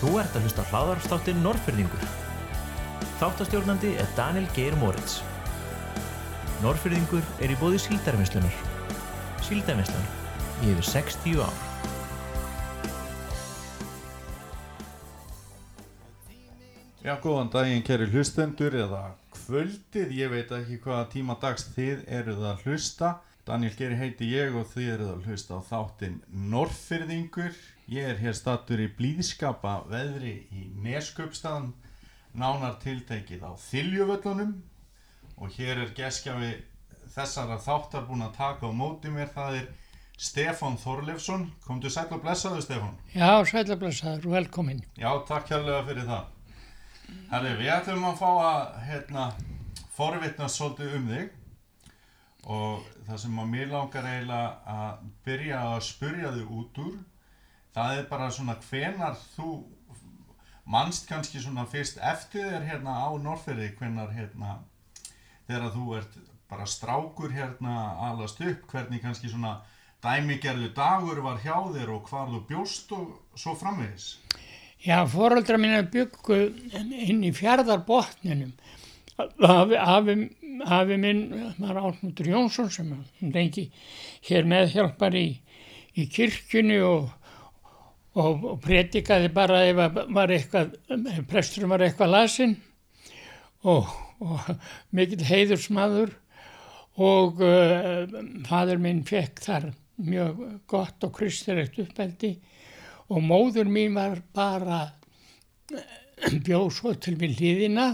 Þú 0.00 0.14
ert 0.16 0.32
að 0.32 0.46
hlusta 0.46 0.62
hláðarstáttin 0.70 1.42
Norrfyrðingur. 1.44 2.04
Þáttastjórnandi 3.20 3.90
er 4.00 4.06
Daniel 4.16 4.46
Geir 4.56 4.72
Moritz. 4.80 5.18
Norrfyrðingur 6.62 7.26
er 7.44 7.52
í 7.52 7.56
bóði 7.60 7.82
síldarvinnslunar. 7.84 8.54
Síldarvinslan 9.44 10.06
í 10.64 10.70
yfir 10.72 10.86
60 10.88 11.42
ár. 11.44 11.58
Já, 17.04 17.18
góðan 17.20 17.52
daginn 17.52 17.84
kæri 17.84 18.06
hlustendur 18.08 18.78
eða 18.80 19.02
kvöldið, 19.34 20.14
ég 20.16 20.32
veit 20.32 20.54
ekki 20.62 20.78
hvaða 20.80 21.10
tíma 21.12 21.36
dags 21.44 21.68
þið 21.74 22.06
eruð 22.08 22.46
að 22.54 22.64
hlusta. 22.64 23.18
Daniel 23.44 23.76
Geri 23.76 24.00
heiti 24.00 24.32
ég 24.32 24.56
og 24.56 24.64
þið 24.72 24.90
eruð 24.94 25.12
að 25.12 25.28
hlusta 25.28 25.60
á 25.60 25.68
þáttinn 25.68 26.18
Norrfyrðingur. 26.52 27.52
Ég 27.90 28.06
er 28.06 28.20
hér 28.22 28.36
stattur 28.38 28.78
í 28.78 28.84
blíðskapa 28.94 29.80
veðri 29.90 30.44
í 30.54 30.68
Nesköpstaðan, 30.78 31.72
nánar 32.38 32.76
tiltekið 32.84 33.42
á 33.42 33.58
Þiljuvöllunum 33.58 34.52
og 35.42 35.56
hér 35.56 35.80
er 35.82 35.90
geskjafi 35.96 36.52
þessara 37.10 37.56
þáttar 37.58 38.06
búin 38.06 38.22
að 38.22 38.36
taka 38.36 38.70
á 38.70 38.78
móti 38.78 39.10
mér, 39.10 39.32
það 39.34 39.58
er 39.58 39.66
Stefán 40.14 40.78
Þorlefsson. 40.78 41.48
Komdu 41.66 41.90
sæl 41.90 42.06
og 42.14 42.22
blessaðu 42.22 42.62
Stefán. 42.62 42.94
Já, 43.10 43.42
sælablessaður, 43.50 44.30
velkomin. 44.36 44.86
Já, 44.94 45.10
takk 45.26 45.50
hérlega 45.50 45.82
fyrir 45.90 46.06
það. 46.06 46.32
Herri, 47.34 47.54
við 47.58 47.74
ætlum 47.74 48.06
að 48.12 48.18
fá 48.22 48.30
að 48.38 48.64
hérna, 48.86 49.28
forvitnast 49.98 50.62
svolítið 50.62 50.98
um 51.00 51.10
þig 51.10 51.38
og 52.46 52.90
það 53.08 53.22
sem 53.26 53.42
að 53.42 53.54
mér 53.58 53.72
langar 53.74 54.12
eiginlega 54.14 54.76
að 54.78 55.08
byrja 55.26 55.70
að 55.74 55.88
spurja 55.90 56.36
þig 56.38 56.58
út 56.62 56.86
úr 56.86 57.00
það 57.74 57.98
er 57.98 58.08
bara 58.10 58.30
svona 58.34 58.56
hvenar 58.68 59.18
þú 59.36 59.50
manst 60.70 61.08
kannski 61.10 61.42
svona 61.42 61.66
fyrst 61.70 61.98
eftir 62.12 62.46
þér 62.46 62.66
hérna 62.68 62.96
á 63.06 63.10
Norrferði 63.22 63.72
hvenar 63.78 64.12
hérna 64.14 64.58
þegar 65.48 65.72
þú 65.74 65.96
ert 65.98 66.18
bara 66.50 66.66
strákur 66.66 67.34
hérna 67.34 67.76
alast 68.10 68.40
upp 68.42 68.66
hvernig 68.70 69.02
kannski 69.02 69.30
svona 69.30 69.60
dæmigerðu 70.02 70.72
dagur 70.74 71.22
var 71.24 71.42
hjá 71.44 71.56
þér 71.74 71.94
og 71.94 72.08
hvar 72.08 72.30
þú 72.30 72.44
bjóst 72.48 72.94
og 72.96 73.38
svo 73.38 73.54
framvegis 73.58 74.14
Já, 74.80 75.04
fóröldra 75.04 75.58
mín 75.60 75.90
byggu 75.92 76.36
inn 76.72 77.24
í 77.28 77.30
fjardarbotninum. 77.36 78.54
Afi, 79.20 79.76
afi, 79.76 80.14
afi 80.64 80.96
minn 80.96 81.52
var 81.58 81.82
Ásmundur 81.82 82.30
Jónsson 82.32 82.70
sem 82.72 82.94
lengi 83.20 83.66
hér 84.24 84.48
meðhjálpar 84.48 85.18
í, 85.20 85.26
í 86.00 86.06
kirkjunni 86.08 86.78
og, 86.80 87.10
og, 88.18 88.44
og 88.44 88.58
predikaði 88.64 89.30
bara 89.34 89.62
ef 89.68 89.80
var 90.10 90.32
eitthvað, 90.34 90.74
presturum 91.30 91.74
var 91.74 91.84
eitthvað 91.86 92.14
lasinn. 92.14 92.56
Og, 93.70 93.90
og 94.24 94.50
mikill 94.96 95.24
heiðursmaður. 95.28 96.16
Og 97.00 97.40
uh, 97.46 98.10
fadur 98.48 98.80
minn 98.82 99.04
fekk 99.06 99.40
þar 99.44 99.70
mjög 100.00 100.40
gott 100.68 101.06
og 101.06 101.14
kristilegt 101.16 101.78
uppeldi. 101.80 102.34
Og 103.10 103.22
móður 103.24 103.70
mín 103.70 103.94
var 103.96 104.18
bara 104.34 104.82
bjóð 106.46 106.70
svo 106.76 106.94
til 106.98 107.16
við 107.20 107.38
hliðina 107.38 107.92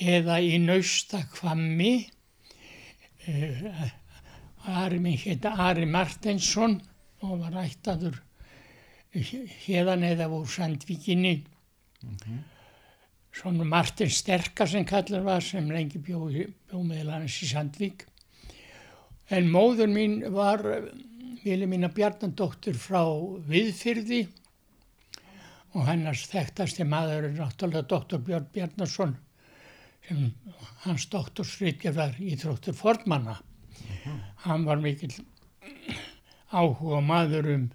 eða 0.00 0.38
í 0.44 0.60
naustakvammi 0.62 1.94
uh, 3.28 3.88
Ari 4.80 4.98
minn 5.00 5.16
hétta 5.16 5.54
Ari 5.64 5.86
Martinsson 5.88 6.76
og 7.24 7.40
var 7.40 7.62
ættaður 7.64 8.20
hérðan 9.14 10.04
eða 10.06 10.28
úr 10.32 10.46
Sandvíkinni. 10.48 11.40
Svona 13.34 13.64
Martin 13.64 14.10
Sterka 14.10 14.66
sem 14.66 14.84
kallar 14.86 15.22
var 15.26 15.44
sem 15.44 15.70
lengi 15.70 16.00
bjóð 16.02 16.40
bjó 16.70 16.82
meðal 16.82 17.18
hans 17.18 17.38
í 17.42 17.50
Sandvík. 17.50 18.06
En 19.30 19.50
móður 19.50 19.90
mín 19.90 20.20
var 20.34 20.62
Vilhelmína 21.40 21.88
Bjarnandóttir 21.94 22.76
frá 22.76 23.02
Viðfyrði 23.48 24.24
og 25.70 25.86
hennars 25.86 26.26
þekktasti 26.30 26.84
maður 26.84 27.28
er 27.28 27.36
náttúrulega 27.38 27.86
doktor 27.88 28.22
Björn 28.26 28.48
Bjarnason 28.52 29.14
sem 30.08 30.24
hans 30.84 31.06
doktorsritja 31.12 31.92
var 31.94 32.16
íþróttur 32.18 32.74
formanna. 32.74 33.36
Hann 34.44 34.66
var 34.66 34.82
mikill 34.82 35.14
áhuga 36.50 36.98
maður 37.04 37.52
um 37.54 37.68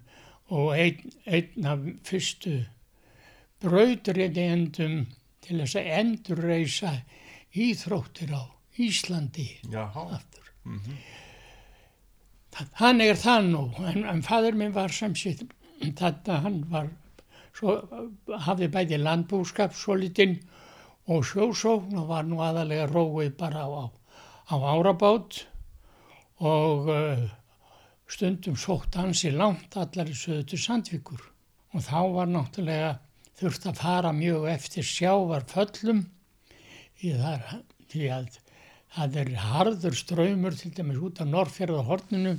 og 0.54 0.72
einn, 0.76 1.12
einn 1.26 1.66
af 1.66 1.84
fyrstu 2.06 2.56
brautriði 3.62 4.44
endum 4.52 4.98
til 5.42 5.60
þess 5.62 5.78
að 5.80 5.92
endurreisa 6.00 6.92
íþróttir 7.56 8.34
á 8.36 8.42
Íslandi 8.82 9.46
aftur. 9.80 10.50
Hann 12.80 13.00
er 13.04 13.18
það 13.20 13.48
nú, 13.52 13.62
en, 13.84 14.04
en 14.08 14.22
fadur 14.24 14.56
minn 14.56 14.74
var 14.74 14.92
sem 14.92 15.14
sitt, 15.16 15.42
þetta 15.80 16.40
hann 16.44 16.62
var, 16.72 16.90
svo 17.56 17.78
hafði 18.46 18.68
bæði 18.72 19.00
landbúskap 19.00 19.74
svolítinn 19.76 20.38
og 21.12 21.24
sjósókn 21.28 21.96
og 22.00 22.08
var 22.10 22.26
nú 22.28 22.40
aðalega 22.44 22.88
róið 22.90 23.36
bara 23.40 23.64
á, 23.64 23.88
á 24.52 24.56
árabát 24.56 25.42
og 26.42 26.90
uh, 26.92 27.26
stundum 28.10 28.56
sótt 28.60 28.96
hans 28.98 29.24
í 29.26 29.32
langt 29.34 29.76
allar 29.76 30.10
í 30.10 30.16
söðu 30.16 30.46
til 30.52 30.62
Sandvíkur. 30.62 31.22
Og 31.74 31.84
þá 31.84 32.00
var 32.14 32.30
náttúrulega 32.30 32.96
þurft 33.36 33.68
að 33.68 33.80
fara 33.82 34.12
mjög 34.16 34.48
eftir 34.54 34.86
sjávarföllum 34.86 36.04
í 37.04 37.12
þar, 37.18 37.62
því 37.92 38.10
að 38.14 38.28
Það 38.96 39.16
er 39.20 39.30
harður 39.36 39.96
ströymur 39.98 40.54
til 40.56 40.70
dæmis 40.72 41.00
út 41.04 41.18
af 41.20 41.28
Norrfjörðahorninu 41.28 42.30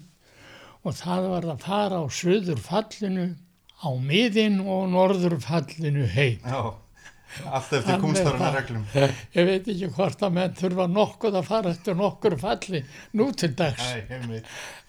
og 0.87 0.95
það 0.97 1.27
var 1.29 1.45
að 1.51 1.65
fara 1.67 1.99
á 2.01 2.05
söðurfallinu, 2.17 3.25
á 3.77 3.89
miðin 4.01 4.63
og 4.65 4.87
norðurfallinu 4.89 6.07
heim. 6.15 6.41
Já, 6.41 6.73
allt 7.45 7.73
eftir 7.77 7.99
kúnstaruna 8.01 8.51
reglum. 8.55 8.83
Ég 8.95 9.47
veit 9.49 9.69
ekki 9.73 9.89
hvort 9.95 10.23
að 10.25 10.35
menn 10.37 10.57
þurfa 10.57 10.87
nokkuð 10.91 11.39
að 11.41 11.49
fara 11.49 11.73
eftir 11.75 11.97
nokkur 11.99 12.37
falli 12.41 12.83
nú 13.19 13.29
til 13.37 13.53
dags. 13.57 13.93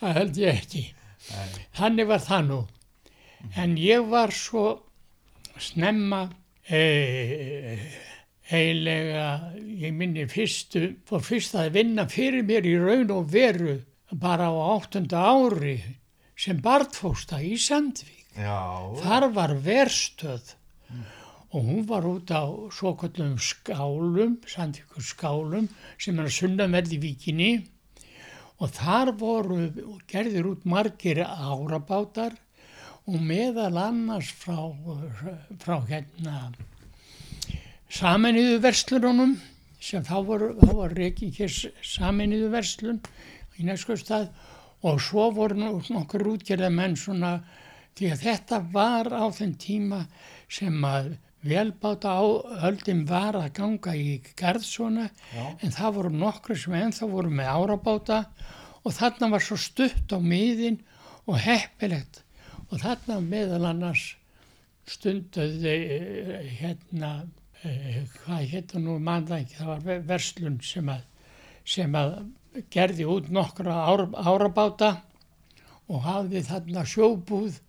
Það 0.00 0.18
held 0.20 0.42
ég 0.42 0.60
ekki. 0.62 0.84
Þannig 1.78 2.10
var 2.10 2.24
það 2.24 2.50
nú. 2.50 2.60
En 3.58 3.76
ég 3.78 4.06
var 4.10 4.34
svo 4.34 4.66
snemma 5.58 6.24
e, 6.66 6.82
eiginlega, 8.48 9.26
ég 9.78 9.94
minni 9.94 10.26
fyrstu, 10.30 10.84
fór 11.08 11.22
fyrst 11.26 11.56
að 11.58 11.74
vinna 11.78 12.06
fyrir 12.10 12.46
mér 12.46 12.66
í 12.66 12.76
raun 12.80 13.12
og 13.14 13.30
veru 13.32 13.78
bara 14.14 14.48
á 14.48 14.54
áttunda 14.78 15.22
ári 15.28 15.76
sem 16.38 16.60
barnfósta 16.62 17.42
í 17.42 17.56
Sandvík. 17.60 18.14
Já, 18.38 18.94
Þar 19.02 19.28
var 19.34 19.54
verstöð 19.64 20.54
og 21.52 21.64
hún 21.64 21.86
var 21.88 22.04
út 22.04 22.28
á 22.28 22.44
svo 22.70 22.92
kallum 22.98 23.38
skálum, 23.40 24.36
Sandvíkur 24.44 25.02
skálum 25.02 25.68
sem 25.98 26.18
er 26.18 26.28
að 26.28 26.36
sunnaverði 26.36 26.98
víkinni. 27.00 27.52
Og 28.58 28.72
þar 28.74 29.14
voru 29.16 29.60
gerðir 30.10 30.50
út 30.50 30.66
margir 30.66 31.22
árabátar 31.24 32.34
og 33.08 33.20
meðal 33.22 33.78
annars 33.80 34.32
frá, 34.34 34.58
frá 35.62 35.78
hérna 35.88 36.50
sameinuðu 37.88 38.58
verslununum 38.60 39.38
sem 39.80 40.02
þá 40.04 40.16
voru, 40.26 40.50
þá 40.60 40.72
var 40.76 40.94
reikin 40.98 41.32
hér 41.32 41.54
sameinuðu 41.86 42.50
verslun 42.52 42.98
í 43.56 43.64
næskustad 43.64 44.28
og 44.84 45.00
svo 45.00 45.30
voru 45.34 45.56
nokkur 45.62 46.26
útgerða 46.34 46.68
menn 46.74 46.98
svona 46.98 47.38
því 47.96 48.12
að 48.12 48.26
þetta 48.26 48.60
var 48.74 49.08
á 49.08 49.24
þenn 49.34 49.56
tíma 49.58 50.02
sem 50.52 50.84
að 50.84 51.14
velbáta 51.46 52.10
á 52.18 52.22
öldin 52.68 53.04
var 53.06 53.36
að 53.38 53.52
ganga 53.58 53.94
í 53.94 54.18
garð 54.38 54.64
svona 54.66 55.08
Já. 55.34 55.44
en 55.62 55.74
það 55.74 55.94
voru 55.98 56.10
nokkru 56.18 56.56
sem 56.58 56.74
ennþá 56.74 57.08
voru 57.12 57.30
með 57.30 57.50
árabáta 57.54 58.18
og 58.82 58.94
þarna 58.96 59.28
var 59.34 59.44
svo 59.44 59.58
stutt 59.60 60.10
á 60.10 60.18
miðin 60.18 60.80
og 61.28 61.38
heppilegt 61.44 62.22
og 62.68 62.80
þarna 62.82 63.20
meðal 63.22 63.68
annars 63.70 64.16
stunduði 64.88 65.74
eh, 65.98 66.48
hérna 66.58 67.12
eh, 67.62 68.02
hvað 68.22 68.44
hérna 68.54 68.82
nú 68.82 68.98
manna 68.98 69.38
ekki 69.42 69.58
það 69.60 69.70
var 69.72 69.84
ve- 69.86 70.02
verslun 70.08 70.58
sem 70.64 70.88
að, 70.90 71.04
sem 71.68 71.94
að 71.98 72.16
gerði 72.74 73.06
út 73.06 73.28
nokkra 73.30 73.74
ára, 73.86 74.08
árabáta 74.26 74.90
og 75.88 76.02
hafði 76.04 76.42
þarna 76.48 76.84
sjóbúð 76.88 77.60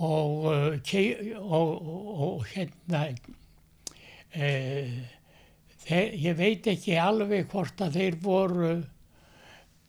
og, 0.00 0.80
kei- 0.86 1.34
og, 1.36 1.88
og, 2.26 2.44
hérna 2.54 3.02
e, 4.32 4.50
þeir, 5.84 6.14
ég 6.24 6.38
veit 6.38 6.68
ekki 6.72 6.96
alveg 7.00 7.48
hvort 7.52 7.82
að 7.84 7.98
þeir 7.98 8.18
voru 8.24 8.74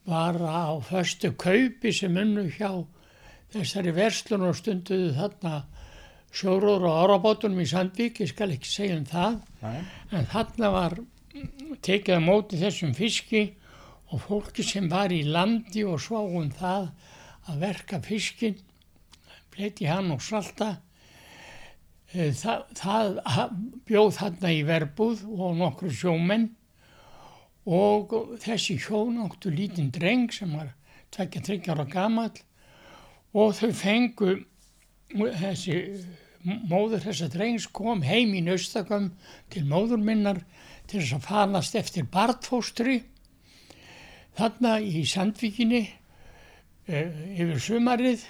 bara 0.08 0.66
á 0.68 0.74
föstu 0.82 1.32
kaupi 1.38 1.92
sem 1.94 2.16
unnu 2.18 2.48
hjá 2.56 2.82
þessari 3.52 3.94
verslun 3.94 4.48
og 4.48 4.56
stunduðu 4.58 5.12
þarna 5.16 5.54
sjóróður 6.32 6.88
og 6.88 7.00
árabátunum 7.04 7.60
í 7.60 7.68
Sandvík, 7.68 8.22
ég 8.24 8.30
skal 8.32 8.54
ekki 8.54 8.68
segja 8.68 8.96
um 8.96 9.08
það, 9.08 9.40
Nei. 9.60 9.80
en 10.16 10.28
þarna 10.32 10.70
var 10.72 10.96
tekið 11.84 12.16
á 12.16 12.20
móti 12.24 12.60
þessum 12.60 12.94
fiski 12.96 13.42
og 14.12 14.24
fólki 14.26 14.64
sem 14.64 14.88
var 14.92 15.12
í 15.12 15.22
landi 15.28 15.84
og 15.88 16.00
svá 16.00 16.20
um 16.24 16.48
það 16.56 16.88
að 17.50 17.62
verka 17.62 18.00
fiskin, 18.04 18.56
bleiti 19.52 19.86
hann 19.88 20.10
og 20.14 20.22
salta, 20.24 20.76
Eh, 22.12 22.32
það, 22.36 22.66
það 22.76 23.52
bjóð 23.88 24.10
þarna 24.18 24.50
í 24.52 24.64
verbúð 24.68 25.22
og 25.32 25.54
nokkru 25.56 25.92
sjómenn. 25.96 26.50
Og 27.64 28.12
þessi 28.42 28.76
hjón 28.82 29.20
áttu 29.22 29.52
lítinn 29.54 29.92
dreng 29.94 30.32
sem 30.34 30.52
var 30.52 30.74
23 31.14 31.70
ára 31.72 31.86
gamall. 31.88 32.34
Og 33.32 33.54
þau 33.56 33.70
fengu 33.72 34.34
þessi 35.14 35.78
móður 36.68 37.06
þessa 37.06 37.30
drengs 37.32 37.68
kom 37.72 38.02
heim 38.04 38.34
í 38.36 38.42
naustakam 38.44 39.12
til 39.52 39.64
móður 39.70 40.02
minnar 40.02 40.42
til 40.90 41.00
þess 41.00 41.16
að 41.16 41.26
falast 41.30 41.78
eftir 41.78 42.08
bartfóstri 42.12 42.98
þarna 44.36 44.74
í 44.82 45.04
Sandvíkinni 45.06 45.84
e, 46.88 47.04
yfir 47.38 47.60
sumarið 47.62 48.26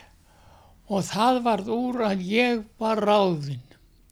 og 0.93 1.05
það 1.09 1.39
varð 1.47 1.71
úr 1.73 2.03
að 2.11 2.25
ég 2.29 2.65
var 2.83 3.01
ráðinn 3.01 3.63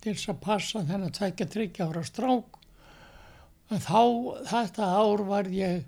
til 0.00 0.15
þess 0.15 0.31
að 0.32 0.38
passa 0.47 0.82
þennan 0.88 1.12
tveikja 1.12 1.47
tryggja 1.53 1.88
ára 1.91 2.03
strák. 2.06 2.56
En 3.71 3.82
þá 3.85 4.00
þetta 4.49 4.87
ár 4.97 5.25
var 5.29 5.50
ég 5.53 5.82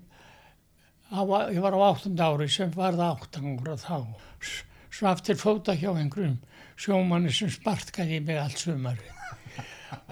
ég 1.13 1.61
var 1.61 1.75
á 1.77 1.81
áttunda 1.89 2.29
ári 2.33 2.47
sem 2.49 2.71
var 2.73 2.95
það 2.97 3.09
áttangra 3.17 3.75
þá. 3.81 3.97
S- 4.41 4.63
svaf 4.93 5.23
til 5.25 5.35
fóta 5.41 5.73
hjá 5.77 5.89
einhverjum 5.93 6.37
sjómanni 6.77 7.33
sem 7.33 7.49
spartkaði 7.53 8.19
mig 8.25 8.37
allt 8.41 8.61
sumari 8.61 9.09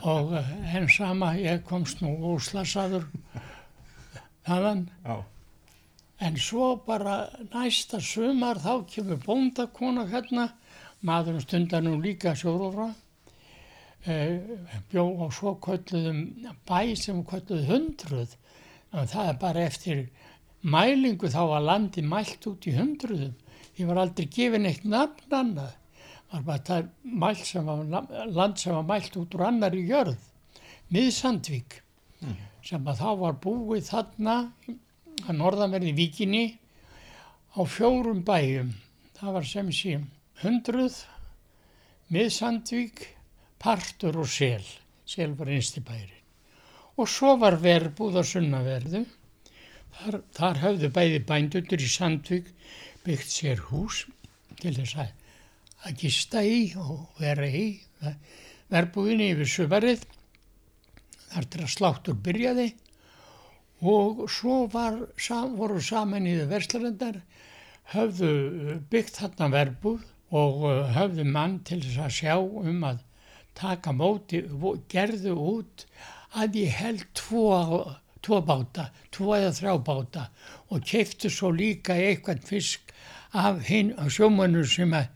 og 0.05 0.33
eh, 0.37 0.75
en 0.77 0.87
sama 0.89 1.31
ég 1.37 1.63
komst 1.65 2.01
nú 2.01 2.11
úslasaður 2.33 3.05
þaðan. 4.45 4.87
Já. 5.05 5.15
En 6.21 6.37
svo 6.37 6.75
bara 6.85 7.15
næsta 7.53 8.01
sumar 8.01 8.59
þá 8.61 8.85
kemur 8.89 9.21
bóndakona 9.25 10.05
hérna, 10.09 10.51
maðurinn 11.05 11.41
stundar 11.41 11.81
nú 11.83 11.95
líka 12.01 12.35
sjórófra, 12.37 12.91
eh, 14.05 14.39
bjó 14.91 15.05
á 15.21 15.27
svo 15.33 15.55
kölluðum 15.57 16.19
bæ 16.67 16.95
sem 16.95 17.23
kölluð 17.25 17.67
hundruð, 17.69 18.35
en 18.93 19.07
það 19.07 19.29
er 19.29 19.37
bara 19.39 19.65
eftir 19.65 20.09
mælingu 20.63 21.27
þá 21.27 21.41
var 21.49 21.61
landi 21.61 22.01
mælt 22.01 22.45
út 22.47 22.67
í 22.67 22.75
hundruðum. 22.77 23.33
Ég 23.77 23.87
var 23.87 23.97
aldrei 23.97 24.27
gefin 24.27 24.65
eitt 24.65 24.83
nafn 24.85 25.33
annað, 25.33 25.73
var 26.31 26.41
bara 26.43 26.59
það 26.59 27.43
sem 27.43 27.65
var, 27.65 28.27
land 28.29 28.57
sem 28.57 28.75
var 28.75 28.83
mælt 28.83 29.17
út 29.17 29.35
úr 29.35 29.47
annari 29.47 29.87
jörð, 29.87 30.19
miðsandvík, 30.91 31.81
sem 32.61 32.87
að 32.87 33.01
þá 33.01 33.09
var 33.17 33.39
búið 33.41 33.89
þarna 33.89 34.37
að 35.25 35.37
norðanverði 35.37 35.93
víkinni 35.97 36.45
á 37.57 37.61
fjórum 37.65 38.21
bæjum. 38.23 38.73
Það 39.17 39.33
var 39.33 39.45
sem 39.45 39.71
sé 39.71 39.99
hundruð, 40.41 40.95
miðsandvík, 42.11 43.03
partur 43.61 44.17
og 44.21 44.29
sel. 44.29 44.65
Sel 45.05 45.35
var 45.37 45.51
einsti 45.51 45.83
bæri. 45.85 46.17
Og 46.97 47.09
svo 47.09 47.35
var 47.41 47.59
verbúð 47.61 48.19
á 48.21 48.23
sunnaverðu. 48.25 49.03
Þar, 49.97 50.21
þar 50.33 50.61
höfðu 50.63 50.89
bæði 50.95 51.19
bændutur 51.27 51.83
í 51.83 51.89
Sandvík 51.91 52.47
byggt 53.05 53.33
sér 53.33 53.59
hús 53.69 54.05
til 54.61 54.73
þess 54.77 54.95
að, 55.03 55.11
að 55.85 55.97
gista 55.99 56.43
í 56.45 56.71
og 56.79 57.19
vera 57.19 57.49
í 57.49 57.65
verbúðinni 58.71 59.33
yfir 59.33 59.51
sumarið. 59.51 60.05
Þar 61.31 61.49
til 61.51 61.63
að 61.65 61.73
sláttur 61.75 62.17
byrjaði 62.23 62.69
og 63.91 64.25
svo 64.29 64.63
var, 64.71 64.97
sam, 65.17 65.55
voru 65.57 65.81
saman 65.81 66.27
í 66.29 66.37
þau 66.37 66.47
verslarendar, 66.51 67.21
höfðu 67.93 68.33
byggt 68.91 69.21
þarna 69.21 69.49
verbúð 69.55 70.10
og 70.31 70.65
uh, 70.65 70.91
höfðu 70.95 71.25
mann 71.27 71.59
til 71.67 71.81
þess 71.83 72.01
að 72.05 72.13
sjá 72.17 72.35
um 72.39 72.83
að 72.87 73.01
taka 73.57 73.91
móti, 73.91 74.43
gerðu 74.91 75.35
út 75.35 75.85
að 76.39 76.61
ég 76.61 76.77
held 76.79 77.03
tvo, 77.17 77.47
tvo 78.23 78.39
báta, 78.47 78.89
tvo 79.11 79.35
eða 79.35 79.51
þrjá 79.57 79.73
báta 79.87 80.27
og 80.71 80.85
keiftu 80.87 81.31
svo 81.31 81.51
líka 81.51 81.97
eitthvað 81.99 82.45
fisk 82.47 82.93
af 83.35 83.65
hinn 83.67 83.91
á 83.99 84.07
sjómannur 84.11 84.67
sem 84.67 84.93
að, 84.95 85.09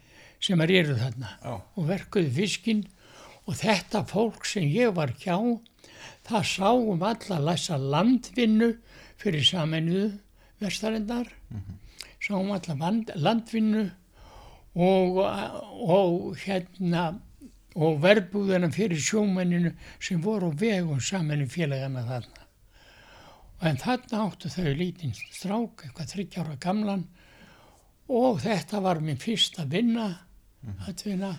sem 0.44 0.60
að 0.60 0.76
eru 0.82 0.98
þarna 1.00 1.32
Já. 1.40 1.56
og 1.56 1.88
verkuðu 1.88 2.34
fiskinn. 2.36 2.84
Og 3.46 3.60
þetta 3.60 4.02
fólk 4.10 4.48
sem 4.50 4.66
ég 4.74 4.96
var 4.98 5.12
hjá 5.22 5.38
það 6.26 6.46
sá 6.50 6.70
um 6.74 7.04
alla 7.06 7.38
læsa 7.52 7.78
landvinnu 7.78 8.72
fyrir 9.22 9.46
saminuðu 9.46 10.08
vestarendar 10.64 11.30
sá 12.20 12.34
um 12.34 12.52
alla 12.56 12.76
vand, 12.80 13.12
landvinnu 13.16 13.92
og, 14.76 15.20
og 15.88 16.36
hérna 16.44 17.08
og 17.76 18.00
verbúðina 18.04 18.70
fyrir 18.72 19.00
sjómenninu 19.04 19.74
sem 20.00 20.22
voru 20.24 20.52
á 20.52 20.60
vegum 20.60 21.02
saminu 21.04 21.48
félagana 21.52 22.06
þarna. 22.08 22.44
En 23.66 23.80
þarna 23.80 24.22
áttu 24.28 24.52
þau 24.52 24.72
lítinn 24.76 25.16
strák, 25.16 25.84
eitthvað 25.84 26.12
þryggjára 26.14 26.56
gamlan 26.64 27.06
og 28.12 28.40
þetta 28.44 28.82
var 28.84 29.02
minn 29.04 29.20
fyrsta 29.20 29.66
vinna, 29.68 30.10
atvinna, 30.88 31.34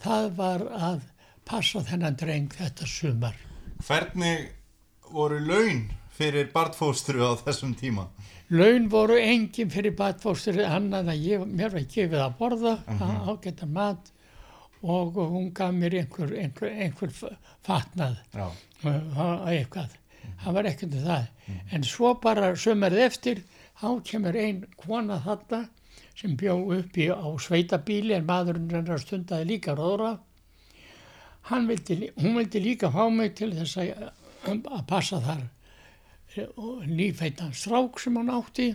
það 0.00 0.30
var 0.36 0.66
að 0.70 1.06
passa 1.46 1.82
þennan 1.86 2.18
dreng 2.20 2.52
þetta 2.54 2.86
sumar. 2.86 3.36
Hvernig 3.86 4.50
voru 5.10 5.40
laun 5.42 5.88
fyrir 6.14 6.50
barnfóstru 6.52 7.24
á 7.24 7.34
þessum 7.40 7.74
tíma? 7.74 8.06
Laun 8.50 8.88
voru 8.90 9.18
engin 9.18 9.70
fyrir 9.70 9.94
batfóstur 9.98 10.58
annað 10.66 11.12
að 11.12 11.26
ég, 11.28 11.44
mér 11.46 11.70
var 11.74 11.84
gefið 11.92 12.22
að 12.24 12.36
borða, 12.38 12.72
uh 12.90 13.28
ágæta 13.30 13.66
mat 13.66 14.10
og 14.82 15.14
hún 15.14 15.52
gaf 15.54 15.72
mér 15.76 15.94
einhver, 16.00 16.32
einhver, 16.34 16.72
einhver 16.72 17.12
fatnað 17.66 18.16
og 18.40 19.48
eitthvað. 19.52 19.94
Það 20.40 20.56
var 20.56 20.68
ekkert 20.70 20.96
um 20.96 21.04
það. 21.04 21.26
En 21.70 21.84
svo 21.84 22.14
bara 22.22 22.54
sömurð 22.56 23.02
eftir, 23.04 23.42
þá 23.80 23.88
kemur 24.08 24.36
ein 24.36 24.64
kona 24.80 25.20
þarna 25.24 25.68
sem 26.16 26.34
bjó 26.36 26.56
upp 26.76 26.98
í, 26.98 27.08
á 27.12 27.28
sveitabíli 27.40 28.16
en 28.16 28.26
maðurinn 28.28 28.72
hennar 28.72 29.00
stundaði 29.00 29.48
líka 29.54 29.76
róðra. 29.76 30.16
Hann 31.48 31.68
vildi, 31.68 32.10
hún 32.18 32.36
vildi 32.36 32.60
líka 32.60 32.90
fá 32.92 33.06
mig 33.12 33.36
til 33.38 33.52
þess 33.56 33.78
að, 33.80 34.10
að 34.50 34.84
passa 34.88 35.20
þar 35.24 35.40
eh, 35.40 35.46
og 35.46 35.59
nýfættan 36.36 37.52
strák 37.56 38.00
sem 38.00 38.16
hann 38.16 38.30
átti, 38.30 38.70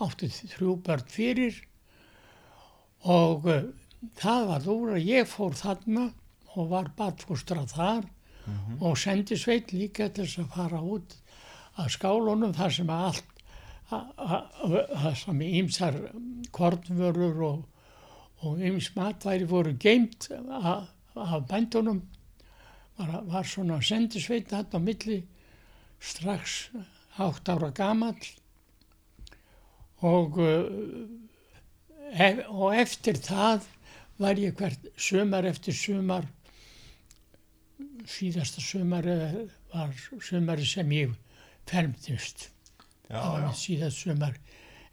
átti 0.00 0.30
þrjú 0.30 0.76
börn 0.86 1.06
fyrir. 1.10 1.58
Og 3.02 3.46
uh, 3.50 3.70
það 4.18 4.48
var 4.50 4.68
úr 4.70 4.94
að 4.96 5.08
ég 5.10 5.30
fór 5.30 5.56
þarna 5.58 6.10
og 6.54 6.68
var 6.70 6.92
barnfóstra 6.96 7.64
þar 7.66 8.04
og 8.80 8.98
sendi 8.98 9.36
sveit 9.38 9.72
líka 9.72 10.08
til 10.10 10.26
þess 10.26 10.42
að 10.42 10.54
fara 10.56 10.80
út 10.82 11.14
að 11.78 11.92
skálunum 11.94 12.54
þar 12.56 12.74
sem 12.74 12.90
allt 12.90 13.28
það 13.92 15.14
sem 15.20 15.42
ímsar 15.46 15.98
kornvörur 16.54 17.42
og, 17.46 17.60
og 18.42 18.62
íms 18.64 18.90
matværi 18.96 19.46
voru 19.48 19.74
geimt 19.76 20.30
af, 20.32 20.88
bændunum. 21.48 22.00
Var, 22.96 23.12
var 23.28 23.48
svona 23.48 23.80
sendisveit 23.84 24.50
þarna 24.52 24.80
á 24.80 24.86
milli 24.86 25.18
strax 26.02 26.70
átt 27.22 27.48
ára 27.52 27.70
gamall 27.76 28.18
og, 30.02 30.38
ef, 32.12 32.42
og 32.50 32.74
eftir 32.74 33.20
það 33.22 33.68
var 34.22 34.40
ég 34.40 34.56
hvert 34.58 34.88
sumar 34.96 35.46
eftir 35.48 35.76
sumar 35.76 36.26
síðasta 38.08 38.60
sumari 38.60 39.14
var 39.72 39.92
sumari 40.20 40.66
sem 40.66 40.90
ég 40.92 41.12
fermdist. 41.68 42.48
Já, 43.08 43.20
það 43.20 43.44
var 43.46 43.54
síðast 43.58 44.02
sumar. 44.04 44.38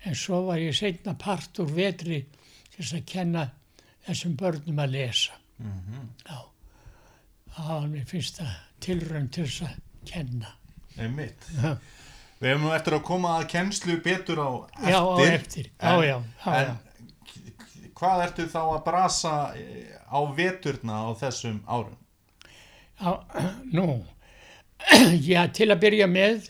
En 0.06 0.16
svo 0.16 0.44
var 0.48 0.62
ég 0.62 0.75
seinna 0.75 1.16
part 1.20 1.60
úr 1.60 1.72
vetri 1.75 2.22
til 2.75 2.86
að 2.86 3.06
kenna 3.10 3.50
þessum 4.08 4.38
börnum 4.39 4.80
að 4.80 4.96
lesa. 4.96 5.36
Já. 5.60 6.39
Það 7.56 7.74
var 7.74 7.88
mér 7.92 8.08
fyrsta 8.08 8.48
tilraun 8.80 9.28
til 9.34 9.48
þess 9.48 9.66
að 9.68 9.80
kenna 10.08 10.54
Einmitt. 11.00 11.48
já, 11.62 11.77
Við 12.39 12.50
hefum 12.53 12.62
nú 12.63 12.70
eftir 12.75 12.94
að 12.96 13.03
koma 13.03 13.32
að 13.39 13.48
kennslu 13.51 13.98
betur 14.03 14.39
á 14.39 14.50
eftir. 14.68 14.91
já, 14.94 15.00
á 15.00 15.15
eftir 15.34 15.65
En- 15.79 16.03
já, 16.03 16.06
já, 16.08 16.18
en 16.60 16.77
hvað 18.00 18.22
ertu 18.27 18.46
þá 18.48 18.60
að 18.63 18.84
brasa 18.86 19.34
eh, 19.60 19.98
á 20.08 20.20
veturna 20.38 21.01
á 21.03 21.10
þessum 21.20 21.58
árum? 21.68 21.98
Já, 23.00 23.12
nú, 23.75 23.88
já, 25.32 25.48
til 25.51 25.68
að 25.74 25.82
byrja 25.84 26.08
með, 26.08 26.48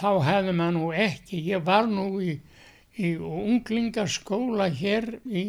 þá 0.00 0.08
hefði 0.24 0.54
maður 0.56 0.76
nú 0.78 0.92
ekki, 0.96 1.42
ég 1.52 1.64
var 1.66 1.84
nú 1.90 2.06
í, 2.24 2.38
í 2.96 3.14
unglingaskóla 3.20 4.70
hér 4.72 5.18
í 5.28 5.44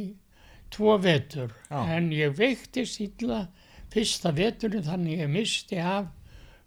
tvo 0.71 0.98
vetur 1.03 1.51
Já. 1.69 1.81
en 1.95 2.12
ég 2.15 2.36
veiktist 2.38 3.00
illa 3.03 3.45
fyrsta 3.91 4.31
veturinn 4.36 4.83
þannig 4.88 5.19
ég 5.24 5.31
misti 5.31 5.79
af 5.83 6.05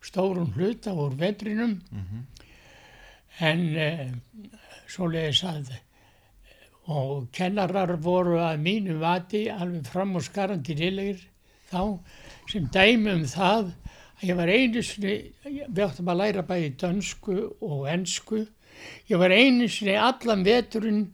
stórum 0.05 0.53
hluta 0.57 0.93
úr 0.93 1.17
vetrinum 1.19 1.79
en 3.41 3.65
uh, 3.75 4.07
svoleiðis 4.87 5.43
að 5.49 5.75
og 6.93 7.31
kennarar 7.33 7.97
voru 7.97 8.37
að 8.45 8.61
mínu 8.61 8.99
vati 9.01 9.47
alveg 9.49 9.87
fram 9.89 10.17
og 10.19 10.25
skarandi 10.27 10.77
liðlegir 10.77 11.23
þá 11.71 11.99
sem 12.51 12.67
dæmi 12.73 13.15
um 13.15 13.25
það 13.25 13.71
að 13.71 14.27
ég 14.29 14.37
var 14.37 14.49
einu 14.53 14.83
sinni, 14.83 15.15
við 15.45 15.85
áttum 15.85 16.11
að 16.13 16.21
læra 16.21 16.45
bæði 16.47 16.75
dönsku 16.81 17.37
og 17.65 17.87
ensku, 17.91 18.45
ég 19.09 19.21
var 19.21 19.33
einu 19.33 19.69
sinni 19.69 19.97
allan 19.97 20.45
veturinn 20.45 21.07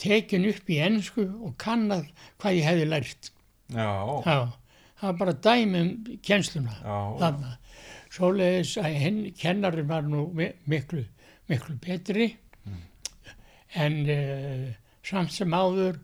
tekin 0.00 0.46
upp 0.50 0.70
í 0.70 0.80
ensku 0.84 1.24
og 1.24 1.56
kannad 1.60 2.06
hvað 2.38 2.58
ég 2.58 2.68
hefði 2.68 2.86
lært. 2.90 3.30
Já, 3.72 3.90
Já, 4.26 4.38
það 5.00 5.08
var 5.08 5.18
bara 5.18 5.36
dæmi 5.48 5.80
um 5.80 5.92
kjensluna 6.22 6.74
já, 6.82 6.96
þarna. 7.22 7.56
Svoleiðis 8.14 8.76
að 8.78 8.96
henn, 9.02 9.20
kennarinn 9.34 9.88
var 9.90 10.04
nú 10.06 10.28
mi- 10.38 10.52
miklu, 10.70 11.02
miklu 11.50 11.74
betri. 11.82 12.28
En 13.74 13.96
uh, 14.06 14.68
samt 15.02 15.32
sem 15.34 15.50
áður 15.50 15.96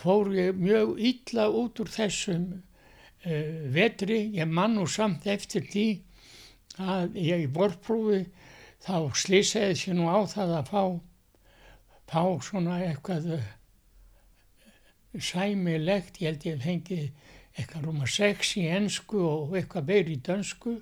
fór 0.00 0.30
ég 0.32 0.56
mjög 0.56 0.94
illa 1.04 1.44
út 1.52 1.82
úr 1.84 1.90
þessum 1.92 2.46
uh, 2.54 3.50
vetri. 3.74 4.22
Ég 4.38 4.48
man 4.48 4.78
nú 4.78 4.86
samt 4.88 5.26
eftir 5.28 5.66
því 5.68 5.84
að 6.80 7.18
ég 7.20 7.44
í 7.44 7.50
vorprófi 7.54 8.22
þá 8.84 8.96
slýsaði 9.14 9.76
sér 9.78 9.98
nú 10.00 10.08
á 10.08 10.24
það 10.26 10.56
að 10.62 10.72
fá, 10.72 10.82
fá 12.10 12.22
svona 12.48 12.80
eitthvað 12.88 13.28
uh, 13.36 13.44
sæmilegt, 15.20 16.16
ég 16.22 16.32
held 16.32 16.48
ég 16.48 16.64
fengið 16.64 17.04
eitthvað 17.54 17.84
rúma 17.86 18.08
sex 18.10 18.56
í 18.58 18.64
ensku 18.72 19.20
og 19.22 19.52
eitthvað 19.54 19.86
meir 19.92 20.08
í 20.10 20.16
dönsku 20.26 20.78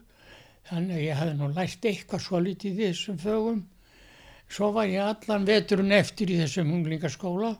þannig 0.68 0.96
að 0.98 1.04
ég 1.06 1.18
hafði 1.20 1.34
nú 1.40 1.48
lært 1.56 1.86
eitthvað 1.90 2.24
svo 2.26 2.40
litið 2.42 2.80
í 2.80 2.88
þessum 2.92 3.18
fögum. 3.22 3.60
Svo 4.52 4.68
var 4.76 4.90
ég 4.90 5.00
allan 5.06 5.46
veturinn 5.48 5.94
eftir 5.96 6.30
í 6.30 6.38
þessum 6.42 6.72
unglingaskóla. 6.76 7.52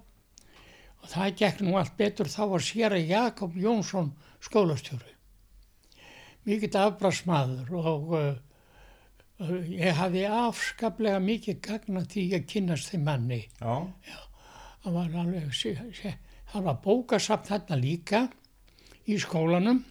Og 1.03 1.09
það 1.11 1.35
gekk 1.41 1.63
nú 1.67 1.77
allt 1.81 1.97
betur. 1.99 2.29
Þá 2.31 2.43
var 2.53 2.63
sér 2.63 2.95
að 2.99 3.09
Jakob 3.11 3.57
Jónsson 3.59 4.13
skólastjóri. 4.45 5.15
Mikill 6.47 6.75
afbrasmaður 6.79 7.73
og 7.79 8.13
uh, 8.19 8.29
uh, 9.43 9.57
ég 9.71 9.95
hafði 9.99 10.25
afskaplega 10.27 11.21
mikið 11.23 11.61
gagna 11.63 12.03
því 12.11 12.25
að 12.39 12.47
kynnast 12.51 12.91
þeim 12.93 13.05
manni. 13.07 13.41
Já, 14.11 14.19
það 14.85 14.97
var 14.99 15.17
alveg 15.23 15.53
sé- 15.55 15.77
sé- 15.95 16.17
það 16.53 16.67
var 16.69 16.81
bókasamt 16.85 17.47
þarna 17.51 17.79
líka 17.79 18.25
í 19.07 19.19
skólanum. 19.23 19.85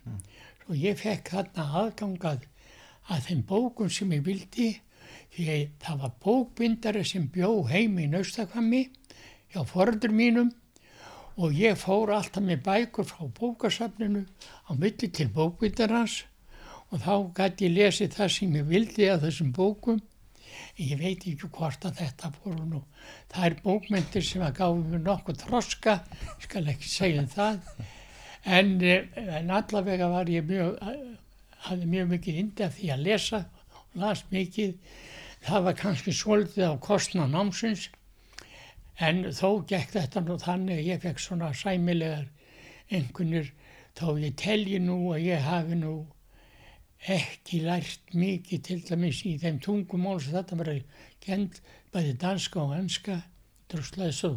Og 0.68 0.76
ég 0.80 1.00
fekk 1.00 1.32
þarna 1.34 1.68
aðgangað 1.82 2.44
að 3.10 3.28
þeim 3.28 3.44
bókum 3.50 3.90
sem 3.90 4.12
ég 4.14 4.26
vildi 4.26 4.70
því 5.36 5.46
að 5.52 5.68
það 5.84 6.02
var 6.04 6.18
bókbindari 6.26 7.04
sem 7.08 7.28
bjó 7.32 7.52
heim 7.72 8.00
í 8.00 8.08
Naustakvammi 8.12 8.82
hjá 9.54 9.64
foreldur 9.68 10.14
mínum 10.16 10.52
og 11.42 11.56
ég 11.56 11.80
fór 11.80 12.12
alltaf 12.14 12.44
með 12.44 12.64
bækur 12.66 13.08
frá 13.08 13.24
bókasafninu 13.40 14.26
á 14.68 14.72
milli 14.76 15.08
til 15.10 15.30
bókbindarans 15.32 16.22
og 16.92 17.00
þá 17.06 17.14
gæti 17.38 17.70
ég 17.70 17.78
lesið 17.78 18.18
það 18.18 18.34
sem 18.36 18.56
ég 18.60 18.68
vildi 18.68 19.08
af 19.08 19.22
þessum 19.24 19.54
bókum. 19.56 20.02
Ég 20.76 21.00
veit 21.00 21.24
ekki 21.24 21.48
hvort 21.56 21.86
að 21.88 22.02
þetta 22.02 22.32
voru 22.42 22.66
nú 22.68 22.82
það 23.32 23.46
er 23.48 23.58
bókmyndir 23.64 24.26
sem 24.28 24.44
að 24.44 24.58
gáði 24.60 24.84
mér 24.92 25.04
nokkuð 25.06 25.44
þroska 25.46 25.98
ég 26.12 26.46
skal 26.48 26.66
ekki 26.74 26.92
segja 26.92 27.24
um 27.24 27.32
það. 27.32 27.62
En, 28.44 28.82
eh, 28.82 29.08
en 29.40 29.52
allavega 29.54 30.10
var 30.12 30.30
ég 30.30 30.44
mjög 30.50 30.78
hafði 31.68 31.90
mjög 31.94 32.14
mikið 32.16 32.44
indi 32.44 32.66
af 32.66 32.78
því 32.78 32.92
að 32.96 33.08
lesa 33.08 33.42
og 33.78 33.98
las 34.04 34.24
mikið. 34.34 34.76
Það 35.42 35.66
var 35.68 35.80
kannski 35.80 36.14
svolítið 36.14 36.70
á 36.70 36.76
kostna 36.82 37.26
námsins 37.30 37.90
en 39.02 39.24
þó 39.34 39.64
gekk 39.70 39.96
þetta 39.96 40.22
nú 40.26 40.38
þannig 40.42 40.82
að 40.82 40.90
ég 40.92 41.04
fekk 41.06 41.22
svona 41.22 41.52
sæmilegar 41.58 42.28
einhvernir 42.92 43.54
þó 43.98 44.18
ég 44.22 44.36
telji 44.40 44.80
nú 44.84 44.98
að 45.16 45.26
ég 45.26 45.46
hafi 45.46 45.78
nú 45.80 45.94
ekki 47.10 47.64
lært 47.66 48.14
mikið 48.14 48.64
til 48.68 48.80
dæmis 48.86 49.24
í 49.26 49.38
þeim 49.42 49.58
tungumál 49.64 50.20
sem 50.22 50.36
þetta 50.36 50.60
verið 50.60 51.08
kend 51.24 51.58
bæði 51.94 52.14
danska 52.22 52.62
og 52.62 52.76
enska 52.78 53.18
druslega 53.72 54.14
svo 54.14 54.36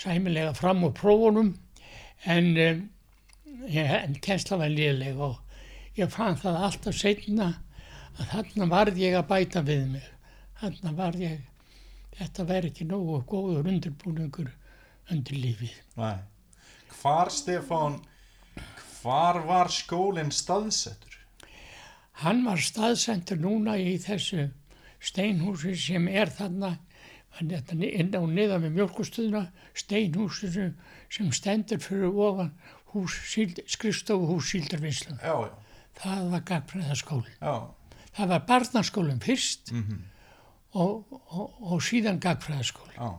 sæmilega 0.00 0.54
fram 0.56 0.84
úr 0.86 0.94
prófunum 0.96 1.52
en, 2.24 2.48
ég, 2.56 3.92
en 4.00 4.16
kensla 4.24 4.56
var 4.62 4.72
liðleg 4.72 5.20
og 5.20 5.36
ég 6.00 6.12
fann 6.12 6.38
það 6.40 6.62
alltaf 6.66 6.96
setna 6.96 7.50
að 8.16 8.32
þarna 8.32 8.68
varð 8.70 9.00
ég 9.00 9.16
að 9.18 9.28
bæta 9.30 9.62
við 9.66 9.86
mig 9.94 10.08
þarna 10.60 10.92
var 10.96 11.18
ég 11.20 11.40
þetta 12.18 12.46
verði 12.48 12.72
ekki 12.72 12.86
nógu 12.88 13.20
góður 13.28 13.70
undirbúningur 13.72 14.50
undir 15.10 15.40
lífið 15.40 15.76
nei. 16.00 16.20
Hvar, 17.00 17.30
Stefán, 17.32 18.00
hvar 19.00 19.40
var 19.48 19.70
skólinn 19.72 20.32
staðsettur? 20.34 21.16
Hann 22.20 22.42
var 22.44 22.60
staðsendur 22.60 23.40
núna 23.40 23.78
í 23.80 23.94
þessu 24.02 24.50
steinhúsi 25.00 25.72
sem 25.80 26.08
er 26.08 26.32
þarna 26.34 26.74
er 27.40 27.70
inn 27.86 28.12
á 28.12 28.20
niðan 28.26 28.66
við 28.66 28.74
mjölkustuðuna, 28.76 29.46
steinhúsi 29.72 30.50
sem, 30.50 31.30
stendur 31.32 31.80
fyrir 31.80 32.10
ofan 32.10 32.50
hús, 32.92 33.16
síld, 33.30 33.62
skrifstofuhús 33.70 34.50
síldarvinslu. 34.50 35.16
Já, 35.22 35.34
já, 35.46 35.69
Það 35.98 36.30
var 36.30 36.44
gagfræðaskólinn. 36.48 37.36
já, 37.40 37.54
Það 38.16 38.28
var 38.28 38.46
barnaskólinn 38.46 39.20
fyrst 39.22 39.72
mhm, 39.72 39.98
og, 40.72 41.18
og, 41.30 41.58
og 41.72 41.82
síðan 41.82 42.20
gagfræðaskólinn. 42.22 42.96
já. 42.96 43.10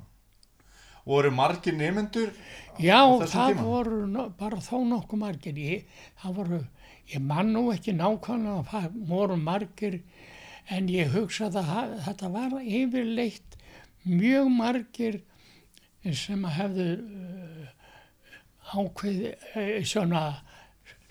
Voru 1.05 1.31
margir 1.33 1.73
nemyndur? 1.73 2.29
Já, 2.77 3.01
það 3.25 3.55
tíma? 3.55 3.63
voru 3.65 4.03
no, 4.07 4.27
bara 4.37 4.59
þó 4.61 4.83
nokkuð 4.85 5.19
margir. 5.19 5.57
Ég, 5.57 5.87
það 6.21 6.35
voru, 6.37 6.59
ég 7.09 7.23
man 7.25 7.49
nú 7.55 7.63
ekki 7.73 7.95
nákvæmlega 7.97 8.59
að 8.59 8.69
það 8.69 8.99
voru 9.09 9.37
margir 9.41 9.97
en 10.69 10.89
ég 10.89 11.09
hugsa 11.15 11.49
að 11.49 11.97
þetta 12.05 12.29
var 12.31 12.55
yfirleitt 12.61 13.57
mjög 14.05 14.51
margir 14.53 15.19
sem 16.17 16.45
hefðu 16.45 16.87
uh, 17.01 17.67
ákveð 18.71 19.19
uh, 19.31 19.81
svona 19.85 20.23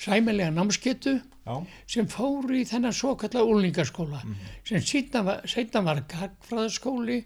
sæmilega 0.00 0.54
námsketu 0.54 1.18
Já, 1.44 1.54
sem 1.88 2.08
fóru 2.08 2.56
í 2.56 2.64
þennan 2.68 2.94
svo 2.96 3.14
kallar 3.20 3.48
úlningaskóla 3.48 4.20
sem 4.68 4.82
setna 4.84 5.22
var, 5.26 5.44
var 5.84 6.02
gagfræðaskóli 6.08 7.20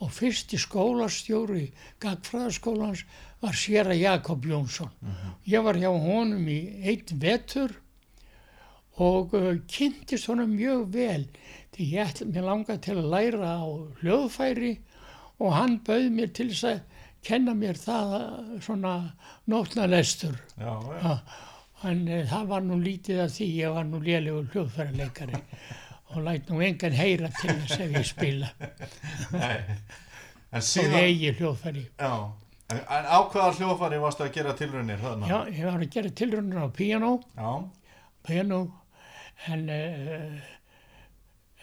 og 0.00 0.12
fyrsti 0.16 0.58
skólastjóri 0.60 1.66
gagfræðaskólans 2.00 3.04
var 3.40 3.56
séra 3.56 3.96
Jakob 3.96 4.44
Jónsson. 4.44 4.90
Ég 5.48 5.64
var 5.64 5.76
hjá 5.80 5.88
honum 5.88 6.48
í 6.48 6.60
eitt 6.88 7.12
vetur 7.20 7.72
og 9.00 9.34
uh, 9.36 9.56
kynntist 9.68 10.28
honum 10.28 10.52
mjög 10.52 10.88
vel 10.92 11.26
því 11.72 11.86
ég 11.94 12.08
ætla, 12.10 12.26
mér 12.28 12.48
langaði 12.48 12.82
til 12.84 12.96
að 13.00 13.10
læra 13.14 13.52
á 13.60 13.68
hljóðfæri 14.00 14.72
og 15.40 15.54
hann 15.56 15.78
bauð 15.86 16.08
mér 16.16 16.32
til 16.36 16.50
þess 16.50 16.66
að 16.68 16.82
kenna 17.24 17.54
mér 17.56 17.76
það 17.80 18.12
svona 18.64 18.94
nótnalestur. 19.48 20.36
já, 20.56 20.72
já. 20.72 21.00
Já, 21.00 21.14
en 21.88 22.02
e, 22.08 22.18
það 22.28 22.46
var 22.50 22.60
nú 22.66 22.76
lítið 22.82 23.20
af 23.24 23.30
því 23.36 23.46
ég 23.56 23.74
var 23.76 23.86
nú 23.88 24.00
lélegur 24.04 24.48
hljóðfæraleikari 24.52 25.40
og 26.10 26.22
læt 26.26 26.50
nú 26.50 26.60
engan 26.66 26.92
heyra 26.98 27.30
til 27.40 27.54
þess 27.62 27.80
ef 27.86 27.94
ég 27.96 28.06
spila 28.10 28.50
Nei. 29.32 29.56
En 30.50 30.64
og 30.64 30.94
eigi 30.98 31.30
hljóðfæri. 31.38 31.84
já, 31.98 32.12
en 32.74 33.06
á 33.06 33.18
hvaða 33.30 33.52
hljóðfæri 33.58 34.00
varstu 34.02 34.24
að 34.26 34.32
gera 34.34 34.54
tilraunir 34.58 34.98
þarna? 34.98 35.28
Já, 35.30 35.38
ég 35.54 35.64
var 35.70 35.84
að 35.84 35.92
gera 35.94 36.10
tilrunir 36.20 36.58
á 36.58 36.68
piano, 36.74 37.12
Já, 37.36 37.52
piano 38.26 38.58
en, 39.46 39.68
e, 39.70 40.42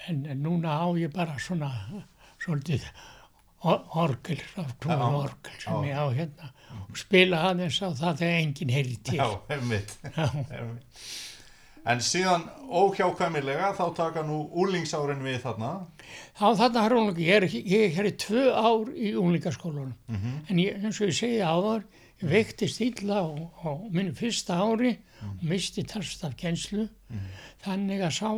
en 0.07 0.23
núna 0.43 0.79
á 0.79 0.87
ég 0.97 1.11
bara 1.13 1.35
svona 1.39 1.69
svolítið 2.39 2.87
or- 3.67 3.83
orgel, 4.07 4.39
ráftúr 4.55 4.91
Já, 4.95 5.03
orgel 5.03 5.59
sem 5.59 5.73
já. 5.73 5.91
ég 5.91 5.97
á 5.99 6.05
hérna 6.15 6.51
og 6.89 6.97
spila 6.97 7.37
aðeins 7.51 7.79
á 7.81 7.89
það 7.91 8.17
þegar 8.21 8.41
enginn 8.41 8.69
heyri 8.75 8.95
til. 9.03 9.17
já, 9.19 9.27
einmitt. 9.49 9.97
En 11.87 12.01
síðan 12.03 12.41
óhjákvæmilega 12.67 13.69
þá 13.77 13.85
taka 13.95 14.23
nú 14.27 14.41
úlingsárin 14.59 15.21
við 15.23 15.37
þarna. 15.45 15.69
Þá 16.35 16.47
þarna 16.59 16.81
har 16.83 16.95
hún 16.97 17.13
ég 17.15 17.29
er, 17.37 17.45
ég 17.47 17.99
er 18.01 18.09
í 18.09 18.15
tvö 18.19 18.41
ár 18.51 18.89
í 18.91 19.13
unglingaskólanum 19.15 19.93
Mhm. 20.09 20.33
en 20.49 20.57
ég, 20.59 20.83
eins 20.83 20.99
og 21.01 21.07
ég 21.07 21.15
segi 21.15 21.39
áður 21.39 21.83
ég 22.21 22.29
veiktist 22.29 22.81
illa 22.81 23.21
á, 23.23 23.27
á 23.63 23.71
mínu 23.89 24.11
fyrsta 24.15 24.57
ári 24.59 24.97
og 25.23 25.43
misti 25.43 25.83
talst 25.83 26.23
af 26.25 26.35
kenslu 26.35 26.89
þannig 27.63 28.01
að 28.03 28.11
sá 28.19 28.29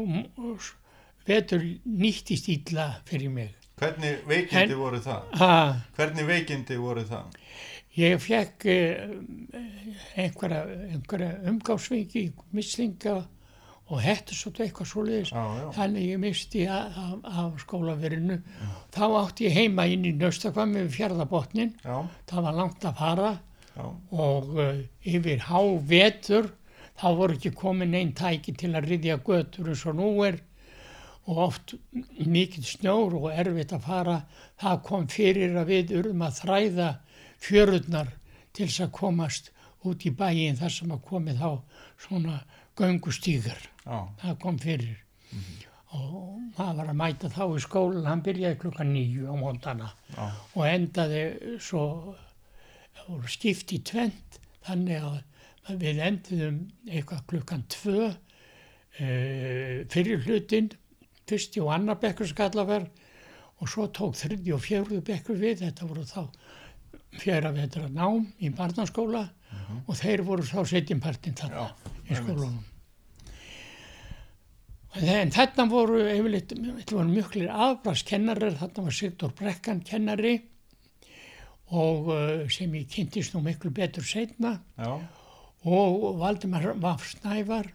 vetur 1.26 1.62
nýttist 1.88 2.50
illa 2.50 3.02
fyrir 3.06 3.30
mig 3.32 3.56
Hvernig 3.80 4.26
veikindi 4.28 4.74
En- 4.74 4.78
voru 4.78 5.00
það? 5.00 5.22
ha, 5.40 5.76
Hvernig 5.98 6.26
veikindi 6.28 6.76
voru 6.78 7.02
það? 7.04 7.24
Ég 8.00 8.22
fekk 8.24 8.66
eh, 8.70 9.10
einhverja, 10.16 10.62
einhverja 10.94 11.34
umgáfsvingi, 11.52 12.30
mislinga 12.56 13.18
og 13.90 14.02
hettusótt 14.06 14.62
eitthvað 14.62 14.90
svoleiðis. 14.92 15.32
Já, 15.34 15.42
já. 15.58 15.68
Þannig 15.76 16.06
ég 16.06 16.22
misti 16.22 16.66
af, 16.70 17.58
skólaverinu. 17.64 18.38
Þá 18.94 19.06
átti 19.24 19.48
ég 19.50 19.58
heima 19.58 19.88
inn 19.90 20.06
í 20.06 20.14
Naustakvami 20.18 20.84
við 20.84 20.96
fjörðabotnin. 21.00 21.74
Já, 21.84 21.98
Það 22.30 22.46
var 22.48 22.60
langt 22.60 22.86
að 22.86 23.00
fara 23.02 23.32
já, 23.74 23.88
og 24.28 24.54
uh, 24.60 24.84
yfir 25.10 25.44
há 25.50 25.60
vetur 25.90 26.52
þá 27.00 27.08
voru 27.18 27.38
ekki 27.40 27.56
komin 27.56 27.98
einn 27.98 28.14
tæki 28.16 28.54
til 28.60 28.76
að 28.76 28.92
ryðja 28.92 29.20
götur 29.26 29.72
eins 29.72 29.86
og 29.90 29.98
nú 29.98 30.14
er 30.28 30.40
og 31.30 31.42
oft 31.46 31.76
mikill 32.26 32.66
snjór 32.66 33.14
og 33.20 33.30
erfitt 33.32 33.74
að 33.76 33.86
fara 33.86 34.16
það 34.60 34.82
kom 34.88 35.06
fyrir 35.12 35.58
að 35.60 35.72
við 35.74 35.94
urðum 36.00 36.26
að 36.26 36.40
þræða 36.42 36.90
fjörurnar 37.44 38.14
til 38.54 38.68
þess 38.68 38.86
að 38.86 38.96
komast 39.00 39.52
út 39.88 40.06
í 40.06 40.12
bæin 40.12 40.58
þar 40.60 40.74
sem 40.76 40.92
að 40.92 41.06
komið 41.08 41.44
þá 41.44 41.52
svona 42.06 42.40
göngustígar. 42.80 43.62
Já, 43.86 44.00
það 44.22 44.40
kom 44.44 44.60
fyrir. 44.62 44.98
Og 45.96 46.38
maður 46.58 46.82
var 46.82 46.92
að 46.92 47.00
mæta 47.00 47.32
þá 47.34 47.44
í 47.48 47.62
skólan 47.64 48.10
hann 48.10 48.26
byrjaði 48.26 48.60
klukkan 48.62 48.92
nýju 48.94 49.30
á 49.30 49.36
móndana 49.40 49.88
já, 50.14 50.26
og 50.54 50.66
endaði 50.70 51.24
svo 51.66 51.84
skipt 53.26 53.74
í 53.74 53.80
tvent 53.82 54.38
þannig 54.68 55.08
að 55.08 55.80
við 55.82 56.02
endiðum 56.06 56.60
eitthvað 56.90 57.26
klukkan 57.32 57.66
tvö 57.74 58.10
uh, 58.10 58.16
fyrir 59.90 60.22
hlutin 60.28 60.70
fyrsti 61.30 61.62
og 61.64 61.74
annar 61.74 62.00
bekkur 62.02 62.30
skallaverð 62.30 62.90
og 63.60 63.70
svo 63.70 63.88
tók 63.94 64.16
þriði 64.18 64.54
og 64.56 64.64
fjörðu 64.64 65.02
bekkur 65.06 65.40
við. 65.40 65.66
Þetta 65.66 65.90
voru 65.90 66.06
þá 66.08 66.22
fjara 67.18 67.52
vetra 67.56 67.88
nám 67.90 68.28
í 68.40 68.52
barnaskóla 68.54 69.26
og 69.88 69.96
þeir 69.98 70.24
voru 70.26 70.46
þá 70.46 70.60
setjumpartin 70.70 71.38
þarna 71.38 71.66
Já, 71.66 71.94
í 72.10 72.20
skólanum 72.20 72.66
en 75.00 75.32
þarna 75.34 75.66
voru 75.70 76.00
yfirleitt, 76.02 76.54
þetta 76.54 76.96
voru 76.96 77.10
mjöglir 77.14 77.50
afbrakskennarar, 77.54 78.56
þarna 78.58 78.86
var 78.88 78.96
Sigdór 78.98 79.34
Brekkan 79.38 79.84
kennari 79.86 80.36
og 81.70 82.10
uh, 82.10 82.46
sem 82.50 82.74
ég 82.74 82.90
kynntist 82.90 83.36
nú 83.36 83.44
miklu 83.46 83.70
betur 83.70 84.06
setna 84.06 84.56
já, 84.78 84.98
og 85.70 86.18
Valdimar 86.18 86.72
Vaff 86.82 87.12
Snævar 87.12 87.70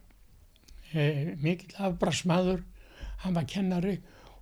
eh, 0.92 1.34
mikill 1.38 1.76
afbraksmaður 1.78 2.64
hann 3.24 3.36
var 3.36 3.46
kennari. 3.48 3.98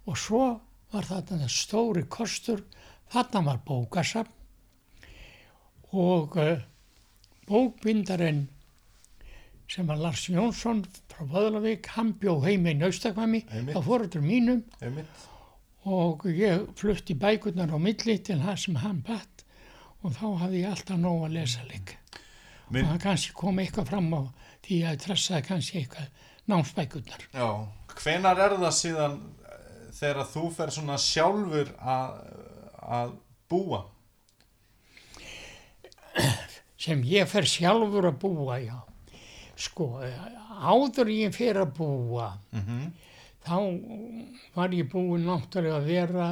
Og 0.06 0.18
svo 0.18 0.44
var 0.92 1.06
þarna 1.06 1.48
stóri 1.50 2.06
kostur 2.10 2.64
þarna 3.12 3.44
var 3.50 3.60
bókasafn 3.66 4.41
og 5.92 6.36
uh, 6.40 6.58
bókbindarinn 7.48 8.46
sem 9.72 9.86
var 9.88 9.96
Lars 10.00 10.26
Jónsson 10.28 10.82
frá 11.08 11.24
Vöðlavík, 11.28 11.86
hann 11.96 12.12
bjó 12.20 12.38
Naustakvami 12.42 13.44
Einmitt. 13.50 13.76
á 13.76 13.80
fóröldur 13.80 14.20
mínum 14.20 14.62
einmitt, 14.80 15.06
og 15.84 16.24
ég 16.26 16.66
flutti 16.76 17.14
bækurnar 17.14 17.72
á 17.72 17.78
milli 17.80 18.18
til 18.18 18.40
það 18.40 18.56
sem 18.56 18.76
hann 18.76 19.02
batt 19.02 19.44
og 20.02 20.12
þá 20.12 20.26
hafði 20.42 20.62
ég 20.64 20.70
alltaf 20.70 20.98
nóg 20.98 21.24
að 21.26 21.36
lesa 21.38 21.64
líka 21.70 21.96
Minn- 22.70 22.84
og 22.84 22.92
það 22.94 23.02
kannski 23.02 23.32
kom 23.36 23.58
eitthvað 23.58 23.88
fram 23.92 24.12
á 24.12 24.22
því 24.62 24.82
að 24.82 24.92
ég 24.92 25.02
trassaði 25.04 25.46
kannski 25.48 25.78
eitthvað 25.82 26.08
námsbækurnar. 26.48 27.26
já, 27.32 27.48
hvenar 28.02 28.38
er 28.40 28.56
það 28.58 28.76
síðan 28.76 29.16
eh, 29.46 29.90
þegar 29.92 30.30
þú 30.32 30.44
fer 30.56 30.70
svona 30.74 30.98
sjálfur 30.98 31.72
að, 31.78 32.16
að 32.82 33.12
búa? 33.48 33.84
Sem 36.82 37.04
ég 37.06 37.28
fer 37.30 37.46
sjálfur 37.48 38.10
að 38.10 38.18
búa, 38.24 38.58
já. 38.62 38.78
Sko, 39.62 39.94
áður 40.62 41.10
ég 41.12 41.34
fer 41.36 41.60
að 41.62 41.74
búa, 41.78 42.32
Mm 42.56 42.92
þá 43.42 43.56
var 44.54 44.74
ég 44.76 44.86
búinn 44.92 45.26
náttúrulega 45.26 45.80
að 45.80 45.88
vera, 45.90 46.26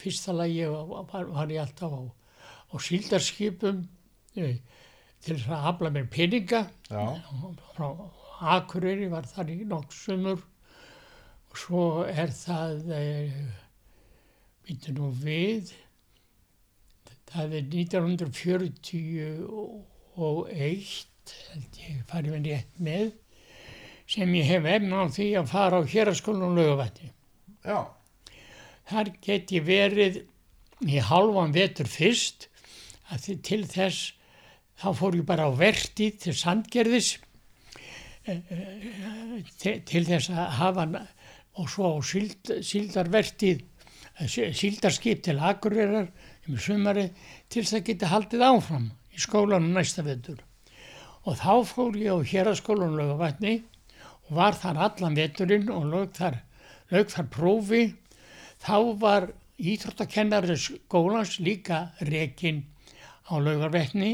fyrsta 0.00 0.34
lagi 0.36 0.66
var, 0.68 1.30
var 1.32 1.52
ég 1.52 1.62
alltaf 1.62 1.94
á, 1.96 2.02
á 2.68 2.74
síldarskipum 2.76 3.78
eh, 4.36 4.58
til 5.24 5.38
þess 5.38 5.48
að 5.48 5.70
afla 5.72 5.92
mér 5.94 6.10
peninga, 6.12 6.66
Já, 6.90 7.06
frá 7.72 7.88
Akureyri 8.36 9.08
var 9.08 9.24
þar 9.24 9.48
í 9.54 9.62
nokk 9.64 9.94
sumur. 9.96 10.42
Og 11.48 11.56
svo 11.56 11.84
er 12.04 12.28
það 12.36 12.90
býttu 14.66 14.92
nú 14.92 15.08
við 15.22 15.72
það 17.32 17.56
er 17.58 17.68
1941 17.74 18.80
held 21.52 21.78
ég 21.82 22.02
farið 22.10 22.34
með 22.36 22.48
rétt 22.50 22.80
með 22.88 23.06
sem 24.06 24.34
ég 24.38 24.46
hef 24.52 24.68
efna 24.76 25.02
á 25.02 25.04
því 25.10 25.28
að 25.40 25.50
fara 25.50 25.80
á 25.82 25.90
héraskólanum 25.90 26.54
lögavætti 26.58 27.08
já, 27.66 27.78
þar 28.90 29.10
get 29.26 29.54
ég 29.56 29.66
verið 29.66 30.20
í 30.86 31.00
halvan 31.02 31.54
vetur 31.56 31.88
fyrst 31.90 32.48
því 33.10 33.36
til 33.46 33.62
þess 33.70 34.12
þá 34.80 34.88
fór 34.98 35.16
ég 35.18 35.26
bara 35.26 35.48
á 35.48 35.52
vertið 35.56 36.18
til 36.22 36.34
Sandgerðis 36.36 37.14
eh, 38.26 38.38
eh, 38.38 39.44
til, 39.58 39.80
til 39.88 40.04
þess 40.08 40.30
að 40.30 40.50
hafa 40.60 40.86
og 41.56 41.70
svo 41.72 41.94
á 41.96 41.98
síld, 42.04 42.52
síldarvertið 42.60 43.62
eh, 43.62 44.26
sí- 44.28 44.52
síldarskip 44.52 45.22
til 45.24 45.38
Akureyrar 45.40 46.10
um 46.48 46.58
sumari 46.58 47.08
til 47.48 47.62
þess 47.62 47.78
að 47.78 47.86
geta 47.88 48.10
haldið 48.12 48.44
áfram 48.46 48.90
í 49.14 49.22
skólanum 49.22 49.74
næsta 49.74 50.04
vetur. 50.06 50.38
Og 51.26 51.38
þá 51.40 51.54
fór 51.66 51.98
ég 51.98 52.14
á 52.14 52.18
héraskólanum 52.30 52.98
lögavatni 53.00 53.56
og 54.28 54.36
var 54.38 54.58
þar 54.58 54.82
allan 54.88 55.18
veturinn 55.18 55.70
og 55.72 55.88
lög 55.90 56.14
þar, 56.18 56.40
lög 56.92 57.10
þar 57.14 57.28
prófi. 57.34 57.82
Þá 58.62 58.76
var 59.00 59.28
íþróttakennari 59.56 60.56
skólans 60.60 61.38
líka 61.40 61.90
rekin 62.04 62.64
á 63.26 63.40
laugarvetni 63.40 64.12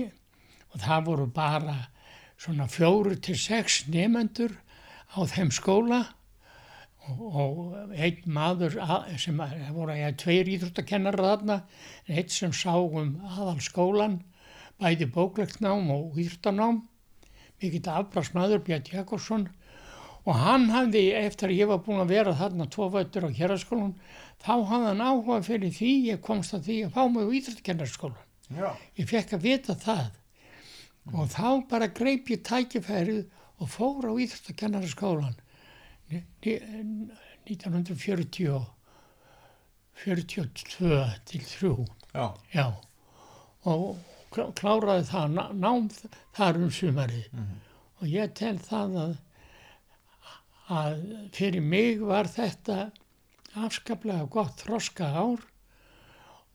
og 0.73 0.81
það 0.81 1.07
voru 1.09 1.27
bara 1.35 1.77
svona 2.39 2.69
fjóru 2.71 3.17
til 3.21 3.37
sex 3.39 3.85
nefendur 3.93 4.55
á 5.13 5.21
þeim 5.29 5.51
skóla 5.53 6.05
og, 7.11 7.75
einn 7.97 8.23
maður 8.27 8.77
að- 8.79 9.19
sem 9.19 9.39
að- 9.41 9.73
voru 9.75 9.93
að 9.93 10.17
tveir 10.23 10.51
íþróttakennarar 10.55 11.25
þarna 11.39 11.63
einn 12.09 12.29
sem 12.29 12.53
sá 12.53 12.75
um 12.77 13.17
aðal 13.27 13.59
skólan 13.61 14.23
bæði 14.81 15.11
bóklektnám 15.11 15.91
og 15.91 16.17
íþróttanám. 16.17 16.83
Mikill 17.63 17.91
afbrásmaður 17.91 18.65
Björn 18.67 18.93
Jakobsson. 18.93 19.49
Og 20.25 20.35
hann 20.35 20.69
hafði, 20.71 21.13
eftir 21.19 21.49
að 21.51 21.59
ég 21.59 21.67
var 21.67 21.79
búin 21.79 22.01
að 22.03 22.13
vera 22.15 22.35
þarna 22.35 22.69
tvo 22.71 22.89
vöttur 22.91 23.27
á 23.27 23.31
héraskólan 23.35 23.95
þá 24.39 24.53
hafði 24.71 24.87
hann 24.87 25.01
áhuga 25.03 25.43
fyrir 25.43 25.71
því 25.75 25.91
ég 26.13 26.21
komst 26.23 26.55
að 26.55 26.67
því 26.69 26.77
að 26.87 26.93
fá 26.95 27.03
mig 27.11 27.27
á 27.27 27.35
íþróttakennarskólan 27.39 28.29
ég 28.99 29.09
fekk 29.09 29.33
að 29.35 29.43
vita 29.43 29.75
það. 29.75 30.11
Og 31.15 31.27
þá 31.29 31.69
bara 31.69 31.89
greip 31.89 32.27
ég 32.31 32.43
tækifærið 32.47 33.27
og 33.59 33.69
fór 33.69 34.07
á 34.07 34.13
íþróttakennarskólan 34.15 35.35
1940 36.43 38.49
og 38.55 38.65
42 40.05 41.05
til 41.29 41.41
3 41.45 41.87
já, 42.15 42.27
já. 42.55 42.67
Og 43.65 43.99
klá- 44.33 44.53
kláraði 44.59 45.05
það 45.11 45.27
ná- 45.37 45.53
nám 45.55 45.91
þar 46.35 46.57
um 46.63 46.71
sumarið. 46.71 47.27
Og 48.01 48.07
ég 48.09 48.33
tel 48.35 48.59
það 48.59 48.97
að 49.05 49.17
að 50.73 51.01
fyrir 51.37 51.61
mig 51.63 52.01
var 52.01 52.25
þetta 52.33 52.91
afskaplega 53.61 54.25
gott 54.31 54.57
þroska 54.65 55.05
ár. 55.13 55.41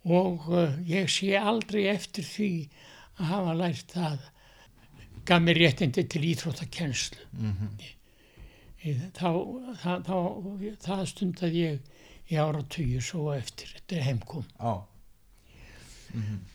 Og 0.07 0.47
uh, 0.49 0.71
ég 0.87 1.09
sé 1.11 1.35
aldrei 1.37 1.85
eftir 1.91 2.23
því 2.23 2.49
að 3.19 3.25
hafa 3.31 3.53
lært 3.59 3.91
það 3.93 4.19
gaf 5.27 5.41
mér 5.43 5.57
réttindi 5.59 6.03
til 6.07 6.23
íþróttakennslu. 6.23 7.19
Í- 7.83 7.96
þá, 9.17 9.31
það, 9.83 10.05
þá, 10.07 10.17
það 10.85 11.07
stundaði 11.13 11.63
ég 11.63 11.95
í 12.27 12.37
ára 12.41 12.61
tugi 12.67 13.01
svo 13.03 13.31
eftir 13.35 13.73
þetta 13.75 14.05
heimkom 14.09 14.45
já. 14.57 14.77
Mm 16.13 16.45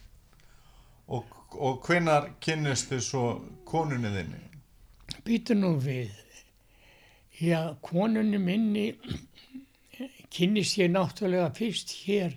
og, 1.12 1.24
og 1.52 1.82
hvenar 1.86 2.30
kynnistu 2.40 3.00
svo 3.02 3.26
konunni 3.68 4.12
þinni? 4.14 4.40
Býtu 5.26 5.56
nú 5.58 5.74
við. 5.82 6.12
Já, 7.42 7.74
konunni 7.82 8.38
minni 8.38 8.92
kynnist 10.32 10.78
ég 10.78 10.92
náttúrulega 10.92 11.50
fyrst 11.56 11.92
hér. 12.04 12.36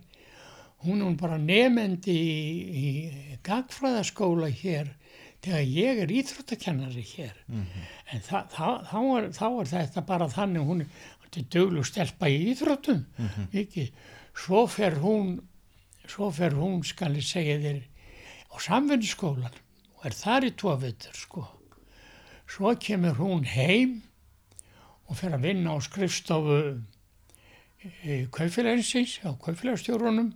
Hún 0.86 1.01
er 1.01 1.15
bara 1.17 1.38
nefendi 1.41 2.13
í, 2.13 2.41
í 2.81 3.38
gagfræðaskóla 3.45 4.51
hér 4.53 4.91
þegar 5.45 5.65
ég 5.69 5.99
er 6.03 6.13
íþróttakennari 6.19 7.03
hér. 7.15 7.36
En 8.12 8.23
þa, 8.25 8.45
þa, 8.51 8.69
þá, 8.89 8.99
er, 9.17 9.29
er 9.62 9.71
þetta 9.71 10.05
bara 10.05 10.29
þannig, 10.31 10.65
hún 10.65 10.86
er 10.86 11.45
döglu 11.51 11.84
stelpa 11.84 12.29
í 12.31 12.51
íþróttum, 12.53 13.03
ekki? 13.53 13.89
Svo 14.36 14.65
fer 14.67 14.97
hún, 15.03 15.38
svo 16.08 16.31
fer 16.31 16.55
hún, 16.55 16.81
skal 16.84 17.15
ég 17.15 17.27
segja 17.27 17.60
þér, 17.60 17.84
á 18.51 18.55
samvinnsskólan 18.63 19.62
og 19.95 20.05
er 20.08 20.15
þar 20.15 20.47
í 20.47 20.51
tvo 20.55 20.75
vittur 20.79 21.15
sko. 21.15 21.45
Svo 22.47 22.75
kemur 22.79 23.17
hún 23.19 23.45
heim 23.45 24.01
og 25.10 25.17
fer 25.19 25.34
að 25.36 25.47
vinna 25.49 25.75
á 25.75 25.77
skrifstofu 25.81 26.79
kaufélaginsins, 28.34 29.19
á 29.25 29.34
kaufélagstjórunum 29.38 30.34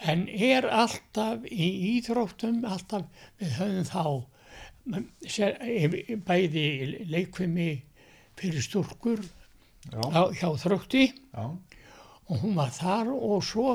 en 0.00 0.26
er 0.28 0.66
alltaf 0.68 1.44
í 1.50 1.68
íþróttum, 1.96 2.62
alltaf 2.64 3.06
við 3.40 3.56
höfum 3.58 3.88
þá 3.88 4.04
sér, 5.28 5.56
bæði 6.26 6.66
leikvimi 7.10 7.70
fyrir 8.40 8.64
stúrkur 8.64 9.22
á, 9.92 10.32
hjá 10.32 10.48
þrótti. 10.60 11.10
Já, 11.34 11.44
og 12.30 12.44
hún 12.44 12.56
var 12.56 12.72
þar 12.74 13.12
og 13.14 13.42
svo 13.44 13.74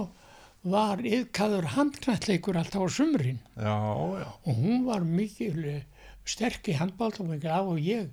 var 0.66 1.04
yðkaður 1.06 1.70
handknalleikur 1.76 2.58
alltaf 2.58 2.88
á 2.88 2.90
sumrin. 2.90 3.42
Já, 3.54 3.76
já, 4.22 4.30
og 4.34 4.62
hún 4.62 4.86
var 4.88 5.06
mikil 5.06 5.60
eh, 5.70 5.84
sterk 6.26 6.72
í 6.72 6.78
handbált 6.80 7.22
og 7.22 7.78
ég, 7.78 8.10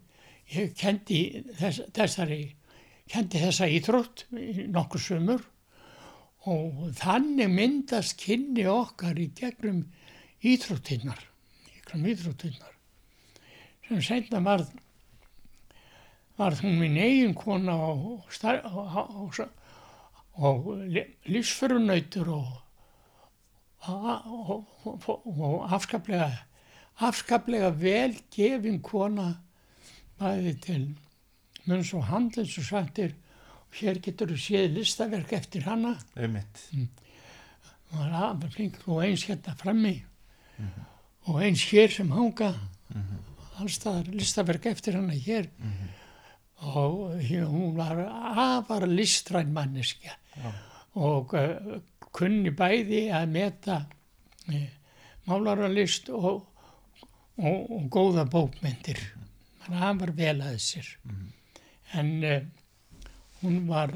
ég 0.52 0.74
kendi 0.76 1.44
þess, 1.56 1.86
þessari 1.96 2.42
kendi 3.12 3.40
þessa 3.40 3.68
íþrótt 3.68 4.26
nokkur 4.72 5.00
sumur 5.00 5.42
og 6.50 6.88
þannig 6.98 7.50
myndast 7.52 8.16
kynni 8.18 8.64
okkar 8.66 9.18
í 9.20 9.28
gegnum 9.38 9.84
íþróttinnar 10.42 11.20
gegnum 11.70 12.08
íþróttinnar 12.10 12.72
sem 13.86 14.02
seinna 14.02 14.40
varð 14.42 14.72
varð 16.40 16.64
hún 16.64 16.80
minn 16.80 16.98
eigin 16.98 17.36
kona 17.38 17.76
og, 17.92 18.26
og, 18.42 19.38
og, 20.34 20.70
lífsförunautur 21.30 22.32
og, 22.34 22.50
og, 23.86 25.56
afskaplega 25.70 26.32
afskaplega 27.02 27.70
vel 27.78 28.16
gefin 28.34 28.82
kona 28.82 29.36
bæði 30.18 30.58
til 30.66 30.84
munns 31.68 31.94
og 31.94 32.08
handels 32.10 32.58
og 32.58 32.66
sagtir 32.66 33.14
og 33.14 33.21
hér 33.78 34.00
getur 34.04 34.32
þú 34.32 34.38
séð 34.40 34.76
listaverk 34.78 35.32
eftir 35.36 35.64
hana. 35.66 35.96
Einmitt. 36.16 36.66
og 37.92 38.44
flinkur 38.54 38.96
og 38.96 39.04
eins 39.04 39.24
hérna 39.28 39.54
frammi. 39.58 39.96
Og 41.28 41.42
eins 41.44 41.64
hér 41.70 41.90
sem 41.92 42.10
hanga. 42.10 42.52
Allstaðar 43.60 44.10
listaverk 44.12 44.66
eftir 44.66 44.96
hana 44.96 45.14
hér. 45.14 45.48
Og 46.62 47.18
hér, 47.18 47.48
hún 47.50 47.74
var 47.76 47.98
afar 48.38 48.86
listræn 48.86 49.52
manneskja. 49.52 50.14
Og 50.94 51.34
uh, 51.34 51.80
kunni 52.12 52.52
bæði 52.54 53.08
að 53.10 53.32
meta 53.32 53.80
uh, 54.52 54.68
málaralist 55.26 56.12
og, 56.12 56.44
og, 57.40 57.58
og 57.72 57.88
góða 57.90 58.28
bókmyndir 58.28 59.00
hann 59.70 60.00
var 60.00 60.12
vel 60.16 60.40
að 60.42 60.58
sér. 60.62 60.88
En 61.98 62.10
uh, 62.24 62.40
hún 63.42 63.66
var 63.68 63.92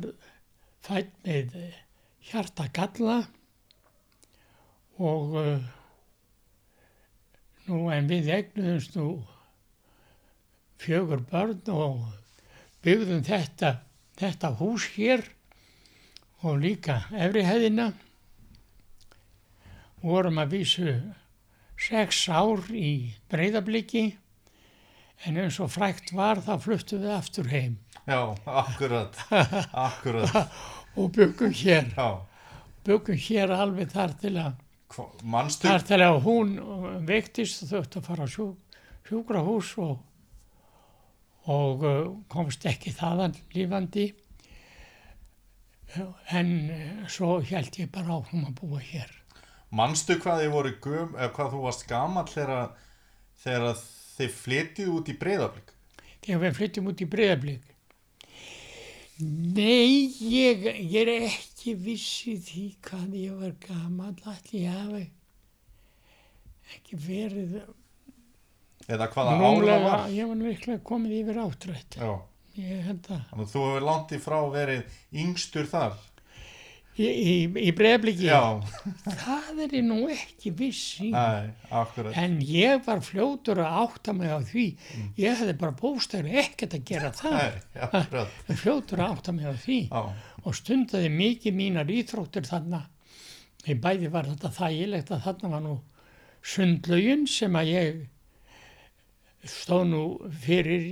fætt 0.87 1.15
með 1.27 1.57
uh, 1.61 1.81
hjarta 2.29 2.69
galla 2.75 3.21
og 4.99 5.37
uh, 5.41 5.65
nú 7.67 7.87
en 7.95 8.11
við 8.11 8.31
egnuðumst 8.37 8.99
nú 8.99 9.09
fjögur 10.83 11.23
börn 11.31 11.63
og 11.73 12.03
byggðum 12.85 13.25
þetta, 13.27 13.73
þetta 14.19 14.53
hús 14.61 14.91
hér 14.95 15.25
og 16.47 16.61
líka 16.63 17.01
efrihæðina 17.15 17.91
vorum 20.03 20.39
að 20.39 20.53
vísu 20.59 20.93
sex 21.81 22.27
ár 22.29 22.63
í 22.71 23.13
breyðabliki 23.33 24.05
en 25.27 25.41
eins 25.41 25.59
og 25.63 25.73
frækt 25.75 26.13
var 26.17 26.43
þá 26.45 26.55
fluttum 26.63 27.03
við 27.03 27.17
aftur 27.17 27.51
heim 27.51 27.79
Já, 28.07 28.37
akkurat, 28.47 29.17
akkurat, 29.87 30.53
og 30.97 31.11
byggum 31.13 31.51
hér, 31.51 31.91
já. 31.97 32.21
byggum 32.87 33.19
hér 33.19 33.51
alveg 33.51 33.91
þar 33.91 34.15
til 34.21 34.37
að 34.39 34.63
Manstu, 35.27 35.67
þar 35.67 35.83
til 35.89 35.99
að 36.05 36.21
hún 36.23 36.53
veiktist 37.09 37.65
og 37.67 37.73
þurfti 37.73 37.99
að 37.99 38.07
fara 38.07 38.29
á 38.29 38.29
sjú, 38.31 38.47
sjúkrahús 39.09 39.73
og, 39.83 39.99
og 41.51 41.83
uh, 41.83 42.01
komst 42.31 42.65
ekki 42.71 42.95
þaðan 42.95 43.35
lífandi 43.57 44.07
en 46.31 46.57
uh, 46.71 47.05
svo 47.11 47.41
held 47.43 47.83
ég 47.83 47.91
bara 47.91 48.21
áfram 48.21 48.47
að 48.47 48.59
búa 48.63 48.83
hér. 48.87 49.11
Manstu 49.75 50.15
hvað 50.23 50.45
þið 50.45 50.55
voru 50.55 50.77
gum, 50.79 51.15
eða 51.19 51.33
hvað 51.35 51.57
þú 51.57 51.65
varst 51.67 51.89
gamall 51.91 52.31
þegar, 52.31 53.81
þið 54.15 54.37
flytið 54.45 54.95
út 54.95 55.11
í 55.11 55.19
breyðablík? 55.19 55.73
þegar 56.27 56.43
við 56.43 56.61
flyttum 56.61 56.89
út 56.91 57.03
í 57.03 57.09
breyðablík 57.11 57.73
Nei, 59.17 60.13
ég, 60.29 60.67
ég 60.93 61.09
er 61.09 61.25
ekki 61.31 61.73
vissi 61.81 62.35
því 62.37 62.65
hvað 62.85 63.15
ég 63.17 63.39
var 63.41 63.55
gamall 63.65 64.19
allir 64.29 64.59
ég 64.61 64.75
hafi 64.77 65.05
ekki 66.77 66.99
verið 67.01 67.55
Eða 68.87 69.09
hvaða 69.15 69.39
ára 69.41 69.79
var? 69.83 70.03
ég 70.13 70.29
var 70.29 70.43
líklega 70.43 70.83
komið 70.85 71.15
yfir 71.23 71.41
áttrætt 71.47 71.97
ég 72.61 72.85
held 72.91 73.09
að 73.09 73.23
þannig 73.31 73.51
þú 73.55 73.65
hefur 73.65 73.87
langt 73.89 74.13
í 74.13 74.21
frá 74.27 74.37
verið 74.53 75.01
yngstur 75.25 75.67
þar. 75.73 75.97
Í, 76.97 77.07
í, 77.07 77.35
í 77.69 77.73
breyðablíki 77.77 78.29
Já, 78.29 78.41
það 79.05 79.61
er 79.67 79.75
ég 79.79 79.85
nú 79.87 79.99
ekki 80.13 80.53
vissi 80.57 81.11
en 81.13 82.39
ég 82.45 82.83
var 82.87 83.03
fljótur 83.05 83.61
að 83.65 83.79
átta 83.83 84.15
mig 84.17 84.33
á 84.33 84.41
því. 84.41 84.67
Ég 85.21 85.41
hefði 85.41 85.57
bara 85.61 85.77
bóstæri 85.81 86.37
ekkert 86.43 86.79
að 86.79 86.87
gera 86.89 87.13
það 87.21 87.39
akkurat. 87.91 88.41
fljótur 88.63 89.03
að 89.05 89.17
átta 89.17 89.37
mig 89.37 89.49
á 89.49 89.55
því. 89.55 89.81
Já, 89.91 90.03
og 90.47 90.57
stundaði 90.57 91.13
mikið 91.13 91.59
mínar 91.59 91.91
íþróttir 91.93 92.47
þarna. 92.49 92.85
Í 93.67 93.75
bæði 93.83 94.11
var 94.15 94.29
þetta 94.31 94.53
þægilegt 94.55 95.11
að 95.11 95.25
þarna 95.27 95.53
var 95.57 95.65
nú 95.65 95.77
sundlaugin 96.47 97.25
sem 97.27 97.57
að 97.59 97.73
ég 97.73 98.05
stóð 99.47 99.89
nú 99.91 100.03
fyrir 100.43 100.87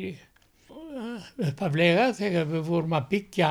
uh, 0.71 1.23
uppaflega 1.49 2.11
þegar 2.19 2.51
við 2.51 2.67
vorum 2.67 2.97
að 2.99 3.09
byggja 3.15 3.51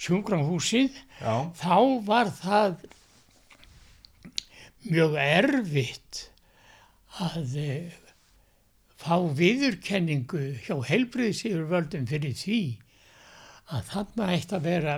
sjúkrahúsið 0.00 0.96
já, 1.20 1.34
þá 1.60 1.76
var 2.06 2.32
það 2.40 2.76
mjög 4.88 5.16
erfitt 5.20 6.22
að 7.20 7.56
eh, 7.60 7.96
fá 9.00 9.16
viðurkenningu 9.36 10.44
hjá 10.64 10.76
heilbriðsýðurvöldum 10.88 12.06
fyrir 12.08 12.36
því 12.36 12.60
að 13.70 13.90
þarna 13.92 14.30
eitt 14.34 14.54
að 14.56 14.66
vera 14.66 14.94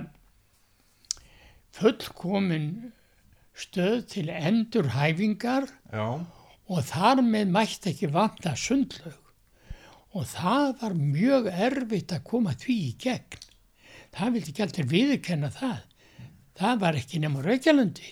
fullkomin 1.73 2.69
stöð 3.53 3.99
til 4.13 4.29
endurhæfingar 4.33 5.67
já, 5.91 6.07
og 6.69 6.87
þar 6.87 7.21
með 7.25 7.51
mætti 7.53 7.91
ekki 7.91 8.09
vanta 8.13 8.55
sundlaug. 8.57 9.19
Og 10.13 10.27
það 10.29 10.75
var 10.81 10.93
mjög 10.97 11.49
erfitt 11.49 12.13
að 12.13 12.25
koma 12.29 12.53
því 12.57 12.75
í 12.87 12.91
gegn. 13.01 13.42
Það 14.13 14.35
vildi 14.35 14.53
ekki 14.53 14.65
alltaf 14.65 14.89
viðurkenna 14.91 15.49
það. 15.53 15.79
Það 16.59 16.81
var 16.83 16.99
ekki 16.99 17.21
nema 17.23 17.41
á 17.41 17.47
Reykjalundi. 17.47 18.09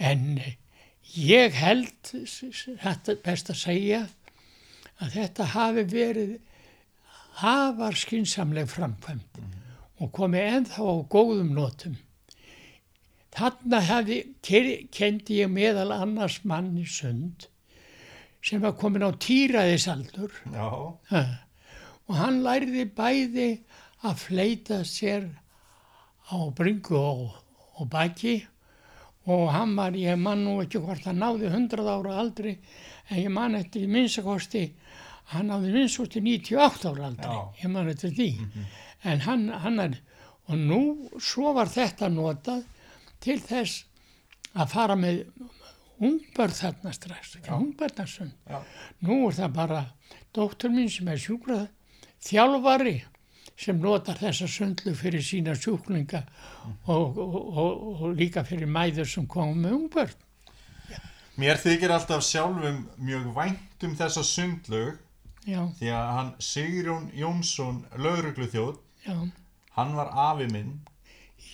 En 0.00 0.24
eh, 0.38 0.56
ég 1.14 1.56
held, 1.60 2.10
þetta 2.10 3.14
er 3.14 3.20
best 3.24 3.52
að 3.52 3.60
segja, 3.60 4.00
að 5.00 5.16
þetta 5.16 5.48
hafi 5.54 5.84
verið 5.90 6.36
afar 7.46 7.96
skynsamleg 7.96 8.68
framkvæmt 8.68 9.40
og 10.00 10.12
komið 10.16 10.48
ennþá 10.56 10.86
á 10.88 10.94
góðum 11.12 11.52
notum. 11.56 11.96
Þarna 13.30 13.80
hefði, 13.86 14.18
kendi 14.90 15.38
ég 15.38 15.52
meðal 15.52 15.92
annars 15.94 16.40
mann 16.48 16.72
í 16.80 16.86
sund 16.88 17.46
sem 18.42 18.62
var 18.62 18.74
komin 18.80 19.04
á 19.04 19.12
týraðisaldur 19.20 20.32
já, 20.48 20.68
ha, 21.12 21.20
og 22.10 22.16
hann 22.18 22.40
lærði 22.42 22.88
bæði 22.90 23.50
að 24.02 24.16
fleita 24.24 24.80
sér 24.82 25.28
á 26.26 26.38
bringu 26.56 26.96
og, 26.98 27.28
og 27.78 27.90
baki. 27.90 28.40
Og 29.30 29.50
hann 29.54 29.76
var, 29.78 29.94
ég 29.94 30.18
man 30.18 30.42
nú 30.42 30.56
ekki 30.64 30.80
hvort 30.82 31.06
hann 31.06 31.20
náði 31.22 31.46
100 31.52 31.86
ára 31.86 32.16
aldri 32.18 32.56
en 33.10 33.20
ég 33.20 33.30
man 33.30 33.54
eftir 33.54 33.84
í 33.86 33.90
minnstakosti 33.92 34.64
hann 35.30 35.52
náði 35.52 35.70
minnstakosti 35.76 36.22
98 36.24 36.90
ára 36.90 37.10
aldri. 37.12 37.30
Já. 37.30 37.62
ég 37.62 37.74
man 37.76 37.92
eftir 37.92 38.14
því. 38.16 38.30
En 39.06 39.22
hann, 39.28 39.46
hann 39.62 39.78
er 39.86 40.00
og 40.50 40.58
nú 40.58 40.80
svo 41.22 41.54
var 41.54 41.70
þetta 41.70 42.10
notað 42.10 42.64
til 43.22 43.38
þess 43.38 43.84
að 44.58 44.72
fara 44.72 44.96
með 44.98 45.20
ungbörð 46.00 46.56
þarna 46.58 46.92
strax, 46.96 47.36
já, 47.44 47.52
Nú 49.06 49.20
er 49.28 49.36
það 49.36 49.52
bara 49.54 49.82
dóttur 50.34 50.72
mín 50.74 50.90
sem 50.90 51.06
er 51.12 51.20
sjúkrað 51.20 51.68
þjálfari 52.24 52.98
sem 53.60 53.76
notar 53.80 54.16
þessa 54.20 54.48
sundlu 54.48 54.94
fyrir 54.96 55.24
sína 55.24 55.54
sjúklinga 55.58 56.22
og, 56.88 57.18
og, 57.18 57.36
og, 57.64 58.02
líka 58.16 58.44
fyrir 58.46 58.70
mæður 58.70 59.08
sem 59.08 59.26
komum 59.28 59.60
með 59.60 59.76
ungbörn. 59.76 60.18
Mér 61.40 61.60
þykir 61.60 61.92
alltaf 61.94 62.24
sjálfum 62.24 62.82
mjög 63.00 63.30
vænt 63.36 63.86
um 63.86 63.96
þessa 63.96 64.24
sundlög 64.26 64.98
Já, 65.48 65.62
því 65.78 65.92
að 65.96 66.08
hann 66.16 66.30
Sigrún 66.44 67.06
Jónsson 67.16 67.84
laurugluþjóð, 67.96 68.80
hann 69.76 69.94
var 69.96 70.10
afi 70.28 70.48
minn. 70.52 70.74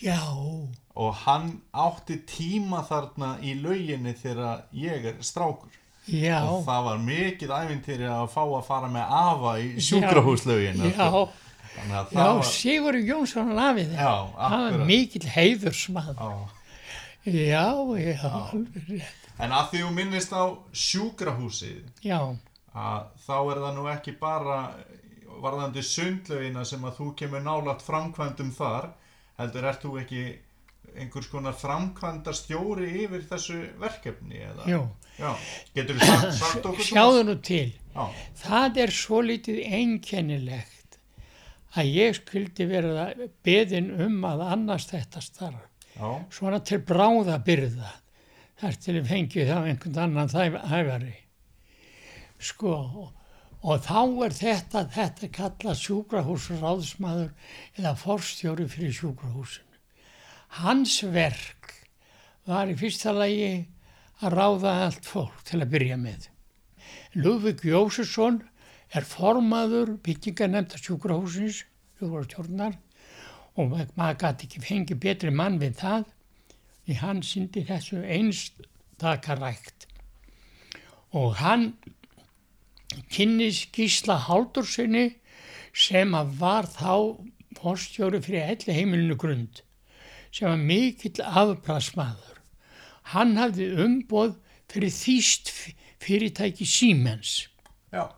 Já, 0.02 0.18
og 0.26 1.20
hann 1.22 1.61
átti 1.70 2.18
tíma 2.26 2.83
þarna 2.88 3.37
í 3.46 3.55
lauginni 3.61 4.14
þegar 4.18 4.66
ég 4.74 5.07
er 5.12 5.22
strákur 5.22 5.79
já, 6.07 6.38
og 6.47 6.62
það 6.66 6.85
var 6.87 7.01
mikið 7.07 7.55
æfintýri 7.61 8.11
að 8.11 8.29
fá 8.35 8.42
að 8.45 8.66
fara 8.69 8.90
með 8.92 9.14
afa 9.21 9.55
í 9.62 9.69
sjúkrahúslaugin 9.88 10.85
já, 10.87 11.07
að 11.07 11.16
já, 11.90 11.99
það 12.12 12.35
var 12.38 12.51
Sigur 12.51 12.99
Jónsson 13.05 13.55
lafið. 13.57 13.97
Já, 13.99 14.12
það 14.37 14.59
var 14.64 14.85
mikill 14.88 15.27
heiðursmann. 15.35 16.14
Já. 16.16 16.53
Já, 17.27 17.64
já, 17.99 18.31
en 19.42 19.51
að 19.53 19.73
því 19.73 19.81
þú 19.83 19.88
minnist 19.97 20.31
á 20.31 20.47
sjúkrahúsið 20.71 22.05
Já, 22.07 22.21
að 22.71 23.09
þá 23.27 23.35
er 23.40 23.61
það 23.64 23.73
nú 23.75 23.87
ekki 23.90 24.14
bara 24.21 24.59
varðandi 25.42 25.83
sundlaugina 25.85 26.62
sem 26.64 26.85
að 26.87 27.01
þú 27.01 27.09
kemur 27.19 27.42
nálat 27.42 27.83
framkvæmdum 27.83 28.53
þar 28.55 28.92
heldur 29.40 29.66
ert 29.73 29.83
þú 29.83 29.97
ekki 30.05 30.23
einhvers 31.00 31.28
konar 31.32 31.54
framkvæmdar 31.61 32.37
stjóri 32.37 32.88
yfir 33.04 33.24
þessu 33.30 33.59
verkefni 33.82 34.40
eða? 34.48 34.66
jú, 34.70 34.80
Já, 35.18 35.30
getur 35.74 35.96
þú 36.00 36.06
sagt, 36.11 36.32
sagt 36.42 36.66
okkur 36.70 36.85
sjáðu 36.90 37.22
nú 37.28 37.35
til. 37.40 37.68
Já, 37.96 38.04
Það 38.42 38.80
er 38.85 38.90
svo 38.92 39.20
litið 39.24 39.61
einkennilegt 39.78 40.98
að 41.76 41.90
ég 41.92 42.16
skildi 42.18 42.66
verða 42.70 43.06
beðin 43.44 43.90
um 44.06 44.18
að 44.28 44.42
annast 44.50 44.92
þetta 44.94 45.20
starf. 45.24 45.62
já, 45.96 46.09
Svona 46.32 46.61
til 46.64 46.78
bráða 46.88 47.38
byrða. 47.44 47.90
Þar 48.61 48.76
til 48.80 48.94
ég 49.00 49.09
fengi 49.09 49.44
þá 49.48 49.56
einhvern 49.68 49.98
annan 50.06 50.28
þæf- 50.32 50.62
hæfari. 50.70 51.14
Sko, 52.40 52.72
og 53.66 53.80
þá 53.85 53.98
er 54.26 54.35
þetta, 54.37 54.82
þetta 54.92 55.28
kallað 55.32 55.78
sjúkrahúsráðsmaður 55.82 57.30
eða 57.80 57.92
forstjóri 58.00 58.66
fyrir 58.68 58.92
sjúkrahúsinu. 58.96 59.65
Hans 60.57 61.03
verk 61.12 61.73
var 62.49 62.71
í 62.71 62.77
fyrsta 62.79 63.12
lagi 63.12 63.66
að 64.25 64.37
ráða 64.38 64.73
allt 64.87 65.05
fólk 65.05 65.42
til 65.45 65.61
að 65.61 65.73
byrja 65.75 65.97
með. 66.01 66.29
Lúðvík 67.19 67.64
Jósesson 67.69 68.38
er 68.97 69.05
formaður 69.05 69.97
byggingarnemnda 70.07 70.79
sjúkrahúsins, 70.81 71.64
sjúkrahússtjórnar 71.99 72.79
og 73.57 73.73
ma- 73.73 73.88
maður 73.99 74.21
gæti 74.23 74.49
ekki 74.49 74.62
fengið 74.64 75.03
betri 75.03 75.33
mann 75.35 75.59
við 75.61 75.77
það 75.83 76.09
því 76.87 76.99
hann 77.03 77.23
syndi 77.27 77.64
þessu 77.66 78.01
einstakarækt 78.16 79.87
og 81.16 81.37
hann 81.42 81.69
kynnis 83.12 83.64
Gísla 83.75 84.16
Haldurssoni 84.29 85.07
sem 85.77 86.14
að 86.16 86.33
var 86.40 86.69
þá 86.71 86.92
fórstjóri 87.61 88.23
fyrir 88.25 88.53
elli 88.55 88.77
heimilinu 88.81 89.16
grund 89.21 89.65
sem 90.37 90.51
var 90.51 90.61
mikill 90.61 91.22
afbrasmaður. 91.25 92.40
Hann 93.14 93.38
hafði 93.40 93.70
umboð 93.87 94.35
fyrir 94.68 94.92
þýst 94.92 95.53
fyrirtæki 96.03 96.66
Siemens 96.68 97.46
já, 97.94 98.11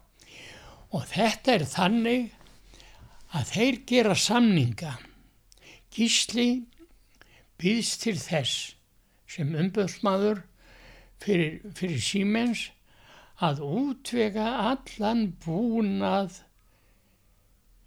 og 0.90 1.04
þetta 1.12 1.54
er 1.54 1.64
þannig 1.68 2.24
að 3.36 3.52
þeir 3.52 3.78
gera 3.92 4.16
samninga. 4.18 4.96
Gísli 5.94 6.48
býðst 7.60 8.02
til 8.06 8.16
þess 8.18 8.74
sem 9.28 9.54
umböðsmaður 9.54 10.42
fyrir, 11.22 11.60
fyrir 11.76 12.02
Siemens 12.02 12.68
að 13.38 13.62
útvega 13.62 14.50
allan 14.72 15.28
búnað 15.44 16.40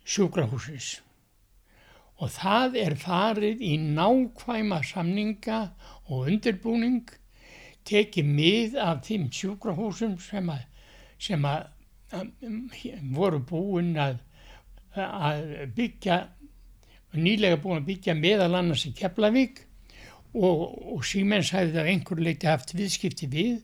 sjúkrahúsins. 0.07 1.01
Og 2.21 2.29
það 2.29 2.75
er 2.77 2.95
farið 3.01 3.63
í 3.65 3.75
nákvæma 3.81 4.81
samninga 4.85 5.61
og 6.11 6.27
undirbúning, 6.29 7.07
tekið 7.87 8.27
mið 8.29 8.75
af 8.77 9.01
þeim 9.07 9.29
sjúkrahúsum 9.33 10.19
sem 10.21 10.51
að, 10.53 10.67
sem 11.17 11.47
að, 11.49 11.65
að 12.13 12.29
voru 13.15 13.41
búin 13.49 13.95
að, 13.97 14.19
að 14.93 15.41
byggja, 15.73 16.19
nýlega 17.17 17.57
búin 17.63 17.81
að 17.81 17.89
byggja 17.89 18.17
meðal 18.19 18.53
annars 18.59 18.85
í 18.85 18.93
Keflavík 19.01 19.63
og, 20.37 20.67
og 20.93 21.01
Siemens 21.07 21.51
hefði 21.55 21.81
á 21.81 21.89
einhver 21.89 22.21
leiti 22.21 22.51
haft 22.51 22.75
viðskipti 22.77 23.31
við. 23.33 23.57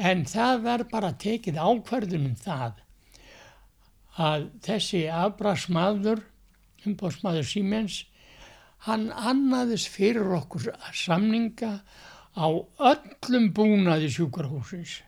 En 0.00 0.24
það 0.24 0.64
var 0.64 0.88
bara 0.88 1.12
tekið 1.20 1.60
ákvarðunum 1.60 2.36
það 2.40 2.80
að 4.16 4.48
þessi 4.64 5.04
afbrasmaður, 5.12 6.24
umbóðsmaður 6.88 7.46
Siemens, 7.46 8.02
hann 8.86 9.10
annaðist 9.12 9.90
fyrir 9.92 10.34
okkur 10.38 10.72
samninga 10.96 11.76
á 12.34 12.46
öllum 12.90 13.50
búnaði 13.54 14.10
sjúkrahúsins. 14.10 15.00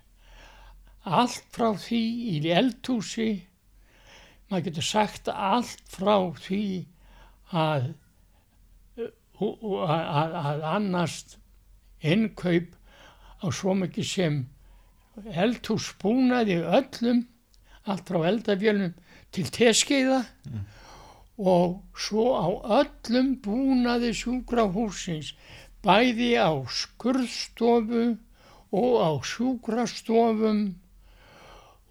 Allt 1.05 1.45
frá 1.53 1.73
því 1.77 2.03
í 2.37 2.53
eldhúsi, 2.55 3.29
maður 4.49 4.69
getur 4.69 4.89
sagt 4.89 5.29
allt 5.29 5.83
frá 5.91 6.17
því 6.47 6.65
að, 7.51 7.91
að, 9.01 9.67
að, 9.91 10.39
að 10.45 10.67
annast 10.71 11.39
innkaup 12.05 12.73
á 13.45 13.47
svo 13.53 13.75
mikið 13.77 14.09
sem 14.09 14.41
eldhúsbúnaði 15.33 16.61
öllum, 16.63 17.25
allt 17.85 18.09
frá 18.09 18.23
eldafjölum 18.31 18.95
til 19.35 19.45
teskeiða 19.53 20.23
og 21.39 21.83
svo 21.99 22.27
á 22.39 22.47
öllum 22.81 23.35
búnaði 23.43 24.13
sjúkrahúsins, 24.15 25.35
bæði 25.83 26.35
á 26.39 26.55
skurðstofu 26.71 28.17
og 28.75 28.93
á 29.03 29.11
sjúkrastofum 29.27 30.75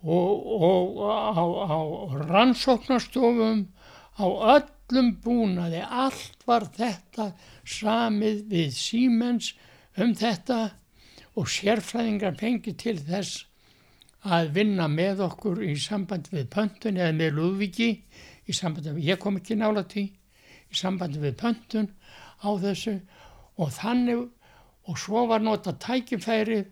og, 0.04 0.36
og 0.48 0.88
á, 1.04 1.44
á 1.44 1.80
rannsóknastofum, 2.28 3.68
á 4.16 4.26
öllum 4.56 5.14
búnaði, 5.24 5.84
allt 5.84 6.44
var 6.48 6.68
þetta 6.76 7.34
samið 7.66 8.44
við 8.52 8.76
Siemens 8.76 9.54
um 9.98 10.16
þetta 10.16 10.74
og 11.36 11.50
sérfræðingar 11.50 12.38
fengi 12.40 12.74
til 12.78 12.98
þess 13.00 13.46
að 14.24 14.54
vinna 14.56 14.88
með 14.88 15.24
okkur 15.26 15.64
í 15.66 15.74
sambandi 15.80 16.32
við 16.38 16.52
pöntun 16.54 17.00
eða 17.00 17.16
með 17.18 17.34
Lúðviki 17.40 17.90
í 18.48 18.56
sambandi 18.56 18.94
við, 18.94 19.10
ég 19.14 19.20
kom 19.22 19.40
ekki 19.40 19.58
nála 19.60 19.86
því, 19.90 20.06
í 20.70 20.78
sambandi 20.78 21.22
við 21.24 21.38
pöntun 21.42 21.90
á 22.44 22.50
þessu. 22.64 22.98
Og 23.62 23.70
þannig 23.76 24.24
og 24.90 25.00
svo 25.00 25.28
var 25.30 25.44
nota 25.44 25.76
tækifærið 25.80 26.66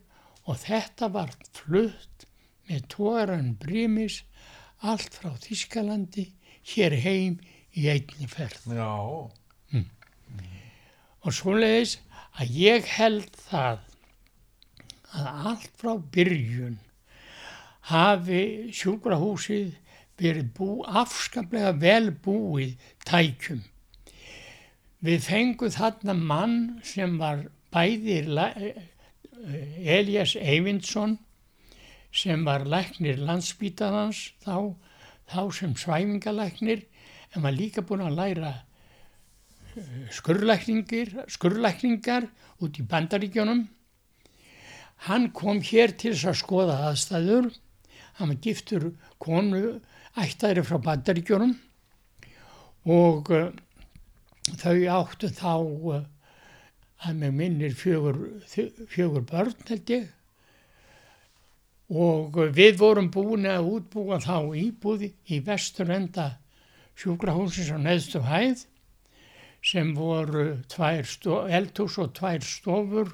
og 0.49 0.57
þetta 0.63 1.11
var 1.13 1.31
flutt 1.53 2.25
með 2.69 2.87
tóran 2.91 3.53
brímis 3.61 4.21
allt 4.81 5.13
frá 5.13 5.35
Þískalandi 5.43 6.31
hér 6.73 6.95
heim 7.03 7.37
í 7.77 7.87
einni 7.91 8.27
ferð. 8.29 8.73
Já, 8.75 8.91
og 11.21 11.35
svoleiðis 11.37 11.99
að 12.41 12.55
ég 12.57 12.87
held 12.97 13.35
það 13.49 13.83
að 15.11 15.27
allt 15.51 15.73
frá 15.77 15.91
byrjun 16.15 16.79
hafi 17.91 18.71
sjúkrahúsið 18.73 19.75
verið 20.21 20.51
bú, 20.57 20.69
afskaplega 20.85 21.73
vel 21.81 22.11
búið 22.23 22.77
tækjum. 23.07 23.61
Við 25.01 25.25
fengum 25.25 25.73
þarna 25.73 26.13
mann 26.13 26.57
sem 26.85 27.17
var 27.17 27.47
bæði 27.73 28.21
la- 28.27 28.53
Elias 29.81 30.35
Eyvindsson 30.35 31.17
sem 32.13 32.43
var 32.45 32.65
læknir 32.67 33.17
landsbítaðans 33.17 34.33
þá, 34.43 34.75
þá 35.25 35.41
sem 35.55 35.73
svæfingalæknir 35.75 36.83
en 37.33 37.41
var 37.41 37.55
líka 37.55 37.81
búinn 37.81 38.05
að 38.05 38.19
læra 38.19 38.53
skurlækningar, 40.11 41.25
skurlækningar 41.31 42.27
út 42.61 42.77
í 42.77 42.83
bandaríkjónum. 42.83 43.67
Hann 45.07 45.31
kom 45.33 45.61
hér 45.65 45.95
til 45.97 46.13
þess 46.13 46.27
að 46.29 46.41
skoða 46.43 46.75
aðstæður. 46.91 47.47
Hann 48.19 48.33
var 48.33 48.41
giftur 48.43 48.91
konu 49.17 49.79
ættæri 50.19 50.63
frá 50.67 50.79
bandaríkjónum 50.83 51.53
og 52.91 53.29
uh, 53.31 53.51
þau 54.59 54.79
áttu 54.91 55.29
þá 55.31 55.53
uh, 55.55 56.01
að 57.01 57.21
með 57.21 57.37
minnir 57.37 57.77
fjögur, 57.77 58.19
fjögur 58.91 59.23
börn 59.29 59.55
held 59.69 59.93
ég 59.93 60.09
og 61.91 62.37
uh, 62.41 62.51
við 62.51 62.77
vorum 62.81 63.07
búin 63.13 63.47
að 63.47 63.71
útbúa 63.77 64.19
þá 64.23 64.51
íbúði 64.59 65.13
í 65.31 65.39
vesturenda 65.45 66.33
sjúkrahúsins 66.99 67.71
á 67.71 67.79
neðstu 67.79 68.23
hæð 68.27 68.67
sem 69.63 69.93
voru 69.95 70.57
eldhús 71.47 71.97
og 72.01 72.15
tvær 72.17 72.43
stofur 72.43 73.11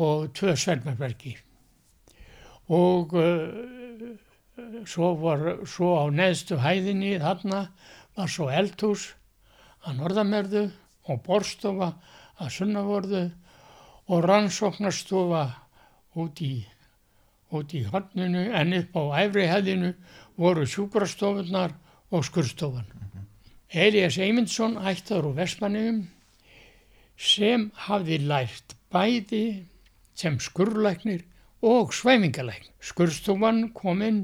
og 0.00 0.32
tvö 0.34 0.56
svelmarbergi. 0.58 1.36
Og 2.70 3.14
svo, 4.86 5.14
var, 5.20 5.44
svo 5.66 5.94
á 6.00 6.04
neðstu 6.12 6.58
hæðinni 6.60 7.16
þarna 7.22 7.66
var 8.16 8.30
svo 8.30 8.48
eldhús 8.52 9.10
að 9.86 10.00
norðamerðu 10.00 10.64
og 11.10 11.22
borstofa 11.26 11.92
að 12.40 12.52
sunnavorðu 12.56 13.24
og 14.10 14.24
rannsóknarstofa 14.26 15.44
út 16.20 16.42
í, 16.42 16.54
í 16.60 17.82
horninu 17.92 18.46
en 18.56 18.76
upp 18.80 18.96
á 18.98 19.02
æfri 19.24 19.46
hæðinu 19.50 19.92
voru 20.40 20.66
sjúkrastofunar 20.66 21.76
og 22.10 22.24
skurstofan. 22.26 22.88
Elias 23.70 24.18
Eymundsson 24.18 24.78
ættar 24.82 25.26
úr 25.28 25.36
Vestmanniðum 25.36 26.02
sem 27.20 27.68
hafði 27.86 28.18
lært 28.26 28.74
bæði 28.90 29.44
sem 30.18 30.40
skurlæknir 30.42 31.22
og 31.62 31.94
svæfingalæknir. 31.94 32.72
Skurstofan 32.80 33.68
kom 33.76 34.02
inn 34.02 34.20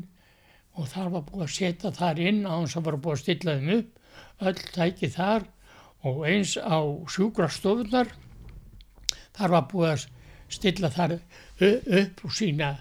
og 0.76 0.88
þar 0.92 1.12
var 1.14 1.26
búið 1.28 1.44
að 1.46 1.54
setja 1.56 1.92
þar 1.96 2.20
inn 2.20 2.42
á 2.44 2.52
hans 2.52 2.76
að 2.76 2.88
var 2.88 2.98
búið 3.04 3.16
að 3.16 3.22
stilla 3.22 3.56
þeim 3.56 3.70
upp, 3.76 3.92
öll 4.46 4.58
tæki 4.76 5.10
þar 5.12 5.46
og 6.06 6.18
eins 6.28 6.56
á 6.60 6.78
sjúkrastofunar 7.12 8.12
þar 9.36 9.54
var 9.54 9.70
búið 9.70 9.92
að 9.94 10.04
stilla 10.56 10.90
þar 10.92 11.16
upp 11.16 12.26
og 12.26 12.36
sína 12.36 12.74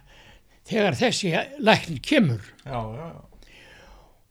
þegar 0.66 1.00
þessi 1.00 1.32
læknir 1.62 2.02
kemur. 2.06 2.44
Já, 2.66 2.82
já, 2.98 3.08
já. 3.14 3.24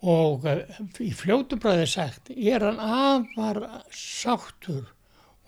og 0.05 0.47
eh, 0.51 0.81
í 1.01 1.13
fljótu 1.17 1.59
bræði 1.61 1.87
sagt 1.89 2.31
er 2.35 2.67
hann 2.67 2.81
afar 2.83 3.63
sáttur 3.95 4.91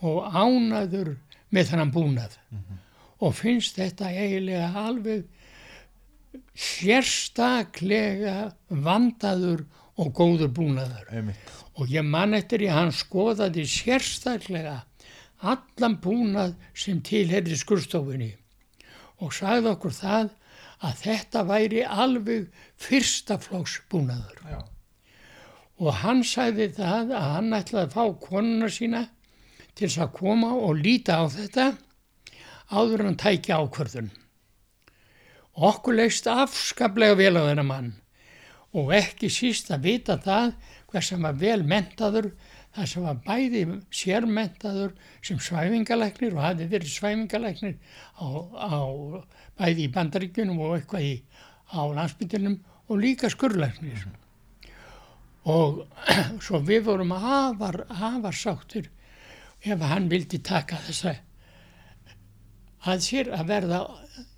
og 0.04 0.24
ánaður 0.32 1.16
með 1.54 1.72
þannan 1.72 1.92
búnað. 1.94 2.36
Og 3.24 3.32
finnst 3.36 3.78
þetta 3.80 4.10
eiginlega 4.12 4.70
alveg 4.76 5.24
sérstaklega 6.54 8.36
vandaður 8.68 9.64
og 9.96 10.12
góður 10.16 10.52
búnaður 10.56 11.12
Einmitt. 11.12 11.52
og 11.76 11.92
ég 11.92 12.04
man 12.04 12.34
eftir 12.36 12.64
í 12.66 12.70
hann 12.72 12.92
skoðaði 12.92 13.64
sérstaklega 13.70 14.82
allan 15.40 15.98
búnað 16.02 16.54
sem 16.74 17.00
tilherði 17.04 17.58
skurstofunni 17.60 18.32
og 19.20 19.32
sagði 19.36 19.72
okkur 19.72 19.94
það 19.96 20.30
að 20.84 21.02
þetta 21.02 21.42
væri 21.48 21.84
alveg 21.84 22.48
fyrsta 22.80 23.38
flóks 23.40 23.78
búnaður 23.90 24.40
Já. 24.50 24.60
og 25.80 25.92
hann 26.02 26.22
sagði 26.24 26.70
það 26.76 27.14
að 27.16 27.28
hann 27.36 27.56
ætlaði 27.56 27.86
að 27.86 27.96
fá 27.96 28.28
konuna 28.28 28.68
sína 28.72 29.06
til 29.76 29.88
þess 29.88 30.04
að 30.04 30.14
koma 30.20 30.52
og 30.56 30.80
líta 30.80 31.20
á 31.20 31.24
þetta 31.32 31.66
áður 32.72 33.04
hann 33.06 33.18
tæki 33.20 33.52
ákvörðun. 33.54 34.10
Okkur 35.56 35.96
leist 35.96 36.26
afskaplega 36.28 37.16
vel 37.16 37.38
á 37.40 37.48
þennan 37.48 37.68
mann 37.70 37.92
og 38.76 38.90
ekki 38.92 39.30
síst 39.32 39.70
að 39.72 39.86
vita 39.86 40.16
það 40.20 40.50
hvers 40.90 41.08
sem 41.08 41.22
var 41.24 41.38
vel 41.40 41.62
mentaður, 41.64 42.28
það 42.76 42.90
sem 42.90 43.06
var 43.06 43.22
bæði 43.24 43.62
sérmentaður 43.88 44.92
sem 45.24 45.40
svæfingalæknir 45.40 46.36
og 46.36 46.42
hafði 46.44 46.66
verið 46.74 46.92
svæfingalæknir 46.92 47.78
á, 48.20 48.26
á 48.52 48.76
bæði 49.56 49.86
í 49.86 49.92
bandaríkjunum 49.94 50.60
og 50.60 50.76
eitthvað 50.76 51.08
í, 51.08 51.14
á 51.72 51.80
landsbytunum 51.96 52.58
og 52.92 53.00
líka 53.00 53.32
skurlæknir. 53.32 54.04
Og 55.48 55.86
svo 56.44 56.60
við 56.60 56.84
vorum 56.90 57.16
afar, 57.16 57.86
afar 57.88 58.36
sáttir 58.36 58.90
ef 59.64 59.88
hann 59.88 60.12
vildi 60.12 60.42
taka 60.44 60.84
þessa 60.84 61.16
að 62.86 63.02
sér 63.08 63.32
að 63.34 63.48
verða 63.48 63.82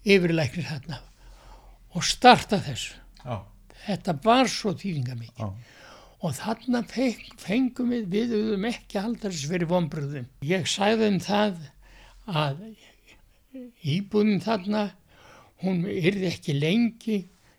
yfirlæknir 0.06 0.70
þarna 0.70 1.02
og 1.96 2.04
starta 2.04 2.58
þessu. 2.64 2.94
Já. 3.24 3.38
Þetta 3.86 4.14
var 4.24 4.50
svo 4.52 4.74
þýðinga 4.76 5.16
mikið. 5.18 5.74
Og 6.18 6.32
þarna 6.34 6.82
feng, 6.90 7.20
fengum 7.38 7.92
við, 7.94 8.06
við 8.10 8.32
höfum 8.34 8.64
ekki 8.72 8.98
aldrei 9.00 9.32
fyrir 9.38 9.68
vonbröðum. 9.70 10.26
Ég 10.44 10.66
sagði 10.68 11.12
um 11.12 11.18
það 11.22 11.60
að 12.28 12.62
íbúðin 13.88 14.42
þarna, 14.44 14.82
hún 15.62 15.84
yrði 15.90 16.28
ekki 16.32 16.56
lengi 16.58 17.18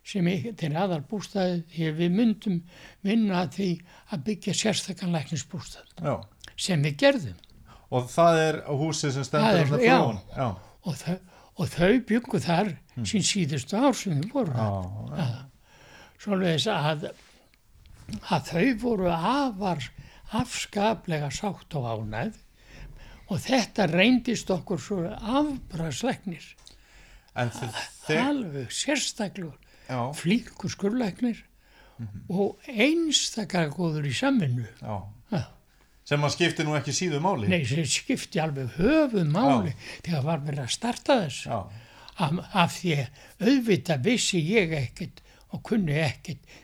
sem 0.10 0.26
til 0.58 0.72
aðal 0.80 1.02
bústaði 1.08 1.60
því 1.74 1.90
við 2.00 2.14
myndum 2.16 2.60
vinna 3.06 3.44
því 3.54 3.70
að 4.14 4.24
byggja 4.30 4.56
sérstakann 4.58 5.14
læknisbústað 5.14 5.92
Já. 6.02 6.16
sem 6.58 6.82
við 6.86 6.96
gerðum. 7.04 7.38
Og 7.94 8.08
það 8.10 8.40
er 8.46 8.58
húsið 8.70 9.16
sem 9.18 9.26
Það 9.26 9.30
stendur 9.30 9.60
já. 9.60 9.70
fyrir 9.74 9.94
ofan. 10.00 10.22
Já. 10.38 10.48
Og 10.90 10.98
þau, 11.00 11.16
og 11.60 11.68
þau 11.74 11.96
byggu 12.08 12.40
þar 12.44 12.74
sín 13.08 13.26
síðustu 13.26 13.80
ár 13.80 13.96
sem 13.98 14.20
þau 14.20 14.30
voru. 14.34 14.54
Já. 14.56 14.68
já. 15.20 15.28
Svoleiðis 16.20 16.68
að, 16.72 17.10
að 18.32 18.52
þau 18.52 18.68
voru 18.84 19.10
afar 19.14 19.90
afskaplega 20.40 21.32
sátt 21.34 21.76
og 21.80 21.88
ánæð 21.90 22.40
og 23.30 23.44
þetta 23.44 23.88
reyndist 23.92 24.50
okkur 24.54 24.82
svo 24.82 25.04
þið, 28.08 28.18
alveg 28.18 28.74
sérstaklega 28.74 30.00
flíkur 30.18 30.74
skurleiknir 30.74 31.46
og 32.32 32.58
einstaklega 32.72 33.72
góður 33.76 34.08
í 34.08 34.16
samvinnu. 34.16 34.68
já. 34.80 35.19
Já. 36.10 36.16
Sem 36.16 36.26
að 36.26 36.34
skipti 36.34 36.64
nú 36.66 36.74
ekki 36.74 36.94
síðu 36.96 37.20
máli. 37.22 37.50
Nei, 37.52 37.62
sem 37.70 37.86
skipti 37.86 38.42
alveg 38.42 38.72
höfuð 38.80 39.28
máli 39.30 39.76
þegar 40.02 40.24
var 40.26 40.40
verið 40.42 40.64
að 40.64 40.72
starta 40.74 41.20
þessu. 41.22 41.50
Já. 41.52 41.86
af, 42.20 42.40
af 42.54 42.74
því 42.80 42.96
að 42.96 43.46
auðvitað 43.46 44.08
vissi 44.08 44.42
ég 44.42 44.74
ekkert 44.76 45.22
og 45.54 45.64
kunni 45.70 45.96
ekkert 46.02 46.58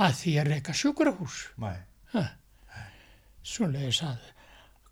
að 0.00 0.18
því 0.20 0.34
að 0.40 0.50
reyka 0.54 0.76
sjúkrahús. 0.76 1.38
Nei. 1.60 1.78
Svoleiðis 3.46 4.02
að 4.04 4.28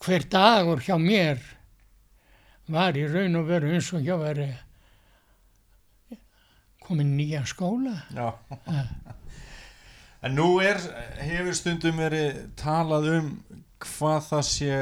hver 0.04 0.24
dagur 0.30 0.82
hjá 0.86 0.96
mér 1.02 1.42
var 2.70 2.96
í 2.96 3.04
raun 3.08 3.38
og 3.40 3.48
veru 3.48 3.74
eins 3.74 3.90
og 3.96 4.04
hjá 4.04 4.14
veri 4.20 4.48
komin 6.84 7.12
í 7.16 7.24
nýjan 7.24 7.48
skóla. 7.48 7.98
Já. 8.14 8.30
En 10.24 10.34
nú 10.34 10.56
er, 10.64 10.80
hefur 11.20 11.54
stundum 11.54 12.00
verið 12.00 12.46
talað 12.58 13.10
um 13.18 13.26
hvað 13.84 14.18
það 14.28 14.44
sé 14.48 14.78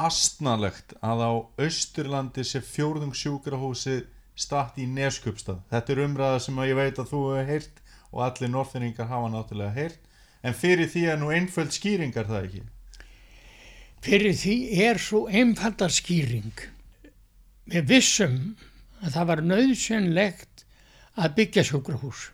astnalegt 0.00 0.94
að 1.04 1.24
á 1.24 1.32
Austurlandi 1.64 2.44
sé 2.46 2.62
fjórðung 2.64 3.14
sjúkrahúsi 3.16 4.02
statt 4.34 4.78
í 4.80 4.86
Neskupstað. 4.88 5.60
Þetta 5.70 5.92
er 5.92 6.02
umræða 6.06 6.42
sem 6.46 6.60
ég 6.64 6.78
veit 6.78 6.98
að 6.98 7.10
þú 7.12 7.22
hefur 7.28 7.50
heyrt 7.50 7.82
og 8.12 8.24
allir 8.26 8.52
norðfinningar 8.52 9.10
hafa 9.10 9.32
náttúrulega 9.32 9.76
heyrt. 9.76 10.00
En 10.42 10.56
fyrir 10.58 10.88
því 10.90 11.02
er 11.12 11.20
nú 11.20 11.30
einföld 11.30 11.74
skýringar 11.74 12.26
það 12.26 12.46
ekki. 12.48 12.62
Fyrir 14.02 14.34
því 14.34 14.56
er 14.82 14.98
svo 14.98 15.26
einfalda 15.30 15.86
skýring. 15.92 16.64
Við 17.70 17.84
vissum 17.92 18.38
að 19.02 19.14
það 19.14 19.28
var 19.30 19.42
nöðsynlegt 19.46 20.64
að 21.14 21.36
byggja 21.36 21.66
sjúkrahús. 21.68 22.30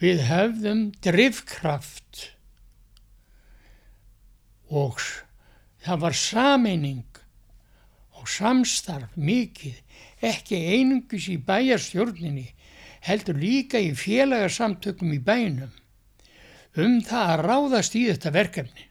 Við 0.00 0.24
höfðum 0.28 0.86
drifkraft 1.04 2.30
og 4.74 5.00
það 5.84 6.00
var 6.04 6.16
sameining 6.18 7.20
og 8.18 8.28
samstarf 8.30 9.14
mikið, 9.20 9.76
ekki 10.24 10.58
einungis 10.74 11.28
í 11.30 11.36
bæjarstjórninni, 11.44 12.46
heldur 13.04 13.36
líka 13.38 13.80
í 13.82 13.92
félagarsamtökum 13.98 15.12
í 15.12 15.20
bænum, 15.20 15.72
um 16.80 16.98
það 17.04 17.32
að 17.34 17.44
ráðast 17.44 17.96
í 17.98 18.06
þetta 18.08 18.32
verkefni 18.34 18.88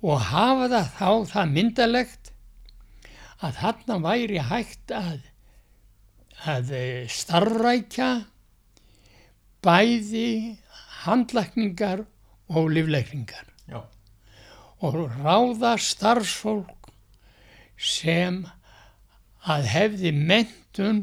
og 0.00 0.20
hafa 0.30 0.68
það 0.72 0.92
þá 0.96 1.32
það 1.32 1.54
myndalegt 1.56 2.30
að 3.40 3.58
þarna 3.60 3.98
væri 4.04 4.44
hægt 4.50 4.94
að, 4.96 5.20
að 6.48 6.72
eh, 6.76 7.04
starfrækja 7.12 8.10
bæði 9.64 10.56
handlækningar 11.04 12.04
og 12.48 12.72
líflækningar 12.72 13.44
Já. 13.44 13.49
Og 14.80 14.96
ráða 15.20 15.74
starfsfólk 15.80 16.90
sem 17.80 18.42
að 19.48 19.68
hefði 19.72 20.12
mentun 20.16 21.02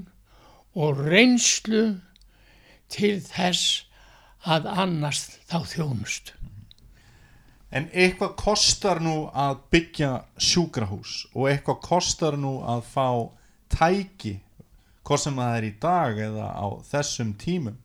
og 0.77 1.01
reynslu 1.07 1.83
til 2.93 3.17
þess 3.25 3.85
að 4.47 4.67
annast 4.71 5.39
þá 5.49 5.59
þjónustu. 5.73 6.33
En 7.67 7.89
eitthvað 7.91 8.37
kostar 8.39 9.01
nú 9.03 9.27
að 9.35 9.57
byggja 9.73 10.11
sjúkrahús 10.39 11.25
og 11.33 11.49
eitthvað 11.51 11.81
kostar 11.83 12.37
nú 12.39 12.61
að 12.63 12.85
fá 12.93 13.07
tæki, 13.73 14.37
hvort 15.03 15.23
sem 15.25 15.35
það 15.35 15.57
er 15.57 15.67
í 15.67 15.73
dag 15.81 16.21
eða 16.29 16.47
á 16.55 16.67
þessum 16.87 17.33
tímum, 17.41 17.75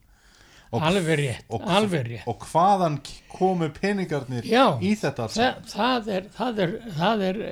Og- 0.73 0.85
alveg 0.89 1.19
rétt, 1.21 1.45
og, 1.53 1.67
alveg 1.69 2.07
rétt. 2.07 2.27
og 2.27 2.47
hvaðan 2.49 3.01
komu 3.29 3.69
peningarnir 3.77 4.47
Já, 4.49 4.79
í 4.81 4.95
þetta 4.97 5.27
alls 5.27 5.37
það, 5.37 5.59
það, 5.69 6.09
er, 6.17 6.29
það, 6.37 6.63
er, 6.65 6.73
það 6.97 7.25
er 7.27 7.43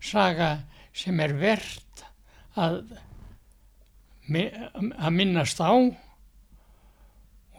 saga 0.00 0.50
sem 0.92 1.20
er 1.24 1.32
verðt 1.40 2.04
að, 2.60 2.82
að 4.30 5.10
minnast 5.16 5.60
á 5.64 5.72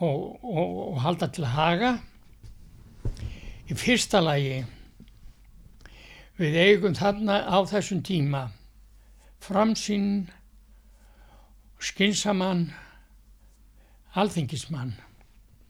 og, 0.02 0.38
og, 0.42 0.98
halda 1.02 1.28
til 1.30 1.46
haga. 1.46 1.96
Í 3.70 3.76
fyrsta 3.78 4.20
lagi, 4.22 4.62
við 6.38 6.58
eigum 6.58 6.96
þarna 6.98 7.42
á 7.46 7.58
þessum 7.70 8.02
tíma 8.04 8.46
framsýn, 9.42 10.28
skinsamann, 11.82 12.68
alþingismann 14.18 14.92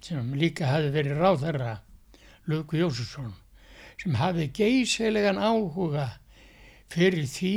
sem 0.03 0.33
líka 0.35 0.67
hafi 0.67 0.91
verið 0.95 1.21
ráðherra 1.23 1.77
Lugu 2.51 2.81
Jósusson 2.81 3.31
sem 4.01 4.17
hafði 4.19 4.49
geysilegan 4.57 5.39
áhuga 5.39 6.09
fyrir 6.91 7.29
því 7.31 7.55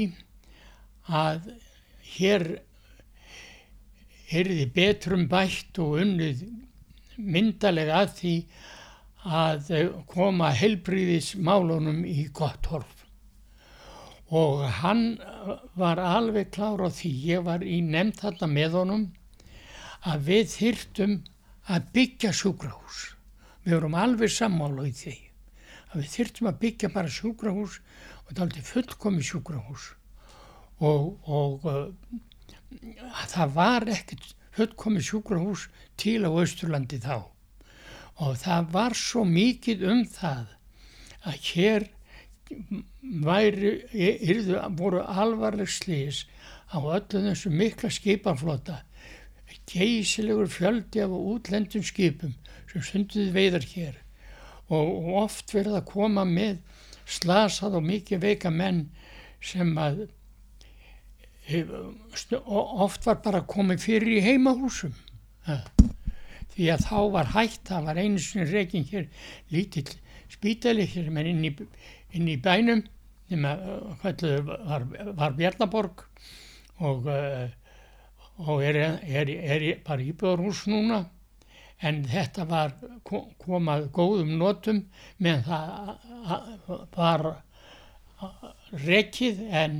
að 1.09 1.49
hér 2.15 2.45
erði 4.35 4.67
betrum 4.75 5.25
bætt 5.29 5.79
og 5.81 5.99
unnið 6.03 6.45
myndalega 7.17 8.03
að 8.03 8.13
því 8.19 8.35
að 9.25 9.69
koma 10.11 10.51
helbriðismálunum 10.53 12.03
í 12.05 12.27
gott 12.33 12.69
horf. 12.69 13.05
Og 14.29 14.65
hann 14.81 15.17
var 15.77 16.01
alveg 16.01 16.51
klár 16.53 16.83
á 16.85 16.89
því, 16.89 17.11
ég 17.33 17.45
var 17.45 17.63
í 17.65 17.79
nefnd 17.85 18.19
þarna 18.21 18.49
með 18.51 18.77
honum, 18.79 19.05
að 20.05 20.27
við 20.29 20.49
þyrtum 20.53 21.15
að 21.73 21.87
byggja 21.95 22.31
sjúkrahús. 22.35 23.03
Við 23.65 23.77
vorum 23.79 23.97
alveg 23.97 24.31
sammála 24.31 24.85
í 24.85 24.93
því 24.93 25.15
að 25.95 26.01
við 26.01 26.09
þyrtum 26.13 26.49
að 26.49 26.59
byggja 26.63 26.91
bara 26.93 27.13
sjúkrahús 27.17 27.77
og 27.79 28.29
þetta 28.29 28.39
er 28.41 28.45
aldrei 28.45 28.65
fullkomi 28.69 29.25
sjúkrahús 29.25 29.85
og, 30.83 31.15
og 31.25 31.67
uh, 31.69 31.85
það 33.31 33.55
var 33.55 33.87
ekkert 33.93 34.33
fullkomi 34.55 35.03
sjúkrahús 35.03 35.69
til 35.99 36.21
á 36.27 36.29
Austurlandi 36.29 36.99
þá 37.03 37.31
og 38.23 38.37
það 38.39 38.69
var 38.75 38.95
svo 38.95 39.25
mikið 39.27 39.85
um 39.91 40.03
það 40.07 40.53
að 41.25 41.39
hér 41.49 41.87
væri, 43.25 43.71
yrðu, 43.91 44.59
voru 44.77 45.01
alvarleg 45.01 45.71
slís 45.71 46.23
á 46.69 46.77
öllu 46.77 47.23
þessu 47.25 47.51
mikla 47.51 47.89
skipaflota 47.91 48.83
geysilegur 49.69 50.49
fjöldi 50.51 51.03
af 51.03 51.13
útlendum 51.15 51.83
skipum 51.85 52.35
sem 52.71 52.83
stunduði 52.83 53.31
veiðar 53.35 53.65
hér. 53.71 53.95
Og 54.73 55.11
oft 55.21 55.53
verið 55.53 55.79
að 55.79 55.89
koma 55.91 56.25
með 56.27 56.59
slasað 57.05 57.79
og 57.79 57.85
mikið 57.85 58.23
veika 58.23 58.51
menn 58.51 58.87
sem 59.45 59.75
að 59.77 60.07
oft 62.45 63.05
var 63.05 63.19
bara 63.21 63.43
komið 63.45 63.83
fyrir 63.83 64.15
í 64.17 64.23
heimahúsum. 64.25 64.95
Því 66.55 66.71
að 66.73 66.85
þá 66.87 66.99
var 67.13 67.31
hægt, 67.35 67.61
það 67.67 67.87
var 67.89 68.01
einu 68.01 68.21
sinni 68.23 68.47
reygin 68.49 68.87
hér 68.89 69.07
lítill 69.53 69.91
spítali 70.31 70.87
hér 70.89 71.11
inn 71.21 71.43
í, 71.45 71.51
inn 72.15 72.29
í 72.31 72.37
bænum 72.41 72.81
nema 73.29 73.55
hvað 74.01 74.25
var, 74.45 74.85
var 75.17 75.35
Bjarnaborg 75.37 76.05
og 76.85 77.07
uh, 77.09 77.45
og 78.37 78.63
er, 78.63 78.79
er, 79.03 79.29
er 79.29 79.67
bara 79.85 80.03
íbjörnhús 80.03 80.65
núna. 80.71 81.05
En 81.83 82.03
þetta 82.07 82.45
var 82.47 82.73
komað 83.43 83.89
góðum 83.95 84.35
notum 84.39 84.81
meðan 85.19 85.43
það 85.47 86.85
var 86.95 87.25
rekið. 88.85 89.41
En 89.51 89.79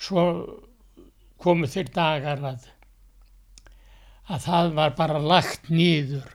svo 0.00 0.24
komu 1.42 1.68
þeir 1.68 1.90
dagar 1.94 2.44
að, 2.52 2.68
að 4.28 4.46
það 4.46 4.72
var 4.78 4.96
bara 4.98 5.20
lagt 5.22 5.68
nýður 5.70 6.30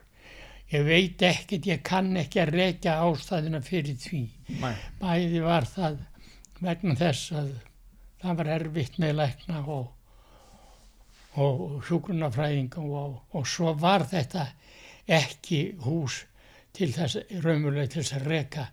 ég 0.72 0.84
veit 0.84 1.22
ekkert, 1.24 1.66
ég 1.68 1.82
kann 1.84 2.12
ekki 2.20 2.42
að 2.42 2.54
rekja 2.56 2.98
ástæðina 3.06 3.60
fyrir 3.64 3.96
því. 4.00 4.22
Nei. 4.60 4.74
bæði 5.00 5.44
var 5.44 5.68
það 5.68 6.00
vegna 6.64 6.96
þess 6.98 7.32
að 7.36 7.52
það 8.22 8.40
var 8.40 8.50
erfitt 8.58 8.98
með 9.00 9.14
lækna 9.20 9.62
og 9.64 9.86
og 11.38 11.84
sjúkrunafræðinga 11.86 12.82
og, 12.82 13.18
og 13.36 13.46
svo 13.46 13.74
var 13.78 14.04
þetta 14.10 14.46
ekki 15.08 15.60
hús 15.84 16.22
til 16.76 16.90
þess, 16.94 17.22
raumulega 17.44 17.88
til 17.92 18.02
þess 18.02 18.16
að 18.18 18.28
reka 18.32 18.66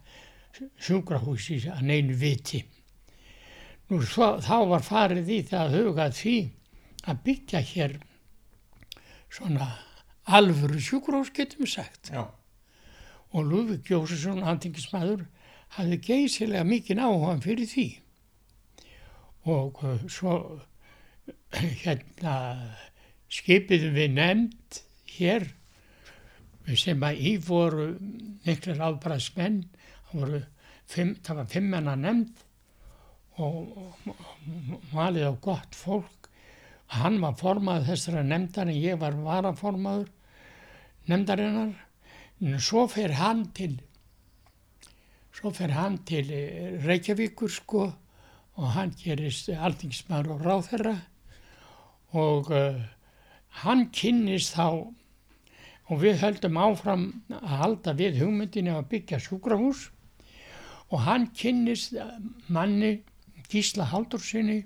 sjúkrahúsi 0.81 1.59
að 1.71 1.83
neinu 1.89 2.15
viti. 2.19 2.61
Nú 3.89 4.01
svo, 4.01 4.35
þá 4.41 4.57
var 4.71 4.85
farið 4.85 5.29
í 5.29 5.41
það 5.45 5.65
að 5.65 5.75
huga 5.79 6.07
því 6.15 6.37
að 7.05 7.21
byggja 7.27 7.61
hér 7.69 7.97
svona 9.29 9.67
alvöru 10.25 10.81
sjúkrahús 10.81 11.31
getum 11.35 11.65
við 11.65 11.73
sagt. 11.75 12.09
Já. 12.13 12.25
Og 13.35 13.45
Lúðvík 13.45 13.91
Jósesson, 13.91 14.45
handingismæður, 14.45 15.25
hafði 15.75 15.99
geysilega 16.07 16.63
mikið 16.65 17.01
áhuga 17.03 17.35
fyrir 17.43 17.69
því. 17.69 17.87
Og 19.51 19.83
uh, 19.83 20.05
svo 20.09 20.37
hérna 21.55 22.35
skipiðum 23.31 23.95
við 23.95 24.11
nefnd 24.15 24.81
hér 25.15 25.47
sem 26.79 27.03
að 27.05 27.21
í 27.21 27.35
voru 27.45 27.87
miklir 28.45 28.81
ábræðsmenn 28.81 29.61
það, 30.11 31.35
var 31.37 31.49
fimmena 31.51 31.95
nefnd 31.99 32.43
og, 33.41 33.73
valið 34.93 35.27
á 35.29 35.33
gott 35.43 35.75
fólk. 35.75 36.29
Hann 36.95 37.19
var 37.21 37.35
formaður 37.39 37.89
þessara 37.91 38.23
nefndar 38.25 38.69
en 38.69 38.77
ég 38.77 38.99
var 39.01 39.17
varaformaður 39.17 40.09
nefndarinnar. 41.09 41.73
Svo 42.61 42.85
fer 42.89 43.15
hann 43.19 43.47
til 43.55 43.75
til 46.07 46.29
Reykjavíkur 46.85 47.51
sko 47.51 47.83
og 48.55 48.71
hann 48.71 48.93
gerist 48.95 49.49
alþingismæður 49.51 50.35
og 50.35 50.45
ráðherra 50.45 50.95
og 52.15 52.51
uh, 52.51 52.79
hann 53.61 53.89
kynnist 53.95 54.55
þá 54.55 54.67
og 55.85 55.99
við 56.01 56.21
höldum 56.23 56.57
áfram 56.57 57.03
að 57.29 57.57
halda 57.61 57.93
við 57.99 58.21
hugmyndinu 58.23 58.73
að 58.73 58.87
byggja 58.93 59.19
sjúkrahús. 59.21 59.89
Og 60.93 61.01
hann 61.05 61.27
kynnist 61.37 61.93
manni 62.47 63.03
Gísla 63.49 63.85
Haldursinni 63.91 64.63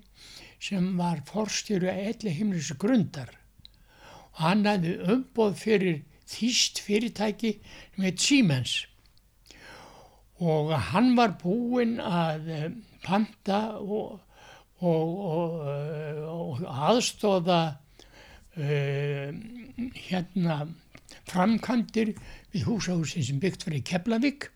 sem 0.64 0.94
var 1.00 1.24
forstjóru 1.28 1.90
að 1.92 2.06
elli 2.12 2.36
himnus 2.36 2.72
grundar. 2.80 3.32
Og 4.36 4.44
hann 4.46 4.64
hafði 4.68 4.96
umboð 5.12 5.58
fyrir 5.60 6.00
þýst 6.30 6.80
fyrirtæki 6.86 7.58
heit 8.00 8.24
Siemens. 8.24 8.86
Og 10.40 10.72
hann 10.94 11.16
var 11.18 11.36
búinn 11.42 11.98
að 12.00 12.48
panta 13.04 13.80
og 13.80 14.20
og, 14.80 15.20
og, 15.30 15.54
og 16.34 16.62
aðstóða 16.90 17.60
uh, 18.60 19.32
hérna 19.96 20.60
framkantir 21.30 22.16
við 22.54 22.66
húsahúsin 22.68 23.26
sem 23.26 23.40
byggt 23.42 23.66
fyrir 23.68 23.86
Keflavík. 23.86 24.50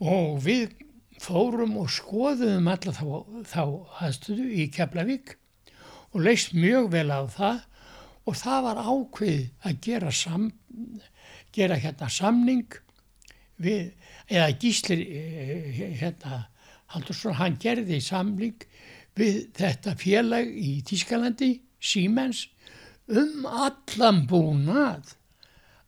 Og 0.00 0.40
við 0.44 0.76
fórum 1.22 1.76
og 1.80 1.90
skoðum 1.92 2.68
alla 2.68 2.92
þá, 2.92 3.04
þá 3.48 3.62
aðstöðu 4.06 4.48
í 4.52 4.68
Keflavík 4.72 5.36
og 6.12 6.22
leist 6.24 6.54
mjög 6.56 6.90
vel 6.94 7.08
á 7.12 7.20
það. 7.28 7.62
Og 8.26 8.34
það 8.34 8.64
var 8.66 8.82
ákveð 8.82 9.42
að 9.68 9.76
gera, 9.86 10.10
sam, 10.10 10.48
gera 11.54 11.76
hérna 11.78 12.08
samning 12.10 12.74
við, 13.62 13.92
eða 14.26 14.48
gíslir 14.58 15.04
hérna 16.00 16.46
Haldursson, 16.90 17.36
hann 17.38 17.56
gerði 17.62 18.00
samling 18.02 18.66
við 19.16 19.50
þetta 19.56 19.94
félag 19.98 20.50
í 20.52 20.82
Tískalandi, 20.86 21.60
Siemens, 21.80 22.46
um 23.06 23.46
allan 23.46 24.26
búnað, 24.28 25.14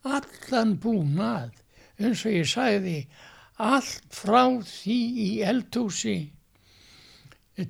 allan 0.06 0.76
búnað, 0.80 1.50
eins 1.98 2.24
og 2.24 2.32
ég 2.32 2.48
sagði, 2.48 2.98
allt 3.58 4.06
frá 4.14 4.44
því 4.62 4.98
í 5.24 5.42
eldhúsi 5.42 6.18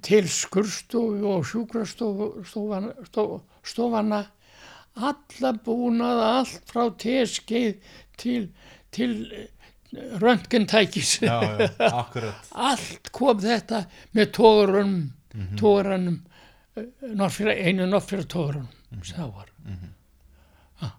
til 0.04 0.28
skurstofu 0.28 1.24
og 1.32 1.46
sjúkrastofana, 1.48 2.92
alla 4.98 5.52
búnað, 5.64 6.18
allt 6.26 6.62
frá 6.68 6.90
teskeið 7.00 7.74
til, 8.20 8.52
til 8.92 9.48
röntgentækis. 10.20 11.22
Já, 11.22 11.40
já, 11.40 11.70
akkurat. 11.88 12.34
allt 12.68 13.08
kom 13.16 13.40
þetta 13.40 13.86
með 14.12 14.32
tógrunum 14.36 15.17
mm 15.38 15.46
-hmm. 15.46 15.58
tógrunum 15.60 16.18
einu 17.66 17.86
norfyrir 17.86 18.26
tógrunum 18.26 18.68
sem 19.02 19.16
það 19.16 19.32
var 19.34 19.50
ah. 20.80 20.92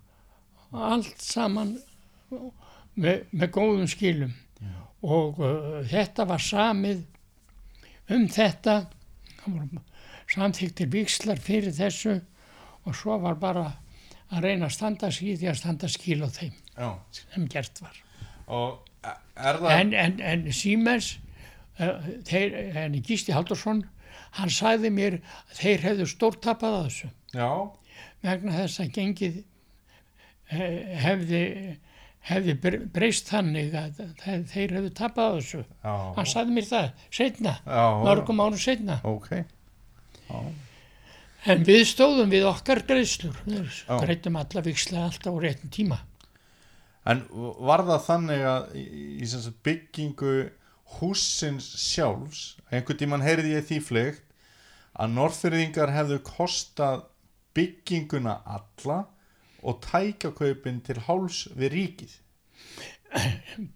allt 0.71 1.21
saman 1.21 1.77
með, 2.95 3.25
með 3.31 3.51
góðum 3.51 3.87
skilum 3.87 4.33
og 5.01 5.39
uh, 5.39 5.79
þetta 5.87 6.25
var 6.27 6.43
samið 6.43 7.05
um 8.09 8.25
þetta 8.27 8.75
samþyktir 10.29 10.89
vikslar 10.91 11.39
fyrir 11.41 11.73
þessu 11.73 12.19
og 12.85 12.95
svo 12.95 13.17
var 13.21 13.39
bara 13.39 13.65
að 14.29 14.45
reyna 14.45 14.67
að 14.67 14.75
standa 14.75 15.09
í 15.09 15.33
því 15.37 15.49
að 15.49 15.57
standa 15.61 15.89
skil 15.89 16.19
á 16.21 16.29
þeim 16.29 16.53
Já. 16.75 16.89
sem 17.15 17.47
gert 17.49 17.81
var 17.81 18.03
það... 19.63 19.71
en, 19.79 19.93
en, 19.93 20.19
en 20.19 20.45
Siemens 20.53 21.15
uh, 21.79 21.95
þeir, 22.27 22.57
en 22.83 22.99
Gísti 23.05 23.33
Haldursson 23.33 23.85
hann 24.37 24.51
sagði 24.53 24.89
mér 24.93 25.15
að 25.21 25.59
þeir 25.61 25.85
hefðu 25.87 26.07
stórtapað 26.11 26.75
að 26.79 26.87
þessu 26.89 27.09
Já, 27.33 27.49
vegna 28.25 28.55
þess 28.59 28.79
að 28.83 28.91
gengið 28.97 29.37
eh, 30.49 30.97
hefði, 31.03 31.41
hefði 32.29 32.55
bre- 32.63 32.81
breyst 32.93 33.29
þannig 33.31 33.75
að 33.79 34.01
þeir, 34.51 34.73
hefðu 34.77 34.91
tapað 34.97 35.37
þessu. 35.39 35.61
já. 35.83 35.93
Hann 36.17 36.29
sagði 36.33 36.55
mér 36.57 36.67
það 36.69 36.89
setna, 37.19 37.55
mörgum 38.05 38.41
árum 38.45 38.59
setna. 38.61 38.99
Ok. 39.07 39.31
En 41.49 41.63
við 41.63 41.85
stóðum 41.87 42.29
við 42.33 42.45
okkar 42.49 42.81
greiðslur, 42.89 43.37
greiðum 43.87 44.39
alla 44.41 44.63
viksla 44.65 45.05
alltaf 45.07 45.31
á 45.31 45.39
réttum 45.39 45.71
tíma. 45.71 46.01
En 47.09 47.23
var 47.63 47.85
það 47.87 48.01
þannig 48.05 48.41
að 48.45 48.73
í, 48.77 48.83
í 49.23 49.53
byggingu 49.65 50.33
húsins 50.97 51.67
sjálfs, 51.79 52.57
einhvern 52.71 52.99
tímann 52.99 53.25
heyrði 53.25 53.53
ég 53.55 53.67
því 53.69 53.79
fleikt, 53.85 54.25
að 54.99 55.13
norðfyrðingar 55.15 55.93
hefðu 55.95 56.19
kostað 56.27 57.05
bygginguna 57.55 58.39
alla 58.45 59.03
og 59.61 59.79
tækjakaupin 59.85 60.81
til 60.87 60.99
háls 61.07 61.45
við 61.55 61.73
ríkið. 61.75 62.15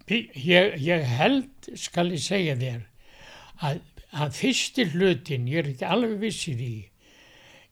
Ég, 0.08 0.76
ég 0.84 1.06
held, 1.18 1.70
skal 1.80 2.12
ég 2.14 2.22
segja 2.22 2.58
þér, 2.60 2.84
að, 3.66 3.80
að 4.14 4.36
fyrsti 4.38 4.88
hlutin, 4.94 5.48
ég 5.50 5.64
er 5.64 5.72
ekki 5.72 5.88
alveg 5.90 6.20
vissið 6.22 6.62
í, 6.66 6.76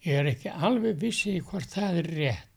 ég 0.07 0.21
er 0.21 0.31
ekki 0.31 0.53
alveg 0.53 0.97
vissið 1.03 1.37
í 1.37 1.43
hvort 1.51 1.75
það 1.75 2.01
er 2.01 2.11
rétt. 2.17 2.47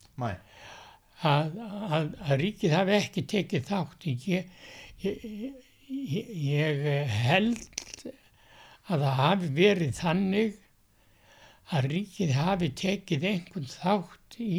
Að, 1.25 1.55
að, 1.89 2.09
að 2.21 2.41
ríkið 2.41 2.75
hafi 2.77 2.97
ekki 2.99 3.23
tekið 3.31 3.69
þátt 3.69 4.07
ég, 4.11 4.49
ég, 5.05 5.23
ég, 5.95 6.85
held 7.25 7.63
að 8.85 9.01
það 9.01 9.15
hafi 9.21 9.51
verið 9.57 9.95
þannig 9.99 10.59
að 11.75 11.89
ríkið 11.93 12.35
hafi 12.37 12.69
tekið 12.77 13.25
einhvern 13.31 13.71
þátt 13.73 14.39
í, 14.45 14.59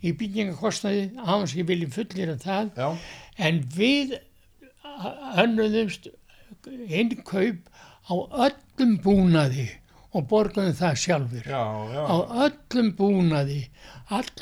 í 0.00 0.12
byggingakostnaði 0.16 1.02
áðans 1.20 1.56
ég 1.58 1.68
vilji 1.68 1.90
fullir 1.92 2.32
að 2.32 2.46
það. 2.46 2.70
Já, 2.80 2.88
en 3.48 3.60
við 3.76 4.16
önnuðumst 5.40 6.08
innkaup 6.88 7.68
á 8.10 8.14
öllum 8.48 8.96
búnaði 9.04 9.68
og 10.10 10.24
borguðum 10.30 10.74
það 10.74 10.96
sjálfur 10.98 11.44
já, 11.46 11.60
já, 11.94 12.00
á 12.02 12.16
öllum 12.46 12.88
búnaði 12.98 13.60
allt, 14.10 14.40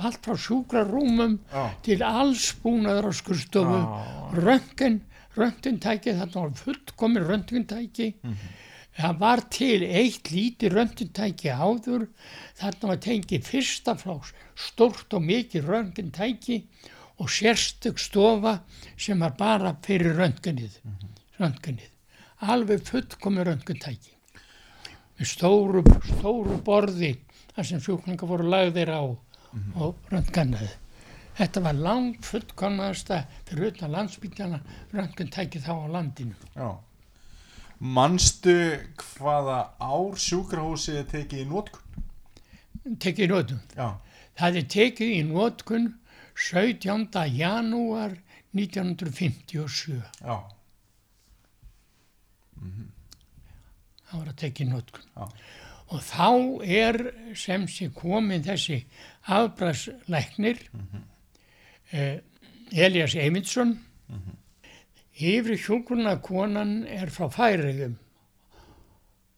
allt 0.00 0.20
frá 0.24 0.38
sjúkrarúmum 0.40 1.34
já, 1.52 1.64
til 1.84 1.98
alls 2.06 2.46
búnaður 2.62 3.10
á 3.10 3.12
skurstofu 3.18 3.80
Já. 3.82 4.38
Röntgen, 5.36 5.78
röntgentæki 5.78 6.14
þarna 6.18 6.40
var 6.40 6.52
fullkomin 6.58 7.26
röntgentæki. 7.28 8.14
Það 8.94 9.18
var 9.18 9.40
til 9.50 9.82
eitt 9.82 10.30
lítið 10.30 10.76
röntgentæki 10.78 11.50
áður. 11.50 12.08
Þarna 12.60 12.90
var 12.92 13.00
tengið 13.02 13.42
fyrsta 13.48 13.96
frá 13.98 14.14
stórt 14.54 15.14
og 15.14 15.22
mikið 15.22 15.66
röntgentæki 15.66 16.60
og 17.18 17.30
sérstök 17.30 17.98
stofa 17.98 18.60
sem 18.96 19.18
var 19.20 19.34
bara 19.38 19.74
fyrir 19.82 20.14
röntgenið. 20.18 20.78
Röntgenið. 21.38 21.90
Alveg 22.40 22.86
fullkomin 22.86 23.46
röntgentæki. 23.46 24.14
Með 25.18 25.26
stóru, 25.30 25.82
stóru 26.18 26.58
borði 26.62 27.16
þar 27.54 27.66
sem 27.66 27.80
sjúklingar 27.82 28.28
voru 28.28 28.48
lagðir 28.50 28.90
á 28.90 29.02
og 29.02 29.94
röntgennaði. 30.10 30.83
Þetta 31.34 31.60
var 31.64 31.74
langt 31.74 32.26
fullkomnaðasta 32.28 33.16
fyrir 33.48 33.72
utan 33.72 33.90
landsbytjana 33.90 34.60
röntgentæki 34.94 35.58
þá 35.64 35.72
á 35.74 35.86
landinu. 35.90 36.34
já. 36.54 36.68
Manstu 37.80 38.54
hvaða 39.18 39.56
ár 39.82 40.14
sjúkrahúsið 40.16 41.00
tekið 41.10 41.40
í 41.42 41.46
nótkun? 41.50 42.04
Tekið 43.02 43.24
í 43.24 43.28
nótum. 43.32 43.60
Já, 43.76 43.88
Það 44.38 44.56
er 44.60 44.68
tekið 44.74 45.10
í 45.14 45.22
nótkun 45.26 45.88
17. 46.34 47.24
janúar 47.38 48.14
1957. 48.54 50.00
já, 50.22 50.36
Það 54.04 54.18
var 54.20 54.28
að 54.30 54.38
tekið 54.44 54.66
í 54.66 54.70
nótkun. 54.70 55.06
já, 55.16 55.28
Og 55.94 56.00
þá 56.00 56.28
er 56.64 56.96
sem 57.36 57.66
sé 57.68 57.90
komin 57.92 58.42
þessi 58.42 58.78
afbræðslæknir 59.28 60.62
eh, 60.62 61.02
Elias 61.94 63.14
Eymundsson. 63.14 63.76
Yfir 65.14 65.54
hjúkurna 65.62 66.16
konan 66.22 66.80
er 66.90 67.12
frá 67.14 67.28
Færiðum 67.30 67.94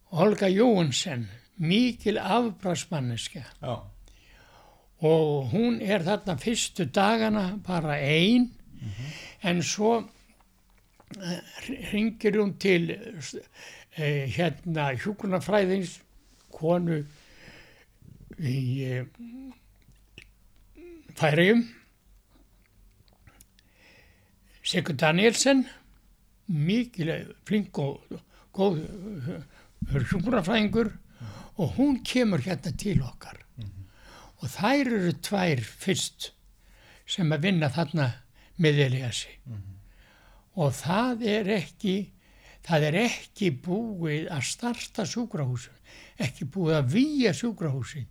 Olga 0.09 0.47
Jóhansen 0.49 1.27
mikil 1.57 2.17
afbræðsmanniska 2.17 3.43
já, 3.61 3.75
og 5.05 5.51
hún 5.51 5.81
er 5.81 6.01
þarna 6.05 6.37
fyrstu 6.41 6.87
dagana 6.89 7.59
bara 7.65 7.99
ein. 8.01 8.49
En 9.43 9.61
svo 9.63 10.07
ringir 11.91 12.39
hún 12.39 12.57
til 12.59 12.91
eh, 12.91 14.25
hérna 14.33 14.91
hjúkurnafræðings 14.97 15.99
konu 16.51 17.03
í 18.39 18.57
eh, 18.85 19.05
Færiðum 21.17 21.67
Sigur 24.67 24.97
Danielsen 24.99 25.63
mikil 26.47 27.11
flink 27.47 27.77
og 27.79 28.01
góð 28.55 28.81
hjúkurnafræðingur 29.91 30.91
og 31.57 31.77
hún 31.77 32.01
kemur 32.03 32.43
hérna 32.43 32.73
til 32.75 32.99
okkar. 33.05 33.39
Og 34.43 34.51
þær 34.53 34.91
eru 34.91 35.13
tvær 35.23 35.63
fyrst 35.63 36.31
sem 37.07 37.31
að 37.31 37.47
vinna 37.47 37.71
þarna 37.73 38.11
með 38.59 38.83
Eliassi 38.89 39.33
og 40.57 40.73
það 40.73 41.23
er 41.29 41.49
ekki 41.59 41.95
það 42.67 42.85
er 42.89 42.99
ekki 43.05 43.51
búið 43.63 44.29
að 44.33 44.45
starta 44.49 45.05
sjúkrahúsu 45.07 45.73
ekki 46.23 46.47
búið 46.51 46.79
að 46.79 46.93
výja 46.95 47.33
sjúkrahúsi 47.37 48.03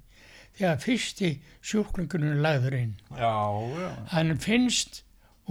þegar 0.56 0.78
fyrsti 0.80 1.30
sjúklingunum 1.60 2.38
lagður 2.40 2.78
inn. 2.78 2.94
Já, 3.12 3.34
já, 3.76 3.88
hann 4.14 4.38
finnst 4.40 5.02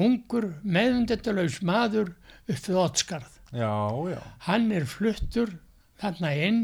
ungur 0.02 0.50
meðundetalaus 0.64 1.62
maður 1.66 2.12
upp 2.46 2.68
við 2.68 2.82
Ottskarð 2.82 3.40
já, 3.56 3.72
já, 4.12 4.20
hann 4.48 4.72
er 4.76 4.88
fluttur 4.90 5.56
þarna 6.02 6.34
inn 6.48 6.64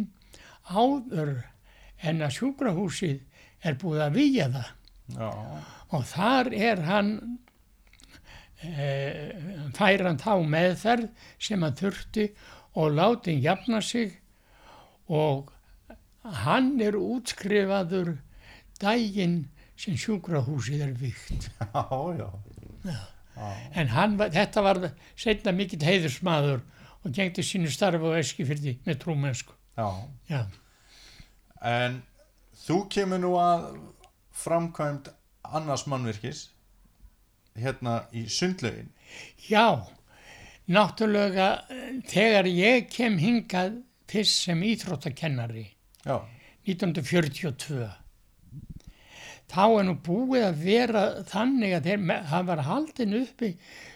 áður 0.68 1.38
en 2.02 2.24
að 2.26 2.36
sjúkrahúsið 2.38 3.22
er 3.62 3.78
búið 3.82 4.04
að 4.08 4.18
výja 4.18 4.48
það. 4.54 4.70
Já, 5.12 5.30
og 5.92 6.04
þar 6.08 6.50
er 6.56 6.82
hann 6.88 7.12
e, 8.64 8.90
fær 9.76 10.06
hann 10.08 10.20
þá 10.22 10.34
meðferð 10.54 11.10
sem 11.42 11.66
hann 11.66 11.78
þurfti 11.78 12.28
og 12.80 12.96
láti 12.96 13.36
hann 13.36 13.44
jafna 13.44 13.82
sig 13.84 14.16
og 15.12 15.52
hann 16.46 16.78
er 16.82 16.96
útskrifaður 16.96 18.16
daginn 18.80 19.44
sem 19.76 19.98
sjúkrahúsið 20.00 20.86
er 20.86 20.94
vikt 20.96 21.50
já, 21.60 22.30
já, 22.86 22.98
en 23.76 23.88
hann, 23.96 24.18
þetta 24.18 24.62
var 24.66 24.80
setna 25.16 25.52
mikill 25.56 25.82
heiðursmaður 25.86 26.62
og 27.04 27.12
gengdi 27.16 27.44
sínu 27.46 27.72
starfi 27.74 28.06
á 28.06 28.20
Eskifyrði 28.22 28.76
með 28.86 29.00
trúmennsku 29.04 29.54
já. 29.78 29.88
já, 30.30 30.42
En 31.62 32.02
þú 32.66 32.78
kemur 32.90 33.20
nú 33.22 33.32
að 33.38 33.68
framkvæmd 34.44 35.10
annars 35.52 35.84
mannvirkis 35.90 36.48
hérna 37.58 38.04
í 38.14 38.26
sundlaugin. 38.30 38.90
já 39.50 39.82
náttúrulega 40.72 41.48
þegar 42.08 42.48
ég 42.48 42.88
kem 42.94 43.18
hingað 43.20 43.82
fyrst 44.12 44.44
sem 44.46 44.62
íþróttakennari 44.64 45.66
Já, 46.06 46.18
1942 46.66 47.90
þá 49.52 49.64
er 49.68 49.88
nú 49.88 49.96
búið 50.06 50.46
að 50.48 50.62
vera 50.66 51.06
þannig 51.28 51.76
að 51.78 51.90
þeir, 51.90 52.04
það 52.32 52.46
var 52.50 52.64
haldin 52.68 53.18
uppi 53.22 53.50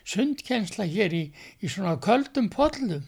sundkennsla 0.06 0.88
hér 0.90 1.16
í, 1.16 1.24
í 1.64 1.72
svona 1.72 1.96
köldum 2.04 2.50
pollum. 2.54 3.06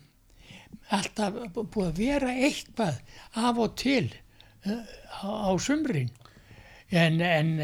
Alltaf 0.95 1.41
búið 1.57 1.89
að 1.89 1.99
vera 1.99 2.31
eitthvað 2.47 3.01
af 3.35 3.59
og 3.59 3.75
til 3.79 4.05
uh, 4.07 4.87
á, 5.23 5.27
á 5.47 5.51
sumrin. 5.59 6.13
En, 6.87 7.19
en, 7.19 7.57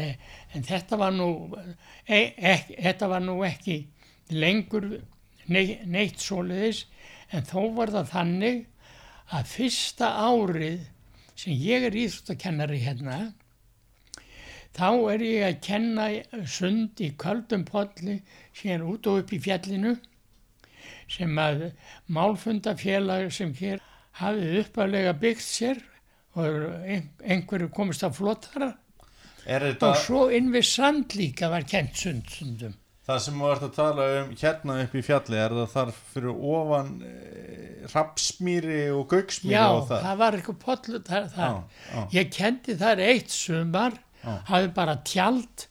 en 0.52 0.66
þetta 0.68 0.98
var 1.00 1.14
nú, 1.16 1.28
e, 2.04 2.18
e, 2.36 2.56
þetta 2.76 3.08
var 3.08 3.24
nú 3.24 3.38
ekki 3.46 3.78
lengur 4.36 4.90
nei, 5.48 5.80
neitt 5.88 6.20
svoleiðis, 6.20 6.84
en 7.32 7.46
þó 7.48 7.70
var 7.78 7.92
það 7.94 8.10
þannig 8.12 8.60
að 9.32 9.48
fyrsta 9.48 10.10
árið 10.28 10.84
sem 11.40 11.56
ég 11.56 11.88
er 11.88 11.96
íþróttakennari 11.96 12.82
hérna, 12.84 13.32
þá 14.74 14.88
er 15.14 15.22
ég 15.22 15.44
að 15.48 15.60
kenna 15.62 16.06
sund 16.50 17.00
í 17.04 17.12
köldum 17.20 17.64
polli 17.68 18.18
síðan 18.56 18.86
út 18.90 19.06
og 19.10 19.20
upp 19.22 19.32
í 19.36 19.38
fjallinu 19.44 19.96
sem 21.14 21.36
að 21.38 21.66
málfundafélag 22.10 23.28
sem 23.34 23.52
hér 23.58 23.82
hafið 24.20 24.60
uppalega 24.64 25.12
byggt 25.20 25.44
sér 25.46 25.82
og 26.34 26.46
ein- 26.86 27.10
einhverju 27.22 27.68
komist 27.74 28.02
að 28.06 28.16
flottara 28.20 28.72
Er 29.46 29.60
þetta 29.60 29.90
og 29.92 29.96
svo 30.00 30.20
inn 30.32 30.48
við 30.54 30.64
sand 30.64 31.12
líka 31.18 31.50
var 31.52 31.62
kent 31.68 31.94
sund 32.00 32.30
sundum. 32.32 32.74
það 33.06 33.18
sem 33.20 33.34
þú 33.38 33.50
ert 33.52 33.62
að 33.66 33.74
tala 33.76 34.04
um 34.22 34.30
hérna 34.40 34.76
upp 34.82 34.94
í 34.96 35.02
fjalli, 35.04 35.36
er 35.36 35.50
það 35.52 35.68
þar 35.74 35.90
fyrir 36.14 36.38
ofan 36.54 36.88
e, 37.04 37.10
rapsmýri 37.92 38.78
og 38.96 39.04
gauksmýri 39.12 39.52
Já, 39.52 39.66
og 39.68 39.84
það. 39.90 40.00
það? 40.06 40.16
var 40.22 40.32
eitthvað 40.38 40.58
pollu 40.64 41.00
þar. 41.04 41.28
þar. 41.34 41.50
Já, 41.50 41.64
já. 41.92 42.06
Ég 42.16 42.30
kendi 42.32 42.76
þar 42.80 43.02
eitt 43.04 43.30
sumar, 43.36 43.98
Já. 44.24 44.34
hafði 44.48 44.72
bara 44.76 44.96
tjald 45.04 45.66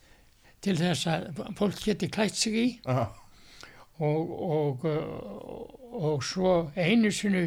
til 0.64 0.76
þess 0.80 1.08
að 1.10 1.42
fólk 1.58 1.80
geti 1.84 2.08
klætt 2.14 2.36
sig 2.38 2.54
í 2.62 2.68
og, 2.88 4.32
og, 4.50 4.86
og, 4.86 5.74
og 5.94 6.24
svo 6.26 6.54
einu 6.76 7.12
sinu 7.14 7.44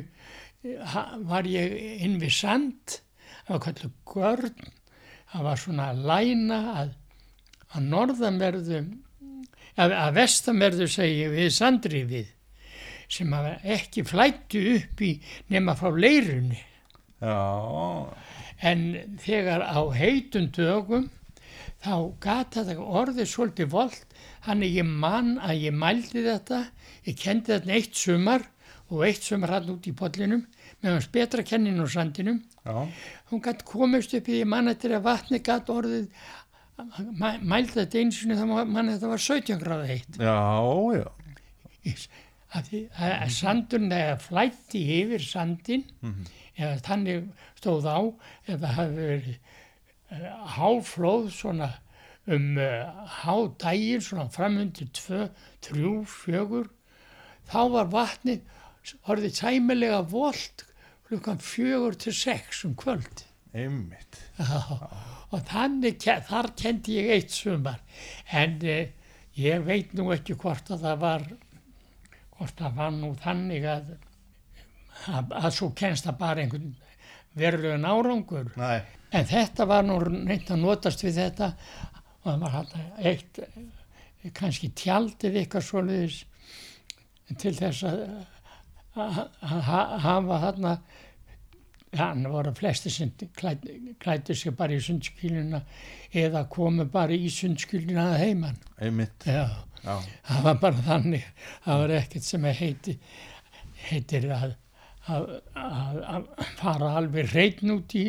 ha- 0.93 1.17
var 1.27 1.47
ég 1.49 1.75
inn 2.05 2.19
við 2.21 2.33
sand, 2.37 2.99
það 3.47 3.53
var 3.57 3.65
kallu 3.69 3.91
görn, 4.13 4.71
það 5.33 5.47
var 5.49 5.57
svona 5.63 5.89
læna 5.97 6.61
að, 6.83 6.93
að 7.75 7.89
norðanverðu, 7.93 8.81
að, 9.77 9.93
að 9.95 10.15
vestanverðu 10.21 10.89
segi 10.91 11.29
við 11.35 11.51
sandrifið 11.57 12.33
sem 13.09 13.31
að 13.39 13.53
ekki 13.77 14.03
flættu 14.07 14.63
upp 14.77 15.03
í 15.07 15.13
nema 15.55 15.77
frá 15.79 15.93
leirunni. 15.95 16.59
já, 17.23 17.37
En 18.63 19.17
þegar 19.21 19.63
á 19.69 19.81
heitum 19.93 20.47
dögum 20.57 21.11
þá 21.85 21.93
gata 22.21 22.65
þetta 22.65 22.83
orðið 23.03 23.29
svolítið 23.31 23.69
volt, 23.75 24.05
þannig 24.47 24.77
ég 24.81 24.87
man 24.89 25.35
að 25.45 25.61
ég 25.67 25.75
mældi 25.77 26.23
þetta, 26.25 26.63
ég 27.07 27.19
kendi 27.21 27.53
þetta 27.53 27.75
eitt 27.77 27.95
sumar 27.95 28.47
og 28.89 29.03
eitt 29.07 29.23
sumar 29.27 29.51
hann 29.57 29.71
út 29.75 29.87
í 29.87 29.93
pollinum, 29.99 30.47
meðan 30.83 31.05
betra 31.13 31.43
kennin 31.47 31.81
og 31.83 31.91
sandinum. 31.93 32.41
já, 32.65 32.87
Hún 33.31 33.43
gætt 33.43 33.65
komist 33.67 34.15
upp 34.15 34.29
í 34.29 34.41
mann 34.47 34.69
eftir 34.73 34.95
að 34.97 35.03
vatni 35.09 35.39
gætt 35.43 35.69
orðið, 35.71 36.09
mæ- 37.19 37.43
mældi 37.43 37.73
þetta 37.81 37.99
eins 38.01 38.23
og 38.25 38.37
það 38.39 38.71
mann 38.73 38.91
þetta 38.95 39.09
var 39.13 39.19
17 39.27 39.61
gráða 39.63 39.87
heitt. 39.91 40.19
já, 40.19 40.39
já, 40.97 41.07
Að, 42.57 42.69
að, 42.97 43.13
að 43.27 43.31
sandurinn 43.35 43.93
eða 43.93 44.17
flætti 44.23 44.81
yfir 45.03 45.23
sandin 45.27 45.83
eða 46.57 46.77
þannig 46.87 47.27
stóð 47.59 47.89
á 47.89 47.99
eða 48.49 48.73
hafi 48.77 48.97
verið 49.01 49.35
uh, 49.37 50.31
háflóð 50.57 51.29
svona 51.37 51.71
um 52.27 52.57
uh, 52.59 53.09
hádægin 53.23 54.03
svona 54.03 54.27
framundir 54.35 54.91
tvö, 54.97 55.29
þrjú, 55.67 55.93
fjögur 56.11 56.71
þá 57.47 57.61
var 57.77 57.93
vatnið 57.93 58.97
orðið 59.07 59.39
sæmilega 59.41 60.03
volt 60.11 60.67
klukkan 61.07 61.39
fjögur 61.43 61.95
til 61.99 62.15
sex 62.15 62.65
um 62.67 62.75
kvöld 62.79 63.27
einmitt. 63.57 64.19
og 65.33 65.41
þannig, 65.49 66.03
þar 66.03 66.51
kendi 66.59 66.99
ég 66.99 67.13
eitt 67.17 67.35
sumar 67.35 67.83
en 68.35 68.59
uh, 68.63 68.87
ég 69.37 69.67
veit 69.67 69.95
nú 69.95 70.11
ekki 70.15 70.39
hvort 70.41 70.71
að 70.73 70.87
það 70.89 71.03
var 71.05 71.29
hvort 72.37 72.59
það 72.59 72.77
var 72.81 72.93
nú 72.97 73.13
þannig 73.23 73.67
að 73.71 73.95
að, 75.13 75.33
að 75.41 75.51
svo 75.59 75.71
kennst 75.79 76.07
það 76.09 76.19
bara 76.21 76.45
einhvern 76.45 76.75
verulegan 77.37 77.85
árangur. 77.89 78.53
Nei, 78.57 78.81
en 79.13 79.27
þetta 79.29 79.67
var 79.69 79.85
nú 79.87 79.99
reynd 80.03 80.51
að 80.51 80.63
notast 80.63 81.05
við 81.05 81.19
þetta 81.23 81.51
og 81.57 82.31
það 82.31 82.41
var 82.47 82.55
hann 82.57 82.71
eitt 83.13 83.41
kannski 84.35 84.73
tjaldið 84.75 85.37
eitthvað 85.43 85.67
svoleiðis 85.69 86.23
til 87.39 87.53
þess 87.55 87.85
að, 87.87 88.01
að, 88.97 89.21
að 89.47 89.61
ha- 89.69 89.99
hafa 90.03 90.39
þarna 90.47 90.73
hann 91.97 92.27
voru 92.29 92.51
flesti 92.57 92.91
sem 92.93 93.13
klæddu 93.39 94.35
sig 94.37 94.53
bara 94.59 94.75
í 94.77 94.81
sundskýluna 94.85 95.61
eða 96.17 96.43
komu 96.53 96.85
bara 96.93 97.15
í 97.15 97.31
sundskýluna 97.33 98.09
að 98.13 98.19
heiman. 98.25 98.59
Einmitt. 98.83 99.25
já, 99.25 99.47
Já, 99.87 99.95
það 100.27 100.43
var 100.49 100.59
bara 100.65 100.83
þannig 100.89 101.25
það 101.65 101.81
var 101.85 101.95
ekkert 102.01 102.27
sem 102.27 102.47
heiti, 102.59 102.97
heitir 103.87 104.27
að, 104.35 104.57
að, 105.13 105.29
að, 105.55 106.01
að 106.15 106.49
fara 106.59 106.95
alveg 107.01 107.31
reyn 107.35 107.77
út 107.77 107.95
í 107.99 108.07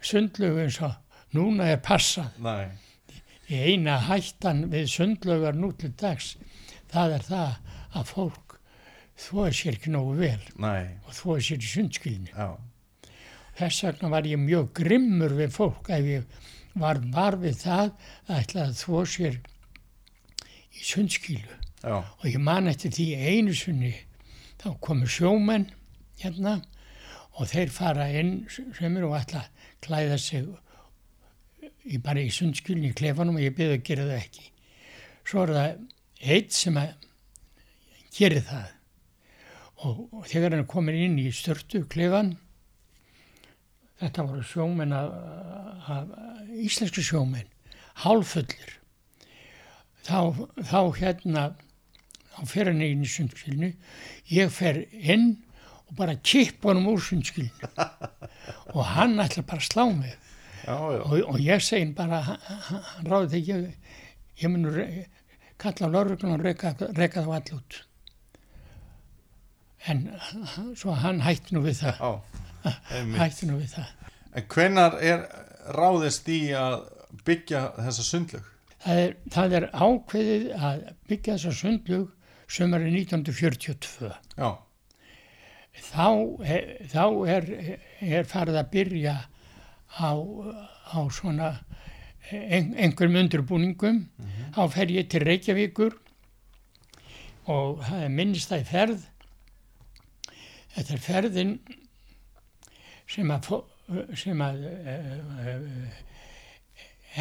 sundlögu 0.00 0.64
eins 0.64 0.78
og 0.86 0.94
núna 1.36 1.70
er 1.74 1.82
passað. 1.84 2.38
Nei, 2.42 2.70
í 3.50 3.58
eina 3.72 3.98
hættan 4.06 4.68
við 4.72 4.88
sundlögar 4.92 5.58
nú 5.58 5.72
til 5.78 5.92
dags 5.98 6.36
það 6.90 7.16
er 7.16 7.26
það 7.26 7.76
að 7.98 8.10
fólk 8.14 8.56
þóði 9.20 9.54
sér 9.58 9.76
ekki 9.76 9.92
nógu 9.92 10.16
vel 10.20 10.42
nei, 10.62 10.86
og 11.04 11.16
þóði 11.16 11.46
sér 11.48 11.64
í 11.64 11.70
sundskilinu 11.70 12.30
já, 12.30 12.48
þess 13.58 13.84
vegna 13.88 14.12
var 14.14 14.28
ég 14.30 14.40
mjög 14.40 14.70
grimmur 14.80 15.34
við 15.38 15.52
fólk 15.56 15.90
ef 15.92 16.08
ég 16.08 16.46
var 16.78 17.36
við 17.42 17.58
það 17.64 17.90
að 18.28 18.36
ætla 18.38 18.68
að 18.68 18.76
þó 18.78 19.00
sér 19.10 19.40
í 20.70 20.84
sundskilu. 20.86 21.56
Já, 21.80 21.96
og 21.98 22.24
ég 22.28 22.40
man 22.44 22.68
eftir 22.70 22.92
því 22.92 23.06
einu 23.16 23.54
sunni 23.56 23.92
þá 24.60 24.68
komu 24.84 25.08
sjómenn 25.08 25.66
hérna 26.22 26.58
og 27.38 27.48
þeir 27.50 27.72
fara 27.72 28.08
inn 28.20 28.34
sem 28.50 28.96
eru 28.96 29.10
og 29.10 29.20
ætla 29.20 29.44
að 29.44 29.68
klæða 29.86 30.18
sig 30.20 30.48
í 31.88 32.00
bara 32.02 32.22
í 32.22 32.32
sundskilni 32.34 32.90
í 32.90 32.96
klefanum 32.96 33.38
og 33.38 33.44
ég 33.44 33.56
byrði 33.56 33.78
að 33.78 33.86
gera 33.86 34.08
það 34.08 34.18
ekki. 34.18 34.50
Svo 35.24 35.44
er 35.44 35.54
það 35.56 35.80
eitt 36.34 36.52
sem 36.56 36.76
að 36.80 37.08
gerir 38.16 38.44
það. 38.44 38.68
Og, 39.80 40.00
og 40.12 40.26
þegar 40.28 40.56
hann 40.56 40.68
komin 40.68 40.98
inn 40.98 41.16
í 41.22 41.30
störtu 41.32 41.86
klefan 41.88 42.34
þetta 44.00 44.26
voru 44.28 44.44
sjómenn 44.44 44.92
af, 44.96 45.14
af, 45.88 46.12
af 46.12 46.52
íslensku 46.60 47.04
sjómenn 47.04 47.48
hálfullir. 48.04 48.76
Þá, 50.04 50.48
þá 50.64 50.80
hérna 50.96 51.44
þá 52.32 52.40
fer 52.48 52.70
hann 52.70 52.84
inn 52.84 53.04
í 53.04 53.10
sundskilinu 53.10 53.72
ég 54.32 54.52
fer 54.54 54.84
inn 54.92 55.34
og 55.90 55.96
bara 55.98 56.14
kipp 56.22 56.64
honum 56.64 56.86
úr 56.92 57.00
sundskilinu 57.02 57.70
og 58.74 58.84
hann 58.94 59.18
ætla 59.20 59.42
bara 59.42 59.58
að 59.60 59.66
slá 59.68 59.84
mig. 59.90 60.14
Já, 60.64 60.76
já, 60.76 61.00
og, 61.02 61.14
og 61.32 61.38
ég 61.42 61.62
segi 61.64 61.90
bara 61.96 62.20
hann, 62.26 62.40
hann 62.68 62.82
hann 62.92 63.08
ráði 63.10 63.30
þegar 63.40 63.62
ég, 63.64 63.94
ég 64.44 64.52
mun 64.52 64.68
kalla 65.60 65.88
lörgum 65.92 66.34
og 66.36 66.44
reka, 66.44 66.74
reka 66.96 67.24
þá 67.26 67.32
all 67.36 67.56
út. 67.58 67.80
En 69.88 70.06
hann- 70.30 70.76
svo 70.76 70.94
hann 70.94 71.20
hætti 71.24 71.56
nú 71.56 71.64
við 71.64 71.82
það. 71.82 71.98
Já, 71.98 72.70
hætti 73.20 73.48
nú 73.48 73.58
við 73.60 73.74
það. 73.74 73.92
En 74.36 74.46
hvenar 74.54 74.96
er 75.02 75.26
ráðist 75.74 76.28
í 76.30 76.40
að 76.54 76.80
byggja 77.26 77.66
þessa 77.80 78.06
sundlög? 78.06 78.46
það 78.80 78.98
er, 79.04 79.14
það 79.34 79.54
er 79.58 79.64
ákveðið 79.76 80.44
að 80.56 80.84
byggja 81.10 81.34
þessa 81.36 81.50
sundlug 81.58 82.06
sömari 82.50 82.88
1942 82.94 84.08
Já, 84.38 84.50
þá, 85.80 86.06
þá 86.92 87.04
er, 87.34 87.50
er 88.00 88.28
farið 88.28 88.60
að 88.60 88.70
byrja 88.74 89.16
á, 89.98 90.12
á 90.94 90.98
svona 91.12 91.50
ein, 92.30 92.74
einhverjum 92.76 93.20
undirbúningum. 93.24 94.04
Þá 94.54 94.62
fer 94.74 94.94
ég 94.94 95.10
til 95.10 95.24
Reykjavíkur 95.26 95.96
og 97.50 97.82
það 97.86 98.06
er 98.06 98.14
minnst 98.14 98.52
það 98.52 98.62
í 98.62 98.68
ferð. 98.70 99.06
Þetta 100.76 100.94
er 100.94 101.04
ferðin 101.04 101.54
sem 103.10 103.30
að 103.34 103.48
sem 104.14 104.42
að 104.44 104.60
uh, 104.70 105.14
uh, 105.50 105.96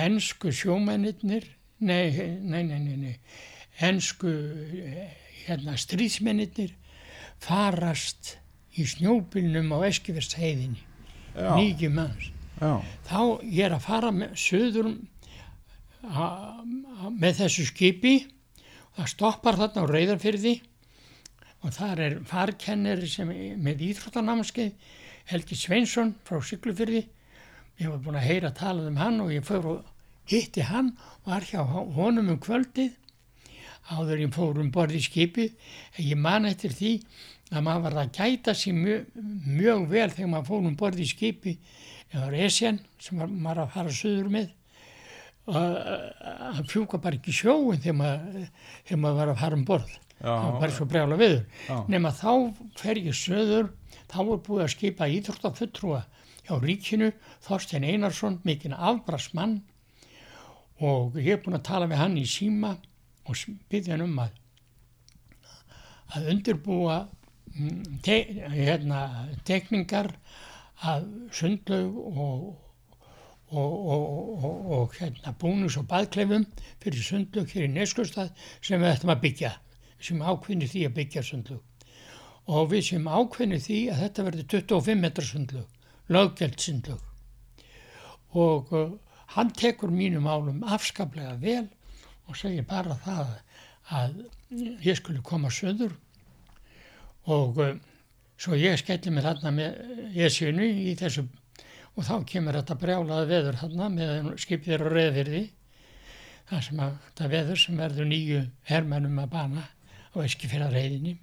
ensku 0.04 0.52
sjómennirnir 0.54 1.48
nei, 1.82 2.12
nei, 2.46 2.62
nei, 2.68 2.78
nei, 2.84 2.98
nei 3.00 3.16
ensku 3.88 4.30
eh, 4.30 5.08
hérna 5.46 5.78
stríðsmennirnir 5.80 6.76
farast 7.42 8.36
í 8.80 8.88
snjóbylnum 8.88 9.72
á 9.76 9.78
Eskifjörnsheiðinni, 9.90 10.82
já, 11.36 11.50
nýgjum 11.60 11.96
manns. 12.00 12.30
já, 12.60 12.72
Þá 13.10 13.20
ég 13.44 13.64
er 13.68 13.76
að 13.78 13.86
fara 13.86 14.12
með, 14.16 14.36
söður 14.40 14.92
með 17.20 17.40
þessu 17.44 17.66
skipi, 17.70 18.16
það 18.96 19.12
stoppar 19.14 19.60
þarna 19.60 19.84
á 19.84 19.92
Reyðarfyrði 19.92 20.56
og 21.60 21.74
þar 21.76 22.02
er 22.06 22.18
farkennari 22.28 23.10
sem 23.12 23.32
með 23.60 23.84
íþróttanámskeið, 23.90 24.74
Helgi 25.30 25.58
Sveinsson 25.60 26.16
frá 26.26 26.40
Siglufyrði. 26.42 27.04
Ég 27.80 27.92
var 27.92 28.00
búin 28.04 28.18
að 28.18 28.26
heyra 28.30 28.50
talað 28.56 28.88
um 28.90 28.98
hann 29.00 29.20
og 29.24 29.34
ég 29.34 29.44
fór 29.46 29.68
og 29.76 29.92
hitti 30.30 30.64
hann, 30.66 30.94
var 31.28 31.46
hjá 31.46 31.62
honum 31.68 32.32
um 32.34 32.40
kvöldið, 32.42 32.96
áður 33.90 34.24
ég 34.24 34.34
fór 34.36 34.60
um 34.62 34.72
borði 34.74 35.02
skipið, 35.04 35.54
ég 36.00 36.18
man 36.20 36.48
eftir 36.50 36.74
því 36.76 36.94
að 37.50 37.66
maður 37.66 37.86
var 37.88 37.98
að 38.04 38.12
gæta 38.18 38.54
sér 38.58 38.78
mjög, 38.78 39.06
mjög 39.46 39.86
vel 39.90 40.10
þegar 40.14 40.32
maður 40.34 40.50
fór 40.50 40.68
um 40.70 40.76
borði 40.78 41.08
skipið, 41.10 41.72
eða 42.14 42.30
Resjan 42.34 42.80
sem 43.02 43.22
var, 43.22 43.32
maður 43.32 43.64
að 43.64 43.74
fara 43.78 43.96
söður 44.00 44.30
með, 44.36 44.52
að 45.50 46.62
fjúka 46.70 47.00
bara 47.02 47.18
ekki 47.18 47.34
í 47.34 47.40
sjóin 47.40 47.82
þegar 47.82 47.98
maður, 48.04 48.46
þegar 48.86 49.02
maður 49.02 49.20
var 49.22 49.34
að 49.34 49.42
fara 49.42 49.58
um 49.58 49.66
borð. 49.66 49.98
Það 50.20 50.60
var 50.60 50.74
svo 50.76 50.86
brjála 50.92 51.18
viður. 51.20 51.44
Já. 51.66 51.76
Nefn 51.90 52.10
að 52.10 52.18
þá 52.20 52.32
fer 52.82 53.00
ég 53.00 53.16
söður, 53.16 53.70
þá 54.12 54.20
er 54.20 54.42
búið 54.46 54.64
að 54.66 54.74
skipa 54.74 55.08
íþróttafulltrúa 55.16 56.02
hjá 56.44 56.54
ríkinu, 56.60 57.12
Þorstein 57.46 57.88
Einarsson, 57.88 58.40
mikinn 58.46 58.76
afbrasmann 58.76 59.62
og 60.80 61.18
ég 61.20 61.38
er 61.38 61.42
búin 61.44 61.58
að 61.58 61.68
tala 61.70 61.90
við 61.90 62.02
hann 62.02 62.18
í 62.20 62.26
síma 62.30 62.76
og 63.30 63.42
byggja 63.72 63.96
hann 63.96 64.06
um 64.06 64.22
að 64.24 64.38
að 66.16 66.30
undirbúa 66.34 67.00
te, 68.06 68.18
hérna, 68.54 69.28
tekningar 69.46 70.14
af 70.82 71.04
sundlaug 71.32 71.98
og, 72.18 72.60
og, 73.48 73.90
og, 73.90 74.44
og, 74.44 74.72
og 74.72 74.94
hérna, 75.00 75.34
búnus 75.40 75.78
og 75.80 75.88
baðklefum 75.90 76.46
fyrir 76.84 77.04
sundlaug 77.04 77.50
hér 77.52 77.68
í 77.68 77.74
Neskustad 77.74 78.32
sem 78.62 78.82
við 78.82 78.94
ættum 78.94 79.14
að 79.14 79.26
byggja, 79.26 79.52
sem 80.00 80.22
ákveðni 80.22 80.70
því 80.72 80.86
að 80.88 80.96
byggja 81.02 81.26
sundlaug. 81.28 81.92
Og 82.50 82.72
við 82.72 82.86
sem 82.92 83.06
ákveðni 83.08 83.60
því 83.62 83.80
að 83.94 84.02
þetta 84.04 84.26
verði 84.30 84.48
25 84.56 85.04
metra 85.04 85.26
sundlaug, 85.26 85.68
löggjöld 86.10 86.64
sundlaug. 86.64 87.06
Og 88.40 88.74
uh, 88.74 88.90
hann 89.36 89.52
tekur 89.58 89.92
mínum 89.94 90.28
álum 90.30 90.64
afskaplega 90.64 91.36
vel 91.42 91.68
og 92.30 92.38
segir 92.38 92.66
bara 92.70 92.98
það 93.04 93.36
að 93.90 94.20
ég 94.86 94.98
skulle 94.98 95.26
koma 95.26 95.50
söður 95.54 95.96
og 97.28 97.60
uh, 97.60 97.76
svo 98.40 98.56
ég 98.56 98.80
skelli 98.80 99.12
mig 99.12 99.26
þarna 99.26 99.52
með 99.52 100.20
esjunu 100.28 100.66
í 100.66 100.96
þessu 101.00 101.26
og 101.96 102.06
þá 102.08 102.16
kemur 102.30 102.56
þetta 102.60 102.78
brjálaða 102.80 103.30
veður 103.30 103.58
þarna 103.60 103.90
með 103.94 104.30
skipðir 104.40 104.86
og 104.86 104.94
reðvirði 104.96 105.42
það 106.50 106.62
sem 106.66 106.84
að 106.84 106.94
þetta 107.08 107.32
veður 107.34 107.64
sem 107.64 107.82
verður 107.82 108.08
nýju 108.10 108.44
hermennum 108.70 109.20
að 109.22 109.34
bana 109.34 109.66
á 110.10 110.18
eskifjörðarreiðinni 110.24 111.18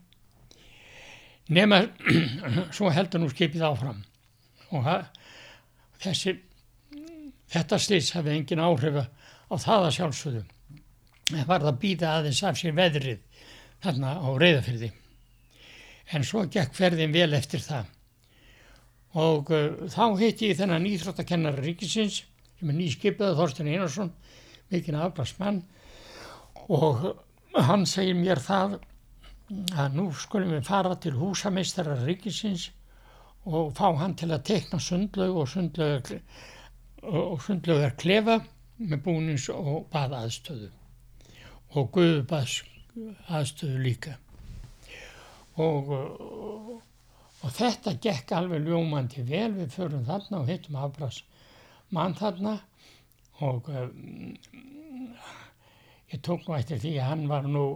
nema 1.49 1.81
svo 2.77 2.91
heldur 2.91 3.23
nú 3.23 3.31
skipið 3.31 3.65
áfram. 3.69 4.03
Og 4.75 4.83
það, 4.83 5.07
þessi 6.03 6.35
þetta 7.53 7.79
slýs 7.83 8.13
hafði 8.17 8.37
engin 8.41 8.63
áhrif 8.63 9.01
á 9.07 9.55
það 9.55 9.89
að 9.89 9.97
sjálfsögðu. 9.99 10.45
Það 11.31 11.51
var 11.51 11.67
það 11.67 11.81
býða 11.83 12.15
aðeins 12.19 12.43
af 12.47 12.59
sér 12.59 12.77
veðrið 12.77 13.45
þarna 13.83 14.15
á 14.19 14.29
reyðafyrði 14.39 14.93
en 16.13 16.25
svo 16.25 16.45
gekk 16.51 16.75
ferðin 16.77 17.15
vel 17.15 17.33
eftir 17.37 17.63
það. 17.65 17.93
Og 19.17 19.53
uh, 19.55 19.87
þá 19.91 20.05
hitti 20.21 20.51
ég 20.51 20.59
þennan 20.61 20.89
íþróttakennar 20.91 21.61
ríkisins 21.63 22.23
sem 22.57 22.73
er 22.73 22.77
nýskipið 22.77 23.37
Þorsten 23.39 23.71
Einarsson 23.71 24.13
mikinn 24.73 24.99
afblasmann 24.99 25.63
og 26.73 27.07
hann 27.55 27.87
segir 27.89 28.17
mér 28.19 28.41
það 28.43 28.79
að 29.79 29.95
nú 29.95 30.09
skulum 30.19 30.57
við 30.57 30.67
fara 30.67 30.97
til 30.99 31.15
húsameistara 31.17 31.97
ríkisins 32.03 32.71
og 33.47 33.71
fá 33.79 33.93
hann 34.01 34.17
til 34.19 34.33
að 34.35 34.47
tekna 34.49 34.81
sundlaug 34.83 35.37
og 35.43 35.49
sundlaugar, 35.49 36.19
og 37.07 37.39
sundlaugar 37.45 37.95
klefa 38.01 38.41
með 38.83 39.03
búnins 39.05 39.47
og 39.55 39.87
baðaðstöðu. 39.93 40.73
Og 41.79 41.91
guðbaðs 41.95 42.59
aðstöðu 43.31 43.83
líka 43.85 44.17
og, 45.63 45.93
og, 47.43 47.51
þetta 47.57 47.95
gekk 48.03 48.33
alveg 48.37 48.67
ljómandi 48.67 49.25
vel. 49.27 49.53
Við 49.57 49.77
förum 49.77 50.07
þarna 50.09 50.43
og 50.43 50.51
hittum 50.51 50.79
afbrás 50.81 51.23
mann 51.95 52.17
þarna. 52.19 52.59
Og 53.47 53.69
um, 53.69 54.35
ég 56.13 56.21
tók 56.25 56.47
nú 56.47 56.57
eftir 56.57 56.81
því 56.83 56.97
að 56.99 57.11
hann 57.13 57.25
var 57.31 57.49
nú 57.49 57.67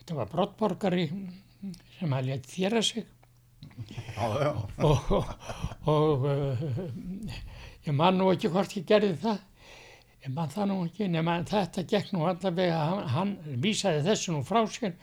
þetta 0.00 0.18
var 0.20 0.32
brottborgari 0.32 1.06
sem 1.98 2.12
að 2.14 2.30
létt 2.30 2.50
þéra 2.50 2.82
sig. 2.86 3.06
Já, 4.14 4.26
já. 4.42 4.50
og, 4.86 5.10
og, 5.14 5.32
og 5.90 6.26
uh, 6.26 6.62
ég 7.86 7.94
man 7.94 8.18
nú 8.18 8.30
ekki 8.32 8.50
hvort 8.54 8.74
ég 8.78 8.86
gerði 8.88 9.14
það. 9.22 9.44
Ég 10.24 10.34
man 10.34 10.50
það 10.50 10.70
nú 10.70 10.78
ekki 10.86 11.08
nema 11.10 11.38
þetta 11.46 11.84
gekk 11.88 12.12
nú 12.14 12.26
allavega. 12.26 12.78
Hann, 12.90 13.04
hann 13.14 13.60
vísaði 13.62 14.02
þessu 14.06 14.34
nú 14.34 14.42
frá 14.46 14.64
sér 14.70 14.96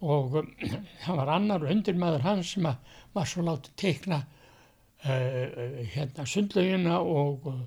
og 0.00 0.34
um, 0.40 0.50
hann 1.04 1.20
var 1.20 1.32
annar 1.36 1.64
undirmaður 1.70 2.26
hans 2.26 2.52
sem 2.54 2.66
var 2.66 3.28
svo 3.28 3.44
látið 3.46 3.76
teikna 3.80 4.20
uh, 4.24 5.86
hérna 5.94 6.26
sundlaugina 6.28 7.00
og 7.00 7.46
uh, 7.52 7.62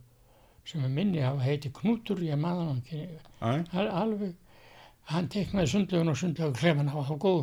sem 0.70 0.84
er 0.86 0.94
minni 0.94 1.24
hafa 1.24 1.42
heiti 1.42 1.72
Knútur 1.74 2.22
ég 2.22 2.38
það 2.38 2.60
nú 2.62 2.76
ekki 2.78 3.06
alveg. 3.42 4.36
Hann 5.10 5.30
teiknaði 5.34 5.72
sundlaugun 5.72 6.12
og 6.12 6.20
sundlaugur 6.20 6.60
klefana 6.60 6.94
og 6.94 7.08
það 7.08 7.16
var 7.16 7.22
góð, 7.24 7.40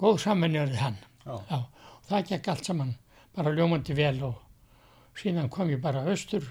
góð 0.00 0.20
samanjörði 0.22 0.80
hann. 0.80 0.96
Já. 1.26 1.34
Og 1.60 2.08
það 2.08 2.30
gekk 2.30 2.48
allt 2.48 2.70
saman 2.70 2.94
bara 3.36 3.52
ljómandi 3.52 3.96
vel 3.98 4.16
og 4.30 4.40
síðan 5.18 5.50
kom 5.52 5.70
ég 5.72 5.82
bara 5.82 6.06
austur 6.08 6.46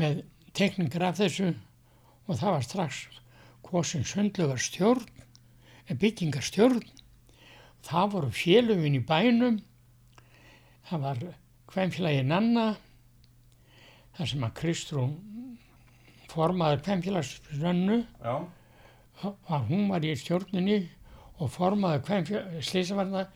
með 0.00 0.22
teikningar 0.52 1.08
af 1.08 1.18
þessu 1.22 1.52
og 2.26 2.36
það 2.36 2.54
var 2.56 2.66
strax 2.66 3.02
kosin 3.64 4.04
sundlaugar 4.04 4.60
stjórn 4.60 5.21
byggingar 6.00 6.44
stjórn 6.44 6.82
það 7.86 8.10
voru 8.14 8.30
félögin 8.34 8.98
í 8.98 9.04
bænum. 9.06 9.60
Það 10.88 11.04
var 11.06 11.22
hvemfélagi 11.72 12.24
Nanna 12.26 12.66
þar 14.16 14.28
sem 14.28 14.44
að 14.44 14.56
Kristrún 14.60 15.14
formaður 16.32 16.84
hvemfélagsrönnu 16.86 17.98
hún 19.68 19.88
var 19.90 20.04
í 20.04 20.12
stjórninni 20.18 20.78
og 21.38 21.50
formaði 21.52 22.02
hvern 22.06 22.62
slísavarna 22.64 23.26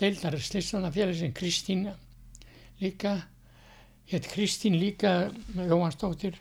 deildar 0.00 0.36
slísavarnafélagsinn 0.38 1.34
Kristín 1.36 1.86
líka 2.80 3.16
hétt 4.10 4.28
Kristín 4.32 4.78
líka 4.80 5.30
Jóhansdóttir 5.54 6.38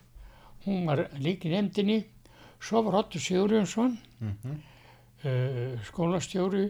hún 0.65 0.85
var 0.85 1.07
líka 1.17 1.49
í 1.49 1.55
nefndinni. 1.55 2.03
Svo 2.61 2.83
var 2.85 2.99
Ottur 2.99 3.21
Sigurjónsson. 3.21 3.97
Mhm, 4.19 4.51
uh, 4.51 4.70
skólastjóri 5.87 6.65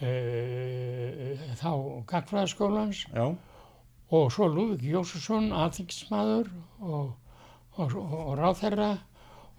uh, 0.00 1.46
þá 1.60 1.70
gagfræðaskólans 2.08 3.04
já, 3.12 3.26
og 4.10 4.32
svo 4.34 4.48
Lúðvík 4.50 4.88
Jósusson, 4.94 5.50
aðþingismadur 5.54 6.48
og, 6.80 7.12
og, 7.76 7.94
og, 7.94 8.14
og 8.30 8.32
ráþerra 8.40 8.90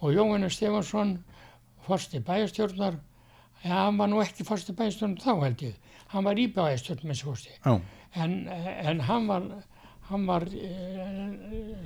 og 0.02 0.16
Jóhannes 0.16 0.58
Stefansson, 0.58 1.20
forsti 1.86 2.20
bæjastjórnar, 2.26 2.98
ja, 3.64 3.86
hann 3.86 4.00
var 4.02 4.10
nú 4.10 4.22
ekki 4.24 4.46
forsti 4.48 4.74
bæjastjórnar 4.78 5.22
þá 5.22 5.46
held 5.46 5.66
ég, 5.68 5.78
hann 6.14 6.26
var 6.26 6.42
í 6.42 6.48
bæjastjórn 6.56 7.06
með 7.08 7.22
svo 7.22 7.36
forsti, 7.36 7.54
já, 7.62 7.78
en, 8.24 8.36
en 8.50 9.06
hann 9.08 9.30
var, 9.30 9.48
hann 10.10 10.26
var 10.28 10.48
e, 10.50 10.74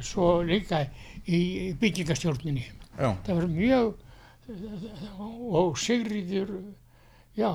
svo 0.01 0.39
líka 0.47 0.85
í 1.27 1.73
byggingastjórninni. 1.79 2.65
Það 2.95 3.33
var 3.35 3.47
mjög, 3.51 4.04
og 4.47 5.77
Sigríður, 5.81 6.51
já, 7.37 7.51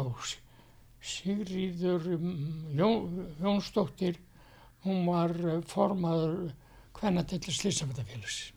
Sigríður 1.00 2.08
mm, 2.16 2.76
Jón, 2.78 3.20
Jónsdóttir, 3.40 4.18
hún 4.84 5.04
var 5.06 5.34
eh, 5.38 5.60
formaður 5.70 6.50
kvennatillir 6.96 7.54
Slisafættafélags. 7.54 8.50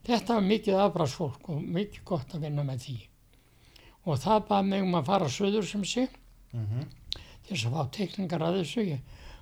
Þetta 0.00 0.38
var 0.38 0.46
mikið 0.46 0.78
afbrásfólk 0.80 1.50
og 1.52 1.58
mikið 1.60 2.04
gott 2.08 2.30
að 2.34 2.46
vinna 2.46 2.62
með 2.64 2.84
því. 2.86 2.94
Og 4.08 4.16
það 4.22 4.46
bað 4.48 4.70
mig 4.70 4.84
um 4.86 4.96
að 4.96 5.10
fara 5.10 5.28
söður 5.28 5.66
sem 5.68 5.82
sé 5.84 6.06
mhm, 6.56 6.86
til 7.44 7.50
þess 7.50 7.66
að 7.68 7.74
fá 7.76 7.90
teikningar 7.98 8.46
að 8.46 8.62
þessu 8.62 8.86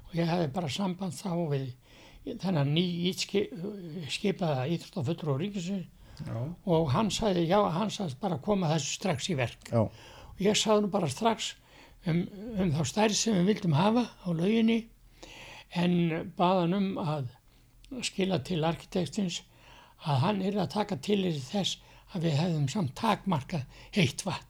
og 0.08 0.16
ég 0.18 0.32
hefði 0.32 0.48
bara 0.56 0.72
samband 0.72 1.14
þá 1.14 1.30
við 1.52 1.68
þennan 2.42 2.74
ný 2.74 3.12
skipaða 3.14 4.66
íþróttafullur 4.74 5.34
og 5.36 5.40
ríkisins 5.44 5.86
já, 6.26 6.36
og 6.66 6.90
hann 6.92 7.10
sagði, 7.14 7.46
já, 7.48 7.58
hann 7.74 7.90
sagði 7.94 8.18
bara 8.20 8.38
koma 8.42 8.70
þessu 8.72 8.94
strax 8.98 9.28
í 9.32 9.36
verk. 9.38 9.68
já, 9.70 9.80
Og 10.38 10.44
ég 10.46 10.54
sagði 10.58 10.84
nú 10.86 10.90
bara 10.92 11.08
strax 11.10 11.54
um, 12.06 12.20
um 12.58 12.70
þá 12.76 12.82
stærð 12.86 13.16
sem 13.18 13.34
við 13.40 13.48
vildum 13.52 13.74
hafa 13.74 14.04
á 14.22 14.28
lauginni 14.30 14.78
en 15.76 15.94
baðan 16.38 16.74
um 16.78 16.88
að 17.02 17.28
skila 18.06 18.38
til 18.44 18.60
arkitektins 18.64 19.42
að 20.06 20.20
hann 20.22 20.42
er 20.46 20.58
að 20.62 20.70
taka 20.76 20.96
til 21.02 21.24
þess 21.42 21.78
að 22.14 22.28
við 22.28 22.36
hefðum 22.38 22.68
samt 22.72 22.94
takmarkað 22.96 23.64
heitt 23.96 24.22
vatn, 24.24 24.46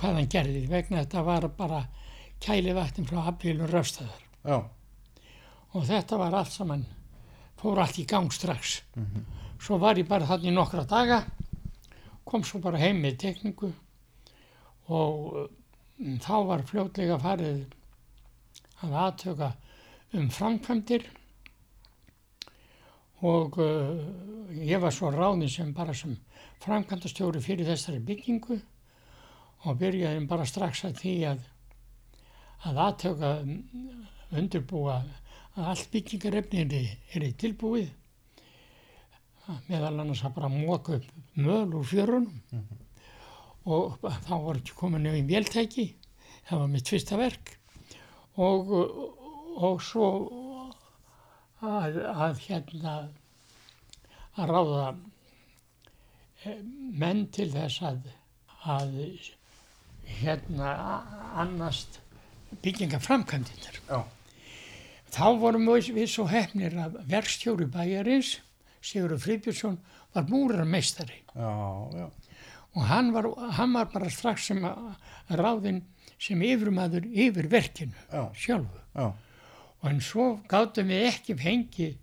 hvað 0.00 0.16
hann 0.16 0.28
gerði 0.32 0.64
vegna 0.70 1.02
þetta 1.04 1.22
var 1.26 1.48
bara 1.58 1.82
kæli 2.40 2.72
vatn 2.74 3.04
frá 3.06 3.20
afbíl 3.28 3.60
og 3.60 3.70
röfstæðar 3.70 4.24
og 5.74 5.84
þetta 5.88 6.16
var 6.18 6.34
allt 6.40 6.52
saman 6.52 6.86
fór 7.60 7.78
allt 7.84 7.98
í 7.98 8.06
gang 8.08 8.32
strax. 8.32 8.80
Svo 9.60 9.78
var 9.80 9.98
ég 9.98 10.08
bara 10.08 10.26
þarna 10.28 10.50
í 10.50 10.54
nokkra 10.54 10.84
daga, 10.88 11.22
kom 12.24 12.44
svo 12.44 12.60
bara 12.64 12.80
heim 12.80 13.00
með 13.04 13.18
tekningu 13.22 13.70
og 14.92 15.36
um, 15.38 16.18
þá 16.20 16.36
var 16.48 16.64
fljótlega 16.68 17.18
farið 17.22 17.62
að 18.84 18.96
aðtöka 19.04 19.50
um 20.18 20.28
framkvæmdir 20.32 21.06
og 23.24 23.58
uh, 23.62 24.04
ég 24.60 24.82
var 24.82 24.92
svo 24.92 25.12
ráðin 25.14 25.48
sem 25.48 25.72
bara 25.76 25.94
sem 25.96 26.16
framkvæmdastjóri 26.64 27.40
fyrir 27.44 27.68
þessari 27.68 28.02
byggingu 28.04 28.60
og 29.64 29.80
byrjaði 29.80 30.26
bara 30.28 30.48
strax 30.48 30.84
að 30.88 31.00
því 31.00 31.16
að 31.32 31.50
að 32.64 32.80
aðtöka 32.80 33.30
undirbúa 34.34 35.02
að 35.54 35.66
allt 35.70 35.90
byggingarefni 35.92 36.64
er, 36.64 36.86
er 37.16 37.26
tilbúið 37.40 37.90
meðal 39.68 39.92
annars 39.92 40.24
að 40.24 40.36
bara 40.38 40.52
móka 40.52 40.98
upp 40.98 41.36
möl 41.36 41.74
úr 41.74 41.86
fjörunum 41.88 42.62
og 43.64 43.98
þá 44.00 44.34
var 44.44 44.60
ekki 44.60 44.76
komin 44.78 45.04
nefn 45.04 45.28
véltæki 45.28 45.90
það 46.48 46.62
var 46.62 46.72
mitt 46.72 46.90
fyrsta 46.92 47.18
verk 47.20 47.54
og, 48.36 48.72
og 49.56 49.82
svo 49.84 50.08
að, 51.64 52.00
að 52.04 52.40
hérna 52.46 52.96
að 54.34 54.50
ráða 54.50 54.86
eh, 56.44 56.58
menn 56.98 57.26
til 57.34 57.50
þess 57.52 57.84
að, 57.86 58.08
að 58.66 58.98
hérna 60.18 60.72
annast 61.40 62.00
byggingaframkvæmdinnar. 62.64 63.78
Já. 63.88 64.02
Þá 65.14 65.26
vorum 65.38 65.70
við, 65.70 65.92
við 65.94 66.10
svo 66.10 66.26
hefnir 66.30 66.74
að 66.82 66.98
verkstjóri 67.10 67.68
bæjarins, 67.70 68.36
Sigurður 68.84 69.22
Friðbjörnsson, 69.22 69.78
var 70.14 70.28
múrarmeistari 70.28 71.22
og 72.74 72.82
hann 72.88 73.12
var, 73.14 73.28
hann 73.56 73.74
var 73.74 73.90
bara 73.92 74.10
strax 74.10 74.48
sem 74.50 74.62
ráðinn 75.30 75.82
sem 76.20 76.40
yfirmaður 76.42 77.06
yfir 77.10 77.48
verkinu 77.50 77.94
Já. 78.10 78.24
sjálfu. 78.34 78.80
Já. 78.94 79.12
Og 79.80 79.90
en 79.90 80.00
svo 80.00 80.26
gátum 80.48 80.88
við 80.90 81.06
ekki 81.10 81.36
fengið, 81.38 81.96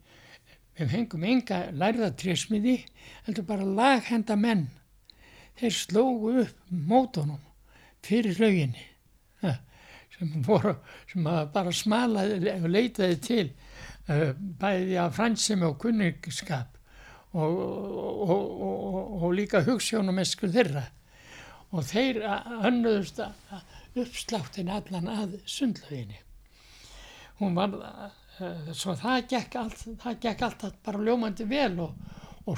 við 0.78 0.92
fengum 0.94 1.26
enga 1.28 1.64
lærðatrésmiði, 1.74 2.78
heldur 3.26 3.48
bara 3.48 3.66
laghenda 3.66 4.38
menn. 4.38 4.68
Þeir 5.60 5.76
slógu 5.76 6.36
upp 6.46 6.70
mótunum 6.70 7.42
fyrir 8.06 8.38
lauginni, 8.40 8.86
sem, 9.42 10.32
voru, 10.46 10.76
sem 11.12 11.26
bara 11.26 11.74
smalaði 11.76 12.56
og 12.60 12.70
leitaði 12.70 13.20
til 13.26 13.48
bæði 14.08 14.98
af 15.00 15.14
fransimi 15.16 15.68
og 15.68 15.78
kunningskap 15.82 16.78
og, 17.32 17.60
og, 17.60 18.62
og, 18.62 19.24
og, 19.24 19.28
líka 19.36 19.62
hugssjónumeskur 19.64 20.52
þeirra. 20.52 20.84
Og 21.72 21.86
þeir 21.88 22.20
önnuðust 22.68 23.22
uppsláttin 23.96 24.72
allan 24.72 25.08
að 25.12 25.38
sundlauginni. 25.48 26.20
Hún 27.40 27.56
var 27.56 27.78
uh, 27.78 28.74
svo 28.76 28.96
það 29.00 29.30
gekk 29.32 29.56
allt 29.62 29.86
það 30.04 30.20
gekk 30.26 30.44
alltaf 30.48 30.76
bara 30.86 31.04
ljómandi 31.08 31.48
vel 31.50 31.80
og, 31.88 31.96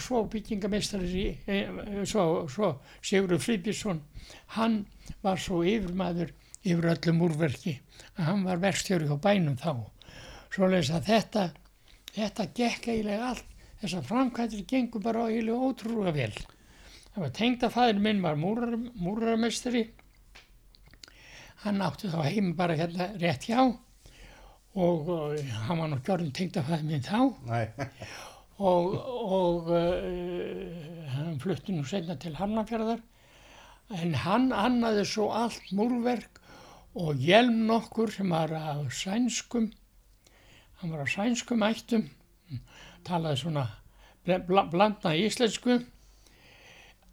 svo 0.01 0.23
byggingameistari 0.31 1.25
e, 1.45 1.57
svo, 2.09 2.47
svo 2.49 2.69
Sigurður 3.03 3.41
Friðbjörnsson 3.43 3.99
hann 4.55 4.79
var 5.21 5.37
svo 5.41 5.61
yfirmaður 5.67 6.33
yfir 6.63 6.89
öllum 6.95 7.21
úrverki 7.27 7.75
að 8.15 8.23
hann 8.31 8.45
var 8.47 8.61
verkstjóri 8.63 9.11
á 9.11 9.17
bænum 9.21 9.59
þá 9.59 9.85
svo 10.53 10.69
leys 10.69 10.91
að 10.93 11.09
þetta 11.09 11.47
þetta 12.13 12.49
gekk 12.55 12.89
eiginlega 12.91 13.31
allt. 13.31 13.49
Þessar 13.81 14.05
framkvæmdir 14.07 14.67
gengur 14.69 15.03
bara 15.03 15.25
eiginlega 15.27 15.69
ótrúlega 15.69 16.13
vel. 16.15 16.35
Það 17.13 17.23
var 17.25 17.33
tengdafæður 17.37 18.01
minn 18.05 18.21
var 18.23 18.37
múrar, 18.39 18.77
múrarmeistari 18.77 19.83
hann 21.63 21.81
átti 21.83 22.11
þá 22.11 22.19
heim 22.27 22.53
bara 22.59 22.75
hérna 22.75 23.09
rétt 23.21 23.47
hjá 23.47 23.59
og 23.63 25.09
uh, 25.13 25.35
hann 25.67 25.79
var 25.79 25.91
nú 25.91 25.99
gjörðin 26.03 26.33
tengdafæði 26.35 26.87
minn 26.89 27.05
þá. 27.05 27.19
Nei. 27.45 27.67
og, 28.71 28.95
og 29.37 29.69
uh, 29.69 31.03
hann 31.13 31.37
flutti 31.43 31.75
nú 31.75 31.85
senna 31.87 32.17
til 32.19 32.33
Hannafjörðar 32.39 33.03
en 33.99 34.17
hann 34.23 34.49
annaði 34.55 35.05
svo 35.07 35.29
allt 35.35 35.71
múlverk 35.75 36.41
og 36.97 37.21
hjelm 37.21 37.65
nokkur 37.69 38.11
sem 38.13 38.33
var 38.33 38.53
af 38.57 38.89
sænskum 38.95 39.69
hann 40.83 40.91
var 40.91 41.05
af 41.05 41.11
sænskum 41.13 41.63
ættum 41.63 42.09
talaði 43.07 43.39
svona 43.39 43.61
bl- 44.27 44.43
bl- 44.43 44.69
blandna 44.71 45.13
íslensku. 45.15 45.77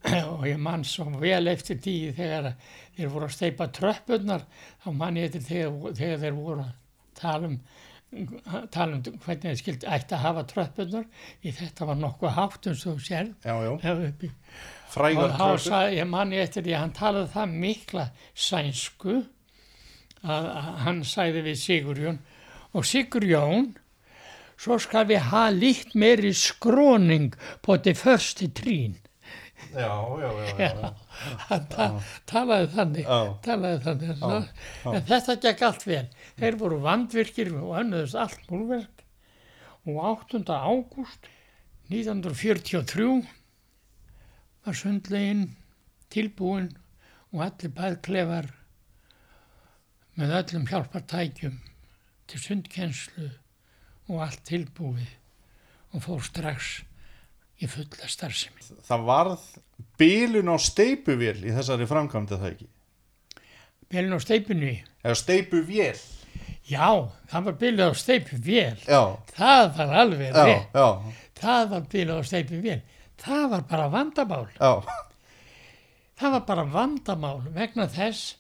Og 0.33 0.47
ég 0.49 0.59
man 0.59 0.83
svo 0.85 1.07
vel 1.21 1.47
eftir 1.53 1.79
því 1.79 1.95
þegar 2.17 2.51
þeir 2.97 3.13
voru 3.13 3.29
að 3.29 3.37
steipa 3.37 3.69
tröppurnar 3.77 4.43
þá 4.83 4.89
man 4.97 5.21
ég 5.21 5.29
eftir 5.31 5.47
þegar, 5.47 5.95
þegar 6.01 6.23
þeir 6.25 6.37
voru 6.41 6.65
að 6.67 6.75
tala 7.21 7.53
um 7.53 7.61
tala 8.75 8.97
um 8.97 9.03
hvernig 9.23 9.45
þeir 9.45 9.59
skildi 9.61 9.87
ætti 9.87 10.17
að 10.17 10.25
hafa 10.25 10.43
tröppurnar. 10.51 11.05
Í 11.47 11.53
þetta 11.55 11.87
var 11.87 12.01
nokkuð 12.01 12.33
hátt 12.35 12.67
eins 12.67 12.83
og 12.91 12.99
sér 13.07 13.31
Frægar 14.91 15.31
tröppur. 15.37 15.95
ég 15.95 16.11
manni 16.11 16.41
eftir 16.43 16.67
því 16.67 16.75
að 16.75 16.83
hann 16.83 16.97
talaði 16.99 17.31
það 17.37 17.55
mikla 17.63 18.09
sænsku 18.35 19.15
að, 20.27 20.45
að 20.51 20.75
hann 20.89 21.05
sagði 21.07 21.45
við 21.47 21.61
Sigurjón 21.63 22.19
og 22.73 22.87
Sigurjón 22.87 23.73
svo 24.61 24.77
skal 24.83 25.07
við 25.09 25.31
ha 25.31 25.47
líkt 25.55 25.95
meiri 25.99 26.33
skróning 26.37 27.33
på 27.63 27.77
det 27.77 27.97
första 27.99 28.49
trín 28.49 28.99
Já, 29.75 29.87
já, 30.21 30.31
já. 30.33 30.59
já, 30.59 30.71
já. 30.83 30.95
hann 31.49 31.67
ta 31.71 31.87
talaði 32.27 32.69
þannig 32.75 33.11
talaði 33.45 33.83
þannig 33.85 34.95
en 34.95 35.05
þetta 35.11 35.37
gekk 35.45 35.63
allt 35.69 35.85
vel 35.87 36.07
þeir 36.41 36.57
voru 36.63 36.79
vandvirkir 36.85 37.53
og 37.61 37.77
önnuðust 37.83 38.19
allt 38.19 38.49
múlverk 38.51 39.05
og 39.87 40.01
8. 40.13 40.43
ágúst 40.49 41.29
1943 41.91 43.07
var 44.65 44.77
sundlegin 44.81 45.45
tilbúin 46.13 46.71
og 47.31 47.45
allir 47.47 47.75
baðklefar 47.77 48.51
með 50.19 50.37
öllum 50.41 50.67
hjálpartækjum 50.73 51.61
til 52.31 52.41
sundkenslu 52.43 53.29
og 54.11 54.23
allt 54.25 54.43
tilbúið 54.49 55.11
og 55.95 56.05
fór 56.05 56.23
strax 56.27 56.71
í 57.61 57.69
fulla 57.71 58.09
starfsemi. 58.09 58.63
Það 58.87 59.05
varð 59.09 59.43
bílun 60.01 60.49
á 60.51 60.57
steipuvél 60.63 61.43
í 61.45 61.53
þessari 61.57 61.89
framkvæmdi 61.91 62.39
það 62.39 62.53
ekki. 62.55 62.69
Belin 63.91 64.15
á 64.15 64.21
steipunni 64.23 64.73
Eða 65.03 65.17
steipuvél. 65.19 65.99
Já, 66.71 66.87
það 67.33 67.47
var 67.49 67.55
bilið 67.59 67.89
á 67.91 67.93
steipu 67.99 68.37
vel. 68.45 68.77
Já, 68.87 69.01
Það 69.35 69.71
var 69.79 69.95
alveg 70.05 70.29
já, 70.37 70.45
rétt. 70.47 70.77
já, 70.77 70.89
Það 71.41 71.71
var 71.73 71.87
bilið 71.91 72.21
á 72.21 72.23
steipu 72.29 72.61
vel. 72.63 72.81
Það 73.21 73.47
var 73.51 73.65
bara 73.71 73.89
vandamál. 73.93 74.47
já. 74.55 74.73
Það 76.21 76.35
var 76.37 76.45
bara 76.47 76.65
vandamál 76.69 77.41
vegna 77.57 77.89
þess 77.89 78.37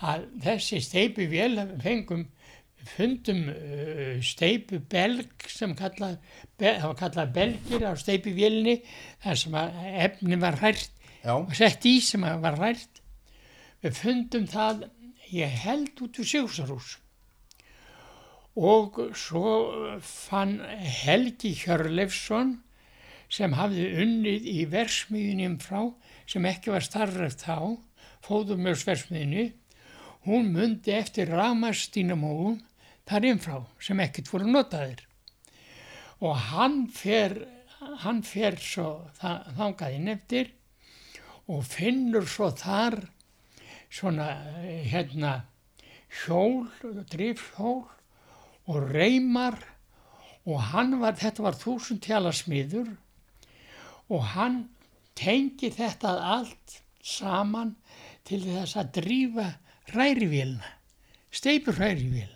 að 0.00 0.24
þessi 0.46 0.80
steipu 0.82 1.26
vel 1.30 1.58
fengum 1.82 2.24
fundum 2.88 3.46
uh, 3.52 4.16
steipu 4.24 4.80
belg 4.90 5.46
sem 5.50 5.74
kallað, 5.78 6.18
be, 6.58 6.74
það 6.80 6.88
var 6.90 6.98
kallað 7.02 7.32
belgir 7.38 7.86
á 7.88 7.92
steipu 8.00 8.34
velni 8.36 8.80
þar 9.24 9.40
sem 9.40 9.56
efni 10.04 10.40
var 10.42 10.60
hrært 10.62 10.92
Já, 11.24 11.38
og 11.38 11.54
sett 11.56 11.86
í 11.88 11.96
sem 12.04 12.20
var 12.20 12.58
hrært. 12.58 13.00
Við 13.80 13.96
fundum 13.96 14.44
það, 14.48 14.84
ég 15.32 15.56
held 15.64 16.02
út 16.04 16.20
úr 16.20 16.28
Sjósarús 16.28 16.98
og 18.54 19.00
svo 19.18 19.54
fann 20.04 20.60
Helgi 20.62 21.50
Hjörleifsson 21.58 22.52
sem 23.32 23.56
hafði 23.58 23.88
unnið 24.04 24.46
í 24.46 24.60
versmiðunum 24.70 25.56
frá 25.62 25.80
sem 26.30 26.44
ekki 26.46 26.70
var 26.70 26.84
starfræft 26.86 27.42
þá, 27.42 27.80
fóðumjörsversmiðinu, 28.28 29.48
hún 30.28 30.52
mundi 30.54 30.94
eftir 30.94 31.32
ramastínamóum 31.34 32.60
þar 33.08 33.26
innfrá 33.30 33.58
sem 33.84 34.00
ekkert 34.04 34.30
voru 34.32 34.48
notaðir 34.48 35.02
og 36.24 36.36
hann 36.50 36.86
fer, 36.94 37.34
hann 38.04 38.22
fer 38.24 38.56
svo 38.60 38.88
þa- 39.18 39.42
þangað 39.58 39.96
inn 39.98 40.12
eftir 40.14 40.52
og 41.52 41.64
finnur 41.68 42.24
svo 42.30 42.48
þar 42.56 42.96
svona 43.92 44.28
eh, 44.64 44.84
hérna 44.90 45.34
hjól, 46.24 46.64
drifhjól 47.10 47.82
og 48.70 48.90
reymar 48.94 49.58
og 50.44 50.60
hann 50.72 50.98
var, 51.00 51.16
þetta 51.16 51.44
var 51.44 51.58
þúsundtjala 51.60 52.32
smiður 52.36 52.90
og 54.12 54.24
hann 54.34 54.62
tengi 55.16 55.70
þetta 55.72 56.14
allt 56.34 56.80
saman 57.04 57.74
til 58.24 58.40
þess 58.44 58.76
að 58.80 58.92
drífa 58.98 59.46
rærivílna, 59.92 60.64
steipur 61.30 61.76
rærivílna. 61.76 62.33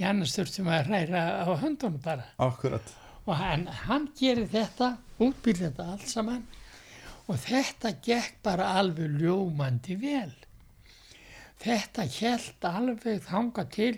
Í 0.00 0.04
annars 0.08 0.34
þurftum 0.34 0.68
að 0.74 0.88
ræra 0.90 1.22
á 1.46 1.50
höndunum 1.62 2.00
bara. 2.02 2.24
Akkurat. 2.42 2.94
og 3.26 3.36
hann, 3.40 3.66
hann 3.86 4.08
gerir 4.18 4.48
þetta 4.52 4.96
útbýr 5.22 5.56
þetta 5.62 5.84
allt 5.94 6.08
saman. 6.10 6.42
Og 7.28 7.38
þetta 7.40 7.94
gekk 8.04 8.34
bara 8.44 8.66
alveg 8.80 9.14
ljómandi 9.22 9.94
vel. 9.96 10.32
Þetta 11.64 12.04
held 12.18 12.66
alveg 12.68 13.22
þanga 13.24 13.64
til 13.72 13.94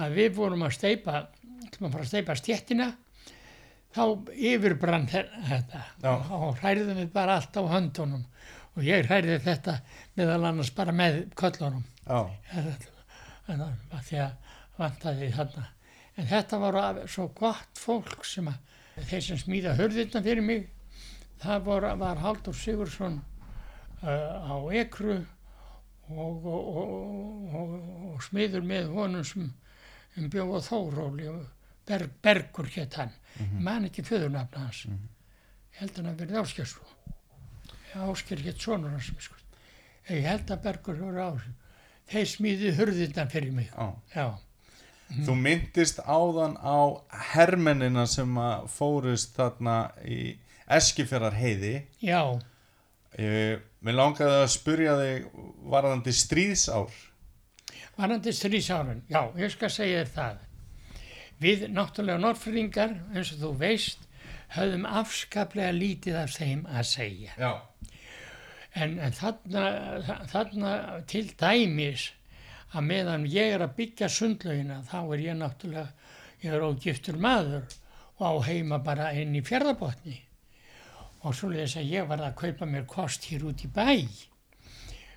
að 0.00 0.14
við 0.16 0.30
vorum 0.38 0.62
að 0.64 0.76
steipa 0.78 1.18
ætlum 1.66 1.88
að 1.88 1.92
fara 1.96 2.04
að 2.06 2.08
steipa 2.12 2.36
stjettina 2.38 2.86
þá 3.96 4.02
yfirbrann 4.36 5.04
þe- 5.10 5.28
þetta. 5.50 5.82
Já. 6.02 6.14
og 6.38 6.56
hræðum 6.62 6.96
við 7.02 7.12
bara 7.12 7.36
allt 7.40 7.56
á 7.60 7.62
höndunum. 7.74 8.24
Og 8.76 8.84
ég 8.84 9.04
hræði 9.08 9.38
þetta 9.44 9.78
meðal 10.16 10.44
annars 10.50 10.70
bara 10.76 10.92
með 10.96 11.22
köllunum. 11.36 11.84
Já, 12.06 12.24
það 12.52 14.02
því 14.08 14.18
að 14.24 14.34
vantaði 14.78 15.30
þarna. 15.34 15.66
En 16.16 16.28
þetta 16.30 16.58
var 16.62 17.02
svo 17.12 17.28
gott 17.36 17.80
fólk 17.80 18.24
sem 18.24 18.48
að 18.48 19.06
þeir 19.10 19.24
sem 19.26 19.40
smíða 19.40 19.76
hörðirna 19.76 20.22
fyrir 20.24 20.44
mig 20.44 20.68
það 21.42 21.64
var, 21.66 21.86
var 22.00 22.20
Haldur 22.22 22.56
Sigursson 22.56 23.18
uh, 24.02 24.08
á 24.48 24.56
Ekru 24.72 25.18
og, 26.08 26.46
og, 26.46 26.70
og, 27.52 27.74
og, 28.12 28.22
smiður 28.24 28.64
með 28.64 28.92
honum 28.94 29.26
sem 29.26 29.50
um 30.16 30.30
bjóð 30.32 30.56
á 30.56 30.60
Þóróli 30.70 31.28
og 31.32 31.44
Berg, 31.86 32.10
Bergur 32.22 32.70
hétt 32.72 32.96
hann. 32.98 33.12
Mm 33.36 33.62
man 33.62 33.84
ekki 33.84 34.02
föðurnafna 34.02 34.64
hans. 34.64 34.86
Ég 34.86 35.80
held 35.80 35.98
hann 35.98 36.08
að 36.08 36.22
verið 36.24 36.40
Áskjörsson 36.40 36.96
Ásker 37.96 38.40
hétt 38.44 38.60
sonur 38.60 38.90
hans 38.90 39.12
sko. 39.18 39.34
ég 40.08 40.24
held 40.24 40.50
að 40.50 40.62
Bergur 40.62 40.98
voru 41.00 41.20
á 41.22 41.30
þeir 42.10 42.26
smíðu 42.26 42.72
hurðirna 42.76 43.26
fyrir 43.30 43.52
mig. 43.52 43.70
Já. 44.14 44.38
Já, 45.10 45.22
Þú 45.26 45.34
myndist 45.38 46.00
áðan 46.02 46.56
á 46.58 46.78
hermennina 47.32 48.06
sem 48.10 48.34
að 48.42 48.66
fórust 48.74 49.36
þarna 49.36 49.76
í 50.04 50.36
Eskifjörðar 50.66 51.36
heiði. 51.38 51.74
já, 52.02 52.22
Ég, 53.16 53.60
mér 53.80 53.94
langaði 53.96 54.40
að 54.42 54.50
spurja 54.52 54.96
þig 54.98 55.28
varðandi 55.72 56.12
stríðsár. 56.12 56.90
varandi 57.96 58.32
strísárun 58.36 58.98
já, 59.08 59.22
ég 59.40 59.50
skal 59.54 59.70
segja 59.72 60.02
þér 60.04 60.10
það 60.16 60.42
við 61.40 61.62
náttúrulega 61.72 62.20
norfringar 62.20 62.92
eins 63.14 63.30
og 63.32 63.38
þú 63.40 63.52
veist 63.62 64.02
höfðum 64.56 64.84
afskaplega 64.86 65.72
lítið 65.72 66.18
af 66.20 66.34
þeim 66.36 66.66
að 66.68 66.84
segja 66.90 67.32
Já. 67.40 67.52
en, 68.74 68.98
en 69.00 69.12
þarna, 69.16 69.64
þarna 70.32 70.74
til 71.08 71.24
dæmis 71.40 72.10
að 72.74 72.86
meðan 72.90 73.26
ég 73.30 73.54
er 73.54 73.64
að 73.64 73.76
byggja 73.78 74.08
sundlaugina 74.10 74.82
þá 74.88 74.98
er 75.02 75.24
ég 75.24 75.38
náttúrulega 75.40 75.88
ég 76.42 76.52
er 76.52 76.64
ógiftur 76.66 77.18
maður 77.20 77.66
og 78.16 78.24
á 78.26 78.32
heima 78.48 78.78
bara 78.84 79.12
inn 79.16 79.36
í 79.36 79.44
fjörðabotni 79.44 80.16
og 81.26 81.34
svoleiðis 81.34 81.76
að 81.80 81.92
ég 81.92 82.08
var 82.08 82.22
að 82.22 82.36
kaupa 82.38 82.68
mér 82.70 82.86
kost 82.88 83.26
hér 83.30 83.46
út 83.48 83.64
í 83.66 83.70
bæ. 83.72 84.06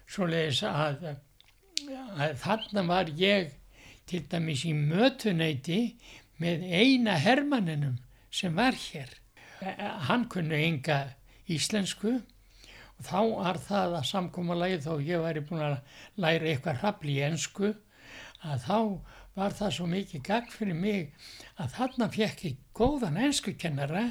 Svoleiðis 0.10 0.64
að, 0.66 1.04
að 2.18 2.36
þarna 2.41 2.86
var 2.88 3.12
ég 3.20 3.52
til 4.10 4.24
dæmis 4.32 4.66
í 4.66 4.74
mötuneyti 4.74 5.82
með 6.41 6.66
eina 6.66 7.18
hermanninum 7.22 8.00
sem 8.34 8.56
var 8.58 8.78
hér. 8.78 9.12
Hann 10.08 10.26
kunni 10.32 10.64
enga 10.66 11.02
íslensku 11.52 12.16
þá 13.06 13.20
var 13.36 13.60
það 13.64 13.95
að 14.00 14.10
samkómalagi 14.10 14.82
þó 14.86 14.93
ég 15.06 15.24
væri 15.24 15.45
búin 15.47 15.66
að 15.66 15.78
læra 16.20 16.52
eitthvað 16.52 16.82
hrafli 16.84 17.16
í 17.18 17.26
ensku 17.30 17.74
að 18.43 18.66
þá 18.66 18.80
var 19.39 19.56
það 19.56 19.76
svo 19.76 19.88
mikið 19.89 20.26
gagn 20.26 20.50
fyrir 20.52 20.80
mig 20.80 21.30
að 21.60 21.76
þarna 21.78 22.10
fekk 22.16 22.43
ég 22.47 22.58
góðan 22.76 23.22
enskukennara 23.28 24.06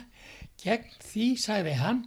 gegn 0.62 0.94
því 1.04 1.28
sagði 1.40 1.74
hann 1.80 2.06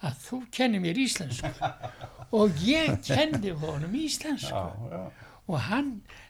að 0.00 0.20
þú 0.24 0.38
kenni 0.54 0.80
mér 0.80 1.00
íslensku. 1.02 1.50
Og 2.38 2.62
ég 2.64 2.94
kenni 3.04 3.52
honum 3.58 3.96
íslensku. 3.98 4.54
Já, 4.54 4.94
já. 4.94 5.28
og 5.50 5.58
hann 5.66 5.88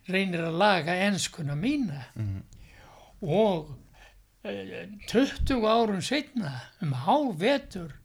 reynir 0.08 0.46
að 0.48 0.58
laga 0.62 0.94
enskuna 1.06 1.52
mína. 1.58 2.06
Og 3.20 3.68
eh, 4.48 4.88
20 5.10 5.66
árum 5.68 6.00
setna 6.00 6.54
um 6.80 6.94
hávetur 7.04 7.99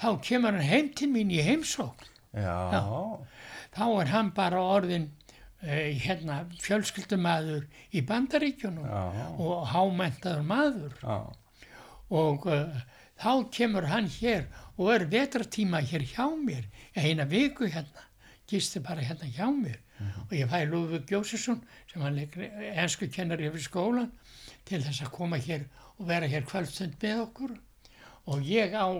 þá 0.00 0.08
kemur 0.26 0.56
hann 0.56 0.68
heim 0.68 0.88
til 0.96 1.10
mín 1.12 1.32
í 1.34 1.42
heimsókn 1.44 2.10
Já. 2.34 2.56
þá 3.74 3.84
er 4.00 4.10
hann 4.10 4.32
bara 4.34 4.62
orðin 4.76 5.06
uh, 5.62 5.90
hérna 6.04 6.40
fjölskyldumæður 6.62 7.68
í 7.94 8.02
bandaríkjunum 8.08 8.88
Já. 8.88 9.28
og 9.38 9.68
hámentaður 9.70 10.42
maður 10.48 10.98
Já. 11.02 11.18
og 12.10 12.46
uh, 12.50 12.82
þá 13.22 13.32
kemur 13.54 13.86
hann 13.92 14.10
hér 14.10 14.48
og 14.76 14.90
er 14.96 15.06
vetratíma 15.12 15.80
hér 15.86 16.02
hjá 16.14 16.26
mér 16.42 16.66
eina 16.98 17.26
viku 17.30 17.70
hérna 17.70 18.08
gisti 18.50 18.82
bara 18.82 19.04
hérna 19.06 19.30
hjá 19.30 19.46
mér 19.54 19.78
og 20.26 20.32
ég 20.34 20.50
fæ 20.50 20.64
Lúðvík 20.66 21.12
Jósesson 21.14 21.60
sem 21.86 22.02
hann 22.02 22.18
leikur 22.18 22.42
ensku 22.74 23.06
kennari 23.08 23.46
yfir 23.46 23.62
skólan 23.62 24.10
til 24.66 24.82
þess 24.82 25.04
að 25.06 25.14
koma 25.14 25.38
hér 25.38 25.68
og 26.00 26.08
vera 26.10 26.26
hér 26.28 26.42
kvöldstund 26.48 26.98
með 27.02 27.22
okkur 27.28 27.54
og 28.26 28.42
ég 28.42 28.74
á 28.74 28.90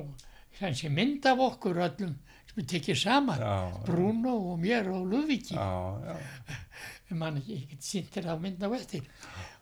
kannski 0.59 0.91
mynd 0.93 1.27
af 1.27 1.39
okkur 1.49 1.81
öllum 1.89 2.15
sem 2.49 2.59
við 2.61 2.69
tekið 2.75 3.01
saman 3.01 3.41
Já. 3.43 3.55
Bruno 3.87 4.35
og 4.53 4.61
mér 4.63 4.91
og 4.95 5.09
já. 5.59 6.17
mann 7.15 7.37
ekki, 7.39 7.57
ég 7.61 7.67
get 7.71 7.85
sýnt 7.87 8.11
þér 8.15 8.31
á 8.33 8.37
mynd 8.43 8.63
á 8.65 8.69
eftir 8.75 9.05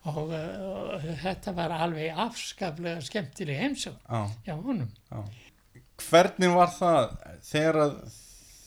og, 0.08 0.30
og 0.32 1.06
þetta 1.22 1.52
var 1.56 1.74
alveg 1.84 2.14
afskaplega 2.26 3.02
skemmtileg 3.04 3.58
heimsókn 3.60 3.98
Já. 4.08 4.22
hjá 4.46 4.54
honum 4.62 4.90
Hvernig 6.02 6.50
var 6.56 6.70
það 6.74 7.10
þegar, 7.46 7.76
að- 7.84 8.14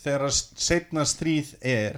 þegar 0.04 0.26
að 0.30 0.36
setna 0.66 1.04
stríð 1.10 1.50
er 1.66 1.98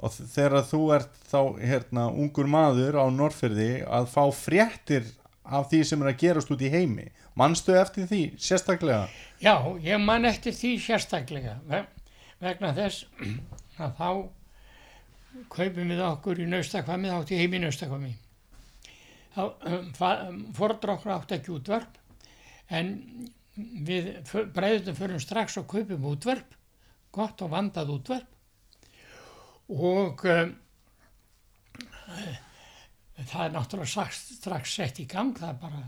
og 0.00 0.14
þegar 0.16 0.54
að 0.62 0.68
þú 0.70 0.82
ert 0.96 1.18
þá 1.28 1.40
hérna 1.60 2.06
ungur 2.08 2.48
maður 2.48 2.96
á 3.02 3.06
Norrfyrði 3.12 3.70
að 3.84 4.06
fá 4.14 4.22
fréttir 4.32 5.10
af 5.44 5.66
því 5.72 5.80
sem 5.84 6.02
er 6.02 6.12
að 6.14 6.20
gerast 6.22 6.50
út 6.54 6.62
í 6.64 6.70
heimi 6.72 7.08
manstu 7.38 7.74
eftir 7.78 8.08
því 8.10 8.22
sérstaklega 8.40 9.08
Já, 9.40 9.54
ég 9.84 10.02
man 10.02 10.26
eftir 10.28 10.52
því 10.56 10.74
sérstaklega 10.84 11.58
ve- 11.68 11.86
vegna 12.42 12.72
þess 12.76 13.06
að 13.84 13.94
þá 13.98 14.10
kaupum 15.50 15.92
við 15.92 16.02
okkur 16.04 16.40
í 16.42 16.46
naustakvami, 16.50 17.10
heim 17.30 17.54
í 17.54 17.60
naustakvami. 17.62 18.10
Þá 19.36 19.42
um, 19.46 20.40
fordra 20.56 20.96
okkur 20.96 21.12
átti 21.14 21.36
ekki 21.38 21.54
útvarp 21.54 21.98
en 22.74 22.90
við 23.86 24.10
breyðum 24.54 24.98
fyrir 24.98 25.22
strax 25.22 25.58
og 25.60 25.68
kaupum 25.70 26.08
útvarp, 26.10 26.56
gott 27.14 27.42
og 27.46 27.52
vandað 27.54 27.94
útvarp 27.94 28.36
og 29.70 30.24
um, 30.26 30.54
það 33.20 33.44
er 33.44 33.54
náttúrulega 33.54 33.92
strax, 33.92 34.24
strax 34.40 34.74
sett 34.80 34.98
í 35.02 35.06
gang, 35.10 35.30
það 35.38 35.52
er 35.52 35.60
bara 35.62 35.82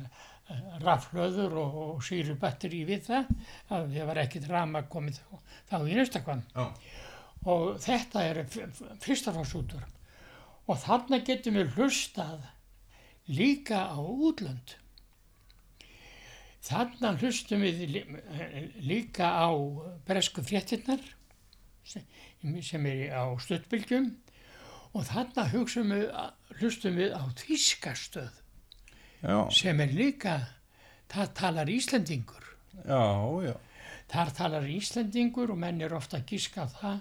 rafhlöður 0.83 1.57
og, 1.63 1.79
og 1.97 2.03
sírubatteri 2.07 2.83
við 2.89 3.07
það, 3.09 3.33
að 3.73 3.89
það 3.97 4.09
var 4.11 4.21
ekkit 4.25 4.49
rama 4.51 4.83
komið 4.93 5.19
þá, 5.21 5.57
þá 5.71 5.77
í 5.89 5.97
naustakvann 5.99 6.45
Já. 6.55 6.67
og 7.55 7.67
þetta 7.83 8.25
er 8.31 8.43
fyrstafásútvarp 9.03 10.69
og 10.71 10.79
þarna 10.85 11.19
getum 11.27 11.59
við 11.59 11.73
hlustað 11.77 12.45
líka 13.33 13.85
á 13.91 13.99
útlönd. 13.99 14.77
Þarna 16.63 17.17
hlustum 17.19 17.63
við 17.67 17.81
lí- 17.91 18.07
líka 18.87 19.27
á 19.35 19.51
bresku 20.07 20.45
fréttinnar 20.47 21.03
sem 21.83 22.87
er 22.87 23.11
á 23.11 23.27
stuttbylgjum. 23.43 24.13
Og 24.95 25.07
þarna 25.09 25.49
við, 25.51 26.07
hlustum 26.61 26.99
við 27.01 27.15
á 27.17 27.23
þýskastöð 27.43 28.42
Já, 29.23 29.37
sem 29.55 29.81
er 29.81 29.93
líka, 29.95 30.35
það 31.13 31.35
talar 31.39 31.69
Íslendingur. 31.71 32.45
já, 32.83 33.03
já. 33.47 33.55
Þar 34.13 34.31
talar 34.37 34.67
Íslendingur 34.69 35.53
og 35.55 35.59
menn 35.63 35.81
er 35.81 35.95
ofta 35.95 36.19
að 36.19 36.33
gíska 36.35 36.67
það 36.69 37.01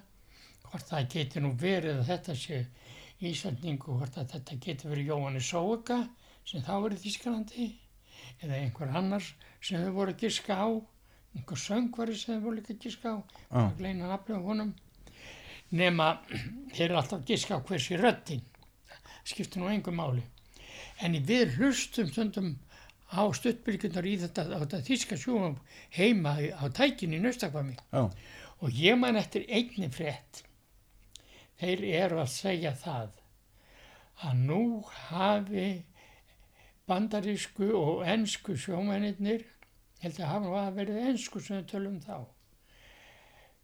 hvort 0.68 0.88
það 0.88 1.08
geti 1.12 1.42
nú 1.44 1.52
verið 1.60 1.98
að 2.00 2.10
þetta 2.12 2.36
sé 2.38 2.60
Íslendingur, 3.22 3.98
hvort 3.98 4.18
að 4.18 4.30
þetta 4.36 4.58
geti 4.66 4.88
verið 4.92 5.10
Jóhannes 5.12 5.50
Sóuka 5.50 5.98
sem 6.46 6.64
þá 6.66 6.72
er 6.78 6.96
í 6.96 7.00
Þískalandi 7.02 7.68
eða 8.42 8.60
einhver 8.60 8.94
annars 8.98 9.34
sem 9.62 9.82
þau 9.84 9.92
voru 9.98 10.14
að 10.14 10.24
gíska 10.24 10.56
á, 10.58 10.70
einhver 11.38 11.62
söngvari 11.64 12.16
sem 12.18 12.38
þau 12.38 12.46
voru 12.46 12.60
líka 12.60 12.74
að 12.76 12.86
gíska 12.86 13.14
á, 13.14 13.18
að 13.50 13.76
gleina 13.82 14.10
nafnum 14.10 14.46
honum, 14.46 14.72
nema 15.74 16.12
þeir 16.76 16.86
eru 16.88 17.02
alltaf 17.02 17.20
að 17.20 17.34
gíska 17.34 17.58
á 17.58 17.66
hversi 17.66 18.00
röddin, 18.00 18.46
skiptir 19.26 19.62
nú 19.62 19.70
engu 19.74 19.94
máli. 19.94 20.24
En 21.02 21.18
við 21.26 21.56
hlustum 21.58 22.12
stundum 22.12 22.52
á 23.12 23.28
stuttbylgjunar 23.36 24.08
í 24.08 24.16
þetta, 24.22 24.45
þetta 24.64 24.82
þíska 24.88 25.18
sjúum 25.20 25.58
heima 25.97 26.38
á 26.38 26.64
tækinu 26.72 27.18
í 27.18 27.24
Naustakvami 27.24 27.76
Já, 27.91 28.06
og 28.62 28.78
ég 28.78 28.99
man 28.99 29.20
eftir 29.20 29.47
einni 29.49 29.89
frétt. 29.91 30.43
Þeir 31.60 31.84
eru 32.06 32.22
að 32.22 32.32
segja 32.34 32.72
það 32.78 33.18
að 34.22 34.43
nú 34.45 34.62
hafi 35.10 35.84
bandarísku 36.89 37.72
og 37.78 38.06
ensku 38.10 38.56
sjómennir, 38.60 39.43
held 40.02 40.22
að 40.22 40.32
hafa 40.32 40.64
verið 40.78 41.04
ensku 41.12 41.41
sem 41.41 41.62
við 41.62 41.68
tölum 41.74 41.99
þá, 42.04 42.24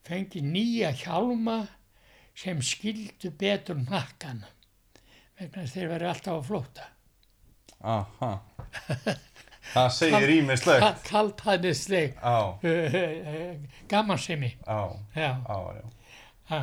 fengi 0.07 0.43
nýja 0.45 0.91
hjálma 0.97 1.59
sem 2.37 2.61
skildu 2.61 3.31
betur 3.33 3.79
nakkan 3.81 4.43
vegna 5.39 5.65
þeir 5.69 5.91
verið 5.93 6.11
alltaf 6.11 6.41
á 6.41 6.47
flóta. 6.49 6.85
Aha. 7.81 8.31
Það 9.73 9.89
segir 9.93 10.31
ímislegt. 10.37 11.01
Kaltæðisleg 11.07 12.15
Já, 15.15 15.27
á, 15.43 15.57
já. 15.75 15.83
ha, 16.51 16.61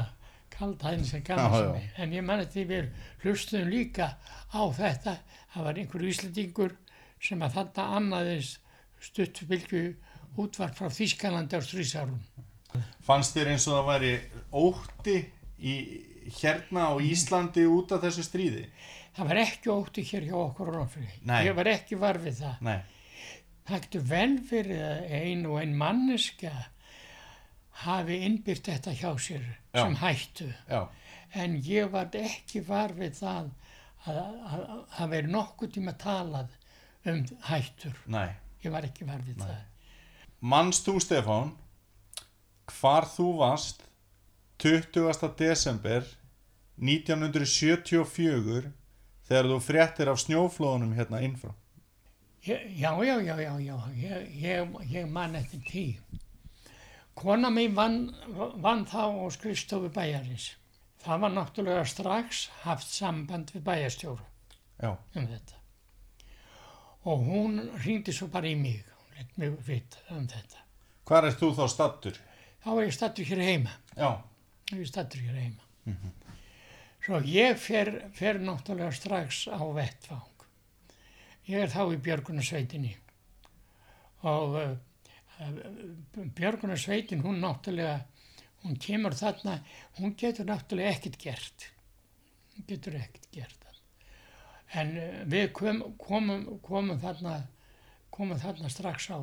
kaltæðisleg 0.57 1.23
Já, 1.23 1.35
gamansemi. 1.35 1.85
En 2.01 2.17
ég 2.17 2.25
man 2.25 2.41
að 2.43 2.55
því 2.57 2.65
við 2.71 2.89
hlustuðum 3.25 3.71
líka 3.73 4.09
á 4.51 4.63
þetta. 4.79 5.19
Það 5.55 5.69
var 5.69 5.81
einhver 5.83 6.07
íslendingur 6.09 6.75
sem 7.23 7.45
að 7.45 7.61
þetta 7.61 7.87
annaðist 7.99 8.61
stuttbylgu 9.05 9.85
útvarp 10.41 10.75
frá 10.79 10.89
Þískalandi 10.91 11.61
á 11.61 11.63
strísárun. 11.63 12.19
Fannst 13.05 13.37
þér 13.37 13.53
eins 13.53 13.69
og 13.69 13.77
það 13.77 13.89
væri 13.93 14.13
ótti 14.51 15.17
í, 15.61 15.75
hérna 16.41 16.89
á 16.91 16.93
Íslandi 17.05 17.67
út 17.71 17.93
af 17.95 18.03
þessu 18.03 18.25
stríði? 18.27 18.65
Það 19.15 19.29
var 19.31 19.37
ekki 19.45 19.71
ótti 19.71 20.03
hér 20.03 20.25
hjá 20.27 20.35
okkur. 20.35 20.77
Nei. 21.23 21.45
Ég 21.47 21.55
var 21.55 21.67
ekki 21.71 21.99
var 22.01 22.19
við 22.19 22.41
það. 22.41 22.61
Nei. 22.67 22.81
Það 23.65 23.81
getur 23.85 24.01
vel 24.11 24.39
fyrir 24.49 24.81
að 24.85 25.13
ein 25.21 25.47
og 25.47 25.59
ein 25.61 25.77
manneska 25.81 26.51
hafi 27.85 28.19
innbyrt 28.27 28.67
þetta 28.69 28.93
hjá 28.95 29.13
sér 29.19 29.45
Já. 29.75 29.83
sem 29.85 29.95
hættu. 29.97 30.53
Já, 30.69 30.89
En 31.35 31.57
ég 31.63 31.89
var 31.91 32.07
ekki 32.15 32.61
var 32.67 32.93
við 32.95 33.17
það 33.19 33.51
að 34.07 34.19
að- 34.19 34.69
að 34.69 34.85
það 34.97 35.09
veri 35.11 35.27
nokkuð 35.33 35.73
tíma 35.75 35.93
talað 35.99 36.49
um 37.07 37.25
hættur. 37.49 37.97
nei. 38.07 38.29
Ég 38.63 38.71
var 38.73 38.83
ekki 38.83 39.05
var 39.07 39.19
við 39.19 39.37
það. 39.37 39.57
Manst 40.41 40.87
þú, 40.87 41.01
Stefán, 41.01 41.51
hvar 42.67 43.05
þú 43.05 43.37
varst 43.39 43.83
20. 44.59 45.35
desember 45.37 46.05
1974 46.79 48.73
þegar 49.29 49.49
þú 49.51 49.59
fréttir 49.65 50.11
af 50.13 50.21
snjóflóðunum 50.23 50.95
hérna 50.99 51.21
innfrá? 51.25 51.55
Já, 52.45 52.59
já, 52.77 52.93
já, 53.25 53.37
já, 53.41 53.53
já, 53.65 53.77
ég, 53.97 54.29
ég, 54.43 54.75
ég 54.93 55.07
man 55.09 55.35
eftir 55.39 55.63
tí. 55.65 55.85
Kona 57.17 57.49
mín 57.51 57.73
vann, 57.77 58.11
vann 58.61 58.85
þá 58.91 59.07
á 59.17 59.25
skrifstofu 59.33 59.89
bæjarins. 59.95 60.51
Það 61.05 61.21
var 61.23 61.33
náttúrulega 61.37 61.85
strax 61.89 62.49
haft 62.65 62.89
samband 62.89 63.51
við 63.55 63.63
bæjarstjóru 63.67 64.25
Já, 64.83 64.91
um 65.15 65.27
þetta. 65.29 65.61
Og 67.05 67.25
hún 67.29 67.59
ringdi 67.85 68.13
svo 68.17 68.29
bara 68.33 68.49
í 68.49 68.55
mig, 68.59 68.81
hún 68.89 69.19
lett 69.19 69.35
mig 69.39 69.57
vita 69.67 70.01
um 70.17 70.25
þetta. 70.29 70.63
hvar 71.05 71.27
ert 71.29 71.39
þú 71.41 71.51
þá 71.55 71.65
stattur? 71.69 72.21
Þá 72.65 72.69
var 72.73 72.83
ég 72.87 72.95
stattur 72.97 73.29
hér 73.29 73.43
heima, 73.45 73.71
Já, 73.97 74.11
ég 74.73 74.87
stattur 74.89 75.21
hér 75.21 75.37
heima. 75.37 75.63
Svo 77.05 77.19
ég 77.29 77.59
fer, 77.61 77.91
fer 78.17 78.39
náttúrulega 78.41 78.95
strax 78.97 79.43
á 79.53 79.61
vettfang. 79.77 80.45
Ég 81.45 81.61
er 81.61 81.69
þá 81.69 81.83
í 81.93 81.99
Björgunarsveitinni 82.01 82.95
og 84.25 84.55
uh, 84.57 84.71
Björgunarsveitin 86.39 87.21
hún 87.21 87.43
náttúrulega, 87.43 87.99
hún 88.63 88.79
kemur 88.81 89.13
þarna, 89.19 89.59
hún 89.99 90.15
getur 90.17 90.49
náttúrulega 90.49 90.95
ekkert 90.95 91.21
gert. 91.21 91.67
Hún 92.55 92.65
getur 92.71 92.97
ekkert 92.97 93.29
gert 93.37 93.67
það. 93.67 93.83
En 94.81 94.97
uh, 94.97 95.21
við 95.29 95.51
kom, 95.61 95.85
komum, 96.01 96.49
komum, 96.65 96.97
þarna, 97.05 97.37
komum 98.09 98.41
þarna 98.41 98.73
strax 98.73 99.11
á, 99.13 99.21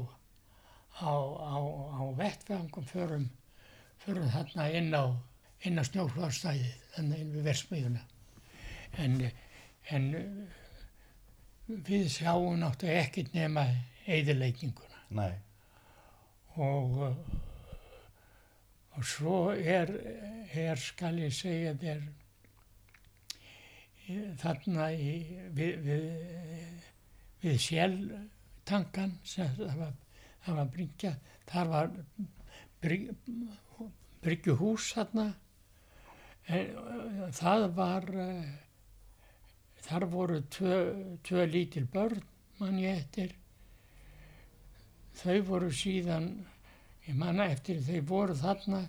á, 1.02 1.10
á, 1.10 1.58
á 1.98 2.02
vettfangum, 2.22 2.86
förum, 2.94 3.26
förum 4.06 4.30
þarna 4.38 4.70
inn 4.78 4.94
á, 4.94 5.18
inn 5.68 5.82
á 5.82 5.84
snjóflárstæðið, 5.86 6.74
þannig 6.96 7.24
inn 7.24 7.36
við 7.36 7.48
versmiðuna. 7.50 8.04
En, 9.02 9.18
en 9.96 10.08
við 11.68 12.10
sjáum 12.12 12.60
náttúrulega 12.60 13.06
ekkert 13.06 13.34
nema 13.36 13.66
eðileikninguna 14.10 15.06
nei. 15.16 15.36
og, 16.58 16.98
og 18.98 19.06
svo 19.08 19.38
er, 19.54 19.94
er 20.52 20.82
skal 20.82 21.14
ég 21.22 21.36
segja 21.36 21.76
þér 21.80 22.02
þarna 24.42 24.90
í, 24.92 25.14
við, 25.56 25.78
við, 25.86 26.88
við 27.44 27.60
sjáltankan 27.68 29.14
sem 29.24 29.52
það 29.56 29.78
var, 29.80 29.94
það 30.46 30.60
var 30.60 30.72
bryggja, 30.76 31.14
þar 31.52 31.72
var 31.72 31.94
bryg, 32.84 33.08
bryggjuhús 34.26 34.92
þarna 34.98 35.28
en 36.48 36.76
uh, 36.78 37.28
það 37.36 37.68
var 37.76 38.08
uh, 38.16 38.46
þar 39.86 40.08
voru 40.12 40.42
tvö, 40.54 40.80
tvö 41.26 41.46
lítil 41.50 41.86
börn 41.92 42.24
mann 42.62 42.80
ég 42.80 43.02
eftir. 43.02 43.36
Þau 45.22 45.42
voru 45.48 45.72
síðan 45.76 46.30
ég 47.08 47.18
manna 47.18 47.50
eftir 47.52 47.82
þau 47.84 48.02
voru 48.08 48.36
þarna 48.38 48.82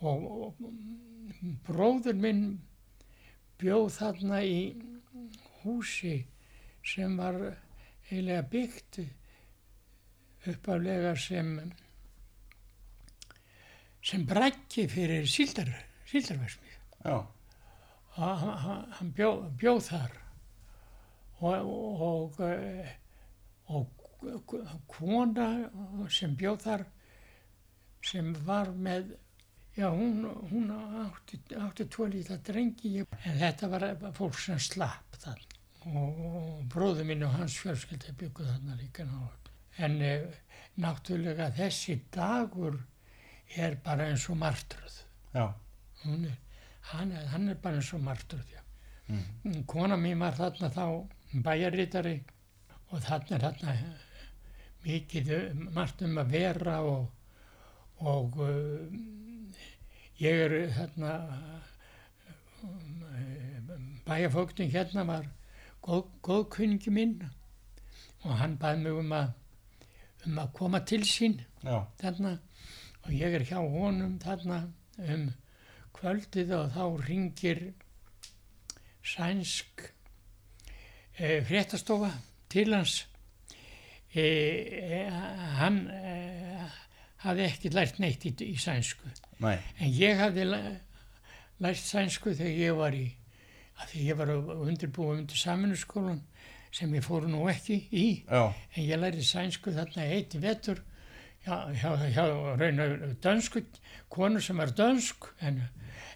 og, 0.00 0.26
og 0.46 1.54
bróður 1.66 2.18
minn 2.20 2.44
bjóð 3.60 3.88
þarna 3.96 4.42
í 4.44 4.60
húsi 5.62 6.18
sem 6.86 7.16
var 7.18 7.38
eiginlega 8.10 8.44
byggt 8.52 9.00
uppaflega 10.48 11.14
sem 11.20 11.54
sem 14.00 14.24
brækki 14.24 14.86
fyrir 14.88 15.26
síldar, 15.28 15.68
síldarversmið 16.08 16.69
Já, 17.04 17.16
og 18.16 18.38
hann- 18.40 18.58
hann 18.64 18.92
hann 18.98 19.12
bjó, 19.12 19.30
bjóð 19.56 19.82
þar. 19.88 20.16
Og, 21.40 21.70
og, 22.06 22.40
eh, 22.40 22.88
og 23.68 23.86
kona 24.88 25.46
sem 26.12 26.34
bjóð 26.36 26.58
þar 26.66 26.84
sem 28.04 28.32
var 28.44 28.66
með 28.72 29.14
já 29.78 29.88
hún, 29.94 30.24
hún 30.50 30.70
átti, 31.04 31.38
átti 31.56 31.86
tvo 31.88 32.06
lítla 32.10 32.36
drengi 32.44 32.98
en 33.00 33.38
þetta 33.40 33.68
var 33.72 33.86
fólk 34.18 34.36
sem 34.40 34.58
slapp 34.58 35.16
þann 35.22 35.40
og 35.96 36.64
bróður 36.68 37.06
minn 37.08 37.24
og 37.24 37.32
hans 37.38 37.56
fjölskyldi 37.62 38.12
bygguð 38.20 38.50
þarna 38.52 38.76
líka 38.80 39.06
nátt 39.08 39.48
en 39.78 39.96
e, 40.02 40.12
náttúrulega 40.76 41.48
þessi 41.56 41.96
dagur 42.12 42.76
er 43.56 43.78
bara 43.84 44.10
eins 44.10 44.28
og 44.30 44.36
martröð. 44.38 44.98
Já, 45.34 45.46
hún 46.04 46.26
er, 46.28 46.36
hann, 46.80 47.12
hann 47.32 47.48
er 47.48 47.54
bara 47.62 47.76
eins 47.80 47.92
og 47.94 48.02
martröð 48.04 48.46
já. 48.54 48.60
Mm. 49.10 49.64
kona 49.66 49.96
mín 49.96 50.18
var 50.18 50.36
þarna 50.38 50.70
þá 50.70 50.84
bæjarritari 51.44 52.20
og 52.90 53.02
þarna 53.02 53.36
er 53.36 53.40
þarna 53.46 53.74
mikið 54.84 55.32
um- 55.36 55.66
margt 55.74 56.02
um 56.02 56.18
að 56.18 56.30
vera 56.30 56.76
og, 56.82 57.10
og 57.98 58.38
uh, 58.38 58.86
ég 60.20 60.44
er 60.46 60.54
þarna 60.76 61.12
bæjarfóktin 64.06 64.70
hérna 64.70 65.04
var 65.08 65.26
góð, 65.82 66.06
góðkunningi 66.22 66.90
minn 66.92 67.18
og 68.24 68.36
hann 68.36 68.56
bað 68.60 68.82
mig 68.84 68.92
um 69.02 69.12
að 69.16 69.30
um 70.26 70.38
að 70.42 70.52
koma 70.56 70.80
til 70.84 71.00
sín 71.08 71.38
já, 71.64 71.86
þarna 72.00 72.34
og 73.04 73.12
ég 73.16 73.36
er 73.36 73.44
hjá 73.48 73.58
honum 73.58 74.18
þarna 74.20 74.58
um 74.98 75.30
kvöldið 76.00 76.52
og 76.56 76.72
þá 76.74 76.84
ringir 77.06 77.62
sænsk 79.04 79.84
e, 81.18 81.40
fréttastofa 81.48 82.10
til 82.50 82.74
hans. 82.74 83.06
E, 84.14 84.24
e, 84.24 85.00
hann 85.60 85.82
hafði 87.24 87.46
ekki 87.46 87.72
lært 87.74 88.00
neitt 88.02 88.24
í, 88.26 88.32
í 88.48 88.56
sænsku. 88.60 89.08
Nei, 89.44 89.56
en 89.78 89.92
ég 89.94 90.18
hafði 90.20 90.46
læ- 90.48 90.78
lært 91.60 91.82
sænsku 91.84 92.32
þegar 92.34 92.60
ég 92.64 92.78
var 92.80 92.96
í 92.96 93.06
því 93.80 94.02
ég 94.10 94.16
var 94.18 94.28
að 94.28 94.50
undirbúa 94.66 95.14
undir 95.16 95.38
saminuskólan 95.40 96.20
sem 96.74 96.92
ég 96.94 97.04
fór 97.04 97.24
nú 97.28 97.46
ekki 97.50 97.78
í. 97.96 98.06
Já, 98.28 98.52
en 98.76 98.84
ég 98.84 99.00
lærði 99.00 99.24
sænsku 99.26 99.72
þarna 99.74 100.04
eitt 100.12 100.36
vetur 100.42 100.82
hjá, 101.46 101.56
hjá, 101.80 101.90
hjá 102.12 102.24
raunar 102.60 102.96
dönsku 103.24 103.62
konu 104.12 104.42
sem 104.44 104.60
var 104.60 104.72
dönsk 104.76 105.30
en, 105.40 105.62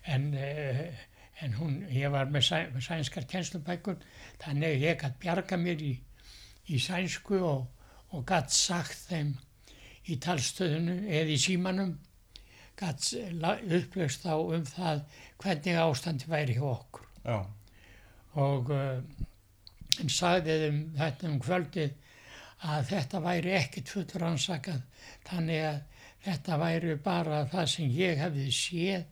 en, 0.05 0.35
eh, 0.35 0.95
en 1.43 1.55
hún, 1.59 1.79
ég 1.91 2.13
var 2.13 2.31
með, 2.31 2.47
sæ, 2.49 2.59
sænskar 2.81 3.27
kennslubækur 3.31 4.01
þannig 4.43 4.69
að 4.69 4.87
ég 4.87 5.01
gætt 5.01 5.19
bjarga 5.23 5.59
mér 5.61 5.83
í, 5.83 5.95
í 6.69 6.81
sænsku 6.81 7.41
og, 7.41 7.67
og 8.13 8.25
gætt 8.29 8.55
sagt 8.55 9.07
þeim 9.09 9.35
í 10.09 10.19
talstöðinu 10.21 10.99
eða 11.09 11.33
í 11.33 11.41
símanum 11.41 11.97
gætt 12.79 13.13
upplöst 13.79 14.25
þá 14.27 14.35
um 14.37 14.65
það 14.69 15.05
hvernig 15.43 15.79
ástandi 15.81 16.29
væri 16.29 16.57
hjá 16.59 16.67
okkur. 16.73 17.07
Já, 17.25 17.39
og 18.43 18.73
uh, 18.75 18.99
en 20.03 20.11
sagði 20.11 20.59
þeim 20.65 20.81
þetta 20.99 21.31
um 21.31 21.41
kvöldið 21.43 21.95
að 22.65 22.87
þetta 22.91 23.21
væri 23.25 23.57
ekkit 23.59 23.93
fullur 23.93 24.27
ansakað 24.31 25.09
þannig 25.29 25.67
að 25.69 25.81
þetta 26.25 26.59
væri 26.61 26.97
bara 27.05 27.43
það 27.53 27.71
sem 27.75 27.93
ég 27.95 28.21
hefði 28.23 28.47
séð 28.57 29.05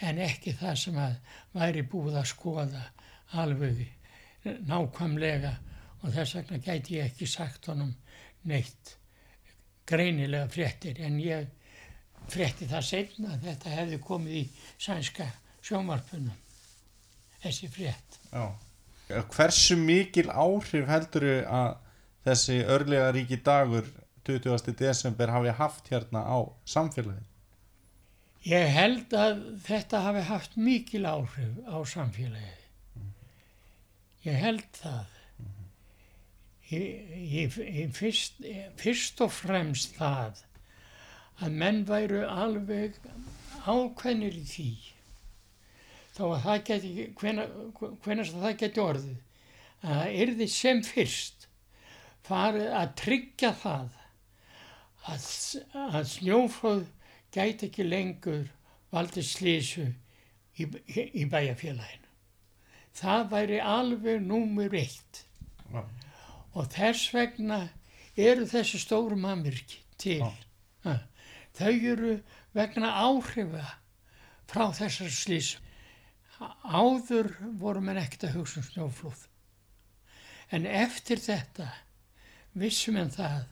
en 0.00 0.20
ekki 0.24 0.54
það 0.58 0.76
sem 0.82 1.00
að 1.00 1.16
væri 1.56 1.82
búið 1.92 2.20
að 2.20 2.30
skoða 2.32 2.84
alveg 3.40 3.82
nákvæmlega 4.68 5.52
og 6.00 6.14
þess 6.14 6.36
vegna 6.38 6.60
gæti 6.64 6.96
ég 6.96 7.10
ekki 7.10 7.28
sagt 7.28 7.68
honum 7.68 7.92
neitt 8.48 8.96
greinilega 9.90 10.48
fréttir 10.52 11.00
en 11.04 11.18
ég 11.20 11.48
frétti 12.30 12.68
það 12.70 12.86
seinna 12.86 13.34
að 13.34 13.46
þetta 13.48 13.74
hefði 13.74 14.00
komið 14.06 14.38
í 14.40 14.44
sænska 14.80 15.26
sjómarpunum 15.60 16.36
þessi 17.42 17.70
frétt. 17.72 18.20
Já. 18.30 18.44
Hversu 19.34 19.76
mikil 19.80 20.28
áhrif 20.30 20.86
heldur 20.88 21.26
að 21.42 21.72
þessi 22.26 22.60
örlega 22.70 23.10
ríki 23.16 23.40
dagur 23.44 23.88
20. 24.28 24.74
desember 24.78 25.32
hafi 25.34 25.56
haft 25.58 25.88
hérna 25.90 26.22
á 26.22 26.38
samfélagið? 26.68 27.29
Ég 28.48 28.70
held 28.72 29.12
að 29.12 29.40
þetta 29.66 30.00
hafi 30.06 30.20
haft 30.30 30.54
mikil 30.56 31.04
áhrif 31.04 31.58
á 31.68 31.76
samfélagið. 31.84 32.60
Ég 34.24 34.38
held 34.40 34.68
það. 34.76 35.16
Ég, 36.70 37.10
ég, 37.34 37.58
ég 37.66 37.90
fyrst, 37.92 38.38
fyrst 38.80 39.20
og 39.24 39.32
fremst 39.34 39.96
það 39.98 40.40
að 41.40 41.56
menn 41.60 41.82
væru 41.88 42.22
alveg 42.28 42.96
ákveðnir 43.66 44.36
í 44.38 44.44
því 44.46 44.70
þó 46.14 46.22
að 46.30 46.44
það 46.44 46.62
geti, 46.68 47.06
hvenast 47.20 48.36
það 48.36 48.56
geti 48.60 48.82
orðið, 48.82 49.18
að 49.80 49.98
það 50.00 50.16
yrði 50.24 50.48
sem 50.52 50.82
fyrst 50.84 51.46
farið 52.28 52.70
að 52.76 52.94
tryggja 53.00 53.52
það 53.62 53.98
að, 55.10 55.28
að 55.80 56.08
snjóflóð 56.14 56.88
gæti 57.34 57.68
ekki 57.68 57.86
lengur 57.86 58.46
valdið 58.90 59.26
slísu 59.26 59.86
í, 60.58 60.66
í 60.66 61.24
bæjarfélaginu. 61.30 62.08
Það 63.00 63.26
væri 63.30 63.60
alveg 63.62 64.22
númur 64.24 64.74
eitt 64.74 65.24
Já. 65.70 65.84
og 66.54 66.70
þess 66.74 67.12
vegna 67.14 67.60
eru 68.18 68.46
þessi 68.50 68.80
stóru 68.82 69.16
mannvirki 69.16 69.78
til. 70.00 70.20
Já. 70.82 70.96
Þau 71.54 71.72
eru 71.92 72.14
vegna 72.56 72.90
áhrifa 73.04 73.66
frá 74.50 74.70
þessar 74.74 75.12
slísum. 75.14 75.66
Áður 76.64 77.34
voru 77.60 77.82
menn 77.84 78.00
ekkert 78.00 78.30
að 78.30 78.38
hugsa 78.38 78.62
um 78.62 78.66
snjóflóð. 78.66 79.26
En 80.50 80.66
eftir 80.66 81.20
þetta 81.20 81.68
vissum 82.58 82.96
en 82.98 83.12
það 83.12 83.44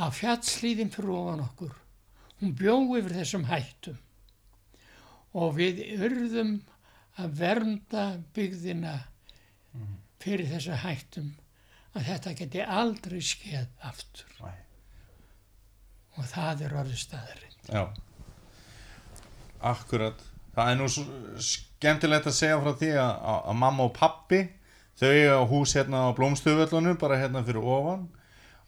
að 0.00 0.14
fjallslíðin 0.20 0.92
fyrir 0.94 1.12
ofan 1.16 1.42
okkur, 1.44 1.74
hún 2.40 2.54
bjó 2.56 2.76
yfir 2.98 3.14
þessum 3.20 3.46
hættum 3.50 3.98
og 5.36 5.54
við 5.58 5.82
urðum 6.00 6.56
að 7.20 7.36
vernda 7.40 8.04
byggðina 8.34 8.96
fyrir 10.20 10.48
þessu 10.50 10.76
hættum 10.82 11.30
að 11.96 12.06
þetta 12.06 12.34
geti 12.38 12.62
aldrei 12.64 13.20
skeið 13.24 13.86
aftur 13.88 14.34
Nei. 14.44 14.58
og 16.16 16.28
það 16.30 16.64
er 16.66 16.76
orðið 16.82 17.02
staðurinn. 17.02 17.56
Já. 17.66 17.82
Akkurat. 19.70 20.22
Það 20.54 20.70
er 20.70 20.78
nú 20.78 20.88
skemmtilegt 21.44 22.28
að 22.30 22.36
segja 22.36 22.60
frá 22.62 22.72
því 22.78 22.90
að, 23.00 23.12
að, 23.32 23.58
mamma 23.62 23.86
og 23.86 23.92
pappi 23.96 24.40
þau 25.00 25.10
eiga 25.10 25.36
hús 25.50 25.74
hérna 25.78 26.06
á 26.10 26.16
blómstöðvöllunum 26.16 26.98
bara 27.00 27.18
hérna 27.20 27.44
fyrir 27.46 27.64
ofan 27.64 28.08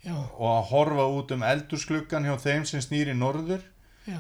Já, 0.03 0.15
og 0.19 0.47
að 0.51 0.63
horfa 0.73 1.05
út 1.19 1.35
um 1.37 1.43
eldursluggan 1.47 2.25
hjá 2.27 2.37
þeim 2.43 2.65
sem 2.67 2.81
snýr 2.83 3.13
í 3.13 3.19
norður. 3.19 3.61
Já, 4.09 4.19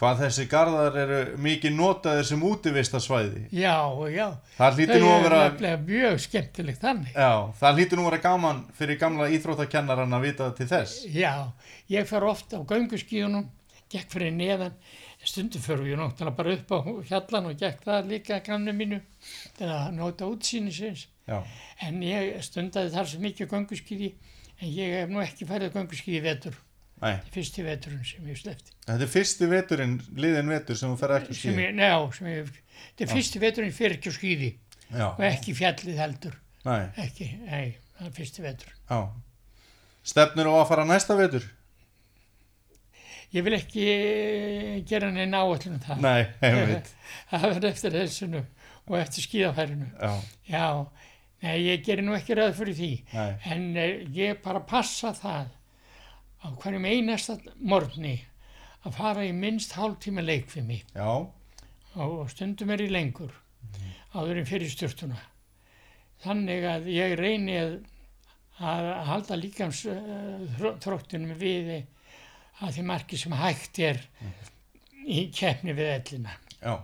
hvað 0.00 0.22
þessi 0.24 0.46
garðar 0.50 0.96
eru 0.96 1.18
mikið 1.44 1.74
notaðir 1.76 2.24
sem 2.26 2.42
útivistarsvæði. 2.48 3.42
Já, 3.54 3.76
já. 4.10 4.26
það 4.56 4.78
hlýtur 4.80 5.02
nú 5.04 5.10
að 5.12 5.26
vera 5.28 5.74
mjög 5.86 6.16
skemmtilegt 6.24 6.80
þannig. 6.82 7.12
já, 7.14 7.30
það 7.60 7.78
hlýtur 7.78 8.00
nú 8.00 8.06
að 8.06 8.10
vera 8.10 8.22
gaman 8.24 8.62
fyrir 8.78 8.98
gamla 9.02 9.28
íþróttakennaran 9.36 10.16
að 10.18 10.24
vita 10.26 10.48
til 10.56 10.66
þess. 10.72 11.04
Já, 11.14 11.34
ég 11.92 12.08
fer 12.10 12.26
ofta 12.26 12.58
á 12.58 12.66
gönguskíunum, 12.72 13.46
gekk 13.92 14.10
fyrir 14.16 14.32
neðan, 14.34 14.74
stundum 15.22 15.62
fyrir 15.62 15.92
ég 15.92 16.00
náttúrulega 16.00 16.36
bara 16.40 16.56
upp 16.56 16.74
á 16.74 16.78
hjallan 17.12 17.50
og 17.52 17.60
gekk 17.60 17.84
það 17.86 18.10
líka 18.14 18.40
gamnu 18.48 18.72
mínu 18.74 19.02
til 19.58 19.68
að 19.68 19.94
nota 20.00 20.26
útsýni 20.32 20.72
sinns. 20.74 21.06
já, 21.28 21.38
En 21.86 22.00
ég 22.02 22.40
stundaði 22.42 22.90
þar 22.96 23.06
svo 23.06 23.20
mikið 23.20 23.52
gönguskíði, 23.52 24.14
en 24.60 24.68
ég 24.74 24.96
hef 24.98 25.12
nú 25.12 25.22
ekki 25.24 25.46
færið 25.48 25.72
gönguskíði 25.76 26.20
vetur, 26.24 26.56
nei, 27.02 27.14
fyrsti 27.34 27.64
veturinn 27.66 28.04
sem 28.04 28.26
ég 28.28 28.40
slefti. 28.40 28.74
þetta 28.86 29.06
er 29.06 29.12
fyrsti 29.14 29.48
veturinn 29.50 29.94
liðin 30.20 30.52
vetur 30.52 30.76
sem 30.80 30.92
þú 30.92 30.98
fer 31.00 31.16
ekki 31.18 31.38
skýði 31.38 31.68
ég, 31.70 32.12
sem 32.18 32.28
ég, 32.32 32.50
þetta 32.90 33.06
er 33.06 33.12
fyrsti 33.14 33.42
veturinn 33.46 33.72
fyrir 33.76 33.96
ekki 33.98 34.12
á 34.12 34.14
skíði. 34.18 34.50
Já, 34.90 35.06
og 35.14 35.24
ekki 35.24 35.54
fjallið 35.54 35.98
heldur, 36.02 36.36
nei, 36.66 36.82
ekki, 36.98 37.30
nei, 37.46 37.66
það 37.98 38.06
er 38.10 38.14
fyrsti 38.20 38.42
vetur. 38.46 38.76
já. 38.90 39.00
Stefnir 40.10 40.48
á 40.48 40.54
að 40.56 40.68
fara 40.72 40.84
næsta 40.88 41.14
vetur? 41.18 41.44
Ég 43.30 43.44
vil 43.46 43.54
ekki 43.54 43.82
eh, 43.86 44.78
gera 44.88 45.10
neina 45.14 45.44
áallum 45.44 45.76
um 45.76 45.82
það. 45.84 46.00
nei, 46.02 46.22
einmitt. 46.42 46.88
Það 47.30 47.44
verður 47.44 47.66
eftir 47.68 47.94
þessunu 47.94 48.40
og 48.90 48.96
eftir 48.98 49.26
skíðafærinu. 49.28 49.86
já, 50.00 50.10
Já, 50.50 50.64
nei, 51.42 51.56
ég 51.66 51.84
gerir 51.86 52.04
nú 52.06 52.14
ekki 52.16 52.36
ræð 52.38 52.54
fyrir 52.58 52.76
því. 52.78 52.90
nei, 53.12 53.32
En 53.54 53.66
uh, 53.76 53.92
ég 54.16 54.40
bara 54.44 54.60
passa 54.60 55.12
það 55.16 55.50
á 56.40 56.46
hverjum 56.62 56.88
einasta 56.88 57.36
morgni 57.60 58.16
að 58.84 58.96
fara 58.96 59.26
í 59.28 59.32
minnst 59.36 59.74
hálftíma 59.76 60.24
leik 60.24 60.48
við 60.54 60.66
mig. 60.68 60.84
Já, 60.94 61.26
og 62.00 62.30
stundum 62.32 62.70
er 62.72 62.84
í 62.86 62.90
lengur 62.92 63.32
áður 64.14 64.40
en 64.40 64.48
fyrir 64.48 64.70
styrtuna. 64.72 65.18
Þannig 66.24 66.64
að 66.68 66.88
ég 66.92 67.14
reyni 67.20 67.56
að, 67.60 67.74
að 68.60 68.88
halda 69.08 69.36
líkams 69.40 69.84
uh, 69.88 70.46
þróttunum 70.82 71.36
við 71.40 71.74
að 72.60 72.74
því 72.76 72.86
marki 72.88 73.16
sem 73.20 73.32
hægt 73.40 73.78
er 73.80 74.00
í 75.08 75.28
keppni 75.32 75.72
við 75.76 75.94
ellina. 75.96 76.34
já. 76.60 76.74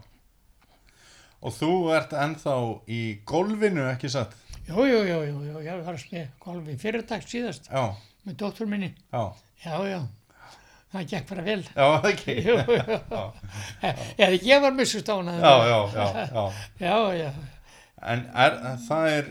Og 1.46 1.52
þú 1.52 1.70
ert 1.94 2.14
ennþá 2.16 2.54
í 2.90 3.00
golfinu 3.28 3.84
ekki 3.90 4.08
satt 4.10 4.32
Jú, 4.66 4.82
jú, 4.82 5.00
jú, 5.06 5.58
ég 5.62 5.82
var 5.86 5.94
með 5.94 6.28
golfi 6.42 6.76
fyrirdag 6.80 7.22
síðast 7.30 7.68
já, 7.70 7.82
með 8.26 8.36
dóttur 8.42 8.66
minni. 8.70 8.92
já, 9.12 9.22
Já, 9.64 9.76
já, 9.88 10.00
það 10.92 11.04
gekk 11.12 11.28
bara 11.30 11.42
vel. 11.46 11.62
já, 11.76 11.86
ekki 12.10 12.34
Jú, 12.46 12.56
jú. 12.58 13.20
Eða 14.18 14.40
ég 14.42 14.62
var 14.64 14.74
missustónað. 14.76 15.38
já, 15.40 15.54
já, 15.70 15.78
já, 15.94 16.06
já 16.34 16.46
Já, 16.80 16.96
já, 17.20 17.30
En 18.06 18.26
er, 18.36 18.56
það, 18.88 19.06
er, 19.16 19.30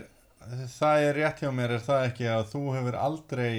það 0.72 1.04
er 1.10 1.14
rétt 1.20 1.42
hjá 1.44 1.50
mér, 1.54 1.76
er 1.76 1.84
það 1.86 2.06
ekki 2.08 2.26
að 2.32 2.48
þú 2.54 2.62
hefur 2.74 2.96
aldrei 2.98 3.52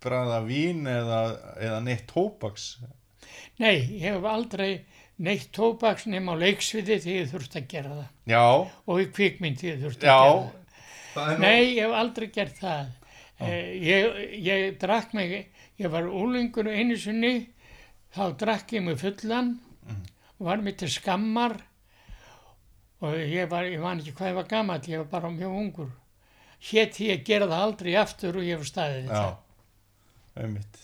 bræða 0.00 0.38
vín 0.46 0.86
eða, 0.88 1.18
eða 1.60 1.82
neitt 1.84 2.06
tóbaks? 2.08 2.70
nei, 3.60 3.76
ég 4.00 4.14
hef 4.14 4.24
aldrei 4.24 4.70
neitt 5.20 5.50
tóbaks 5.52 6.06
nema 6.08 6.32
á 6.32 6.40
leiksviði 6.40 6.96
því 7.04 7.18
ég 7.18 7.28
þurfti 7.34 7.60
að 7.60 7.66
gera 7.74 7.90
það. 7.98 8.08
Já, 8.32 8.46
Og 8.88 9.02
í 9.02 9.10
kvikmynd 9.12 9.60
því 9.60 9.68
ég 9.74 9.82
þurfti 9.84 10.08
já. 10.08 10.14
að 10.16 10.24
gera 10.24 10.40
það. 10.40 10.48
Það 10.48 10.59
Nei, 11.40 11.74
ég 11.76 11.84
hef 11.84 11.96
aldrei 12.00 12.30
gert 12.34 12.58
það. 12.60 12.90
Eh, 13.40 13.70
ég, 13.80 14.20
ég 14.44 14.76
drakk 14.80 15.14
mig, 15.16 15.48
ég 15.80 15.92
var 15.92 16.08
úlingur 16.08 16.68
einu 16.68 16.96
sinni, 17.00 17.50
þá 18.12 18.36
drakk 18.42 18.74
ég 18.76 18.84
mig 18.84 18.98
fullan 19.00 19.54
og 20.40 20.46
var 20.48 20.60
mér 20.64 20.76
til 20.80 20.90
skammar 20.92 21.56
og 23.00 23.16
ég 23.16 23.48
var, 23.48 23.64
ég 23.64 23.80
man 23.80 24.00
ekki 24.02 24.12
hvað 24.16 24.32
ég 24.32 24.38
var 24.40 24.48
gammal, 24.50 24.80
ég 24.84 25.02
var 25.04 25.08
bara 25.14 25.32
mjög 25.32 25.56
ungur. 25.62 25.90
Hétt 26.70 27.00
að 27.00 27.24
gera 27.24 27.48
það 27.48 27.64
aldrei 27.64 27.94
aftur 27.96 28.36
og 28.36 28.44
ég 28.44 28.60
var 28.60 28.68
staðið 28.68 29.06
við 29.06 29.14
já, 29.16 29.28
einmitt. 30.42 30.80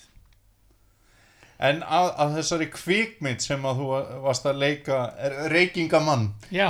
En 1.58 1.78
að, 1.82 2.10
að 2.20 2.34
þessari 2.36 2.66
kvikmynd 2.68 3.40
sem 3.40 3.62
að 3.64 3.78
þú 3.80 3.86
varst 4.26 4.44
að 4.50 4.58
leika, 4.60 4.96
er 5.24 5.36
reykingamann, 5.48 6.26
Já, 6.52 6.66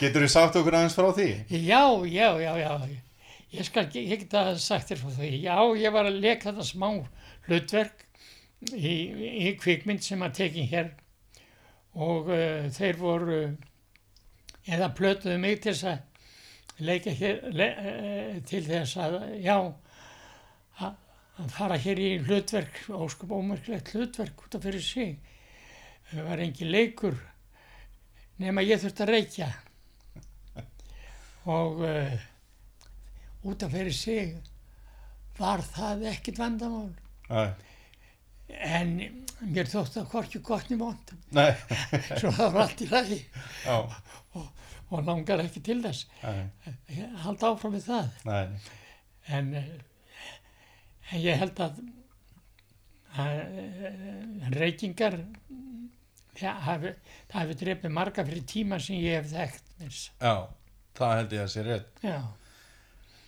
getur 0.00 0.24
þú 0.24 0.30
sagt 0.32 0.56
okkur 0.58 0.74
aðeins 0.80 0.96
frá 0.98 1.12
því? 1.14 1.28
já, 1.62 1.82
já, 2.10 2.28
já, 2.42 2.52
já. 2.58 2.72
Ég 3.54 3.68
skal, 3.68 3.84
ég 3.94 4.24
get 4.24 4.34
að 4.34 4.56
sagt 4.58 4.90
þér 4.90 4.98
frá 5.04 5.12
því. 5.14 5.28
Já, 5.44 5.54
ég 5.78 5.92
var 5.94 6.08
að 6.10 6.18
leka 6.24 6.50
þetta 6.50 6.66
smá 6.66 6.88
hlutverk 7.46 8.02
í, 8.74 8.94
í 9.46 9.52
kvikmynd 9.62 10.02
sem 10.02 10.24
að 10.26 10.34
tekin 10.40 10.66
hér 10.72 10.90
og 11.94 12.32
uh, 12.34 12.66
þeir 12.74 12.98
voru 12.98 13.38
eða 14.66 14.90
plötuðu 14.98 15.38
mig 15.38 15.60
til 15.62 15.70
þess 15.76 15.86
að 15.92 16.82
leika 16.88 17.14
hér 17.14 17.38
le, 17.54 17.68
uh, 17.78 18.42
til 18.48 18.64
þess 18.66 18.96
að, 19.04 19.20
já, 19.44 19.54
að, 21.34 21.44
að 21.44 21.50
fara 21.56 21.76
hér 21.80 22.00
í 22.00 22.10
hlutverk, 22.26 22.80
óskup 22.94 23.32
ómerkilegt 23.34 23.92
hlutverk 23.94 24.44
út 24.46 24.54
af 24.58 24.62
fyrir 24.66 24.82
sig. 24.84 25.14
Það 26.10 26.28
var 26.28 26.42
engin 26.44 26.70
leikur 26.70 27.16
nema 28.42 28.62
ég 28.66 28.80
þurfti 28.82 29.02
að 29.06 29.12
reykja 29.14 29.48
og 31.44 31.80
uh, 31.84 32.14
út 33.44 33.62
af 33.66 33.70
fyrir 33.74 33.92
sig 33.94 34.34
var 35.38 35.62
það 35.74 36.06
ekkit 36.14 36.38
vandamál. 36.40 36.90
Nei, 37.30 37.48
En 38.54 38.90
mér 39.40 39.66
þótt 39.72 39.94
það 39.96 40.10
hvorki 40.12 40.38
gott 40.44 40.68
niður 40.68 40.82
vond, 40.84 41.12
nei, 41.34 41.54
svo 42.20 42.28
það 42.36 42.50
var 42.52 42.60
allt 42.66 42.82
í 42.84 42.88
lagi 42.90 43.16
já, 43.64 43.78
og 44.92 45.00
langar 45.08 45.40
ekki 45.42 45.62
til 45.64 45.78
þess. 45.82 46.04
nei, 46.22 46.74
Ég 46.92 47.14
haldi 47.24 47.48
áfram 47.48 47.72
við 47.74 47.86
það. 47.88 48.10
nei, 48.28 48.42
En, 49.32 49.48
en 49.56 49.80
ég 51.12 51.36
held 51.42 51.60
að, 51.60 51.80
að 53.20 53.34
eh, 53.38 54.48
reykingar, 54.54 55.18
það 56.38 56.62
hafi, 56.68 56.94
hafi 57.34 57.56
drefið 57.60 57.92
marga 57.94 58.24
fyrir 58.26 58.46
tíma 58.50 58.78
sem 58.82 58.96
ég 59.02 59.20
hef 59.20 59.30
þekkt. 59.34 59.68
að 59.80 59.92
segja. 59.92 60.14
já, 60.20 60.34
það 60.98 61.14
held 61.18 61.36
ég 61.36 61.44
að 61.44 61.52
sé 61.54 61.66
rétt. 61.68 61.92
Já, 62.02 62.18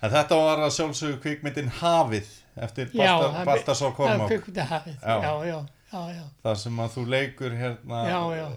En 0.04 0.10
þetta 0.12 0.36
var 0.36 0.60
að 0.60 0.72
sjálfsögðu 0.76 1.16
kvikmyndin 1.24 1.70
Hafið 1.78 2.26
eftir 2.66 2.90
já, 2.92 3.14
Balta, 3.16 3.44
Baltasar 3.48 3.88
það 3.88 3.94
Kormák. 3.96 4.28
kvikmyndi 4.28 4.66
hafið. 4.68 4.96
Já. 5.00 5.14
Já, 5.24 5.30
já, 5.48 5.60
já, 5.92 6.00
já, 6.18 6.24
Það 6.42 6.58
sem 6.62 6.80
að 6.84 6.90
þú 6.96 7.04
leikur 7.14 7.54
hérna 7.56 8.00
já, 8.04 8.18
já, 8.36 8.48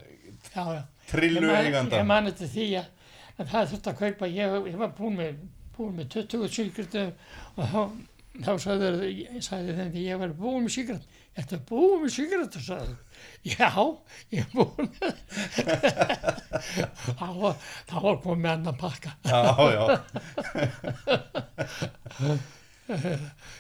já, 0.52 0.66
já. 0.76 0.82
trillu 1.08 1.54
eiganda. 1.56 1.96
Ég 2.02 2.06
mani 2.12 2.34
til 2.36 2.50
því 2.52 2.68
að, 2.82 2.90
að 3.40 3.54
það 3.54 3.72
þurfti 3.72 3.90
að 3.94 3.98
kaupa, 4.04 4.30
ég, 4.36 4.58
ég 4.68 4.78
var 4.84 4.92
búin 5.00 5.16
með, 5.22 5.40
búin 5.78 5.96
með 6.02 6.10
20 6.18 6.52
síkratu 6.58 7.06
og 7.56 7.72
þá, 7.72 7.82
þá 8.46 8.52
sagði, 8.64 8.88
þeir- 9.02 9.42
sagði 9.46 9.74
þeim 9.78 9.90
því 9.96 10.02
ég 10.08 10.18
var 10.22 10.32
búin 10.40 10.64
með 10.68 10.74
síkratu. 10.76 11.06
Þetta 11.40 11.54
er 11.58 11.64
búin 11.70 12.00
með 12.04 12.12
síkratu, 12.16 12.60
sagði 12.66 12.90
þeir. 12.90 13.00
Já, 13.54 13.70
ég 14.32 14.40
er 14.44 14.50
búin 14.54 14.88
þá, 17.20 17.28
var- 17.40 17.60
komið 18.24 18.50
annan 18.54 18.78
pakka. 18.80 19.12
Já, 19.28 19.42
já. 19.76 19.84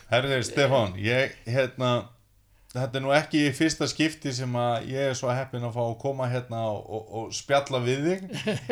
Herðu, 0.09 0.39
Stefán, 0.47 0.95
ég, 0.97 1.35
hérna, 1.45 1.89
þetta 2.73 2.97
er 2.97 3.01
nú 3.05 3.11
ekki 3.13 3.43
í 3.47 3.51
fyrsta 3.55 3.85
skipti 3.89 4.31
sem 4.33 4.55
að 4.57 4.87
ég 4.89 5.09
er 5.11 5.15
svo 5.17 5.29
heppin 5.33 5.65
að 5.67 5.75
fá 5.77 5.81
að 5.85 5.97
koma 6.01 6.27
hérna 6.31 6.59
og, 6.71 6.79
og, 6.89 7.03
og 7.21 7.25
spjalla 7.37 7.79
við 7.85 7.99
þig, 8.07 8.21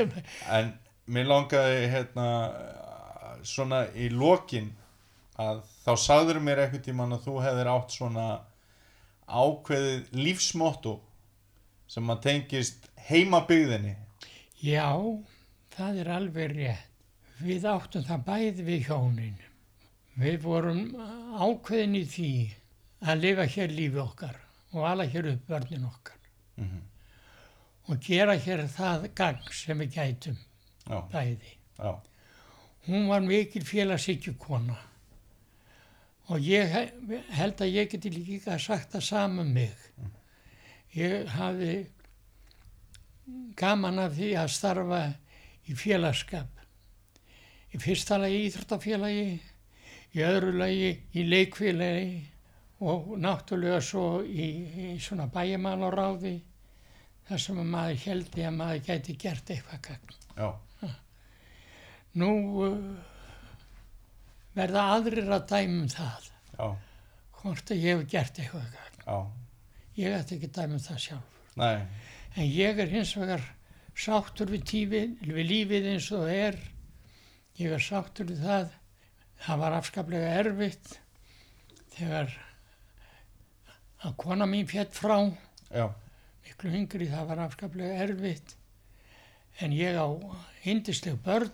en 0.58 0.66
mér 1.14 1.26
langaði, 1.30 1.80
hérna, 1.94 2.28
svona 3.48 3.80
í 3.96 4.10
lokin 4.12 4.72
að 5.38 5.62
þá 5.86 5.92
sagður 6.02 6.40
mér 6.42 6.64
einhvern 6.64 6.84
tímann 6.86 7.14
að 7.18 7.26
þú 7.28 7.36
hefðir 7.46 7.70
átt 7.74 7.92
svona 7.94 8.28
ákveðið 9.28 10.12
lífsmotto 10.18 10.94
sem 11.88 12.10
að 12.12 12.22
tengist 12.26 12.88
heimabyggðinni. 13.10 13.96
Já, 14.64 14.90
það 15.76 16.00
er 16.04 16.10
alveg 16.18 16.54
rétt. 16.56 16.84
Við 17.38 17.68
áttum 17.70 18.02
það 18.08 18.24
bæði 18.26 18.64
við 18.66 18.88
hjónin. 18.90 19.36
Við 20.18 20.38
vorum 20.42 20.80
ákveðin 21.38 21.96
í 22.00 22.04
því 22.10 22.32
að 23.06 23.20
lifa 23.22 23.46
hér 23.54 23.76
lífi 23.78 24.00
okkar 24.02 24.40
og 24.74 24.88
ala 24.90 25.06
hér 25.06 25.28
upp 25.36 25.44
börnin 25.48 25.86
okkar 25.86 26.16
Mhm. 26.58 26.82
og 27.90 28.00
gera 28.02 28.34
hér 28.36 28.66
það 28.68 29.14
gang 29.16 29.52
sem 29.54 29.78
við 29.80 29.92
gætum 29.94 30.38
Já, 30.90 31.02
bæði. 31.12 31.52
já, 31.78 32.00
Hún 32.88 33.08
var 33.08 33.20
mikil 33.22 33.62
félagsíkjukona 33.64 34.76
og 36.30 36.40
ég 36.44 36.68
he- 36.72 37.22
held 37.38 37.62
að 37.64 37.72
ég 37.74 37.90
geti 37.92 38.10
líka 38.12 38.58
sagt 38.60 38.92
það 38.96 39.04
sama 39.08 39.42
um 39.42 39.54
mig. 39.54 39.74
Ég 40.96 41.28
hafi 41.28 41.86
gaman 43.60 44.00
af 44.00 44.14
því 44.18 44.32
að 44.40 44.50
starfa 44.54 45.02
í 45.68 45.76
félagskap. 45.76 46.48
Í 47.76 47.80
fyrsta 47.84 48.18
lagi 48.22 48.40
í 48.42 48.48
Íþróttafélagi, 48.50 49.40
í 50.16 50.20
öðru 50.24 50.54
lagi 50.58 50.92
í 51.14 51.24
leikfélagi 51.28 52.22
og 52.80 53.10
náttúrulega 53.20 53.82
svo 53.84 54.22
í, 54.24 54.48
í 54.94 55.00
svona 55.02 55.26
bæjamálaráði 55.34 56.36
þar 57.28 57.42
sem 57.44 57.60
að 57.60 57.72
maður 57.74 58.04
heldi 58.06 58.46
að 58.48 58.56
maður 58.56 58.84
gæti 58.88 59.16
gert 59.20 59.50
eitthvað 59.52 59.98
já, 60.38 60.50
Nú 62.18 62.30
verða 64.58 64.84
aðrir 64.96 65.30
að 65.38 65.46
dæma 65.52 65.82
um 65.84 65.90
það, 65.94 66.30
já, 66.58 66.68
hvort 67.42 67.72
að 67.74 67.84
ég 67.84 67.98
hef 68.02 68.08
gert 68.12 68.42
eitthvað 68.44 68.84
Ég 69.98 70.14
ætti 70.14 70.36
ekki 70.38 70.50
að 70.52 70.58
dæma 70.60 70.76
um 70.78 70.82
það 70.84 70.98
sjálf. 71.02 71.38
nei, 71.58 71.78
En 72.38 72.50
ég 72.54 72.80
er 72.84 72.90
hins 72.92 73.16
vegar 73.18 73.46
sáttur 73.98 74.52
við, 74.52 74.66
tífið, 74.70 75.14
við 75.26 75.48
lífið 75.50 75.88
eins 75.94 76.10
og 76.14 76.26
það 76.28 76.34
er. 76.38 76.58
Ég 77.58 77.74
er 77.74 77.82
sáttur 77.82 78.28
við 78.30 78.44
það. 78.46 78.68
Það 79.42 79.62
var 79.64 79.78
afskaplega 79.78 80.34
erfitt 80.42 80.92
þegar 81.96 82.36
að 84.06 84.14
kona 84.22 84.46
mín 84.46 84.70
fjett 84.70 84.94
frá, 84.94 85.18
já, 85.74 85.88
miklu 86.46 86.74
yngri, 86.78 87.10
það 87.10 87.28
var 87.32 87.42
afskaplega 87.48 88.04
erfitt. 88.06 88.54
En 89.62 89.74
ég 89.74 89.98
á 89.98 90.06
hindisleg 90.62 91.18
börn 91.26 91.50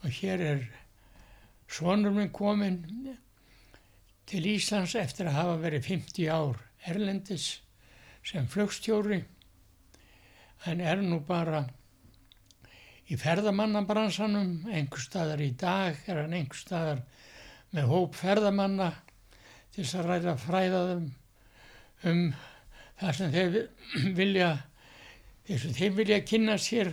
og 0.00 0.08
hér 0.22 0.40
er 0.40 0.62
sonur 1.68 2.14
minn 2.16 2.32
kominn 2.32 2.82
til 4.28 4.46
Íslands 4.48 4.94
eftir 4.98 5.28
að 5.28 5.38
hafa 5.38 5.56
verið 5.62 5.88
50 5.88 6.28
ár 6.32 6.60
erlendis 6.88 7.48
sem 8.24 8.46
flugstjóri. 8.50 9.22
En 10.66 10.80
er 10.80 11.00
nú 11.04 11.20
bara 11.24 11.62
í 13.08 13.16
ferðamannabransanum. 13.16 14.66
Einhver 14.68 15.00
staðar 15.00 15.40
í 15.44 15.52
dag 15.56 15.96
er 16.08 16.22
hann 16.22 16.36
einhver 16.36 16.58
staðar 16.60 17.04
með 17.72 17.88
hóp 17.92 18.16
ferðamanna 18.18 18.90
til 19.72 19.84
þess 19.84 19.98
að 20.00 20.08
ræða 20.10 20.36
fræðaðum 20.42 21.08
um 22.08 22.22
það 22.98 23.14
sem 23.18 23.32
þeir 23.32 23.50
vi- 23.54 24.12
vilja 24.18 24.48
þeir 25.46 25.60
sem 25.64 25.76
þeir 25.78 25.92
vilja 26.00 26.20
kynna 26.28 26.56
sér 26.60 26.92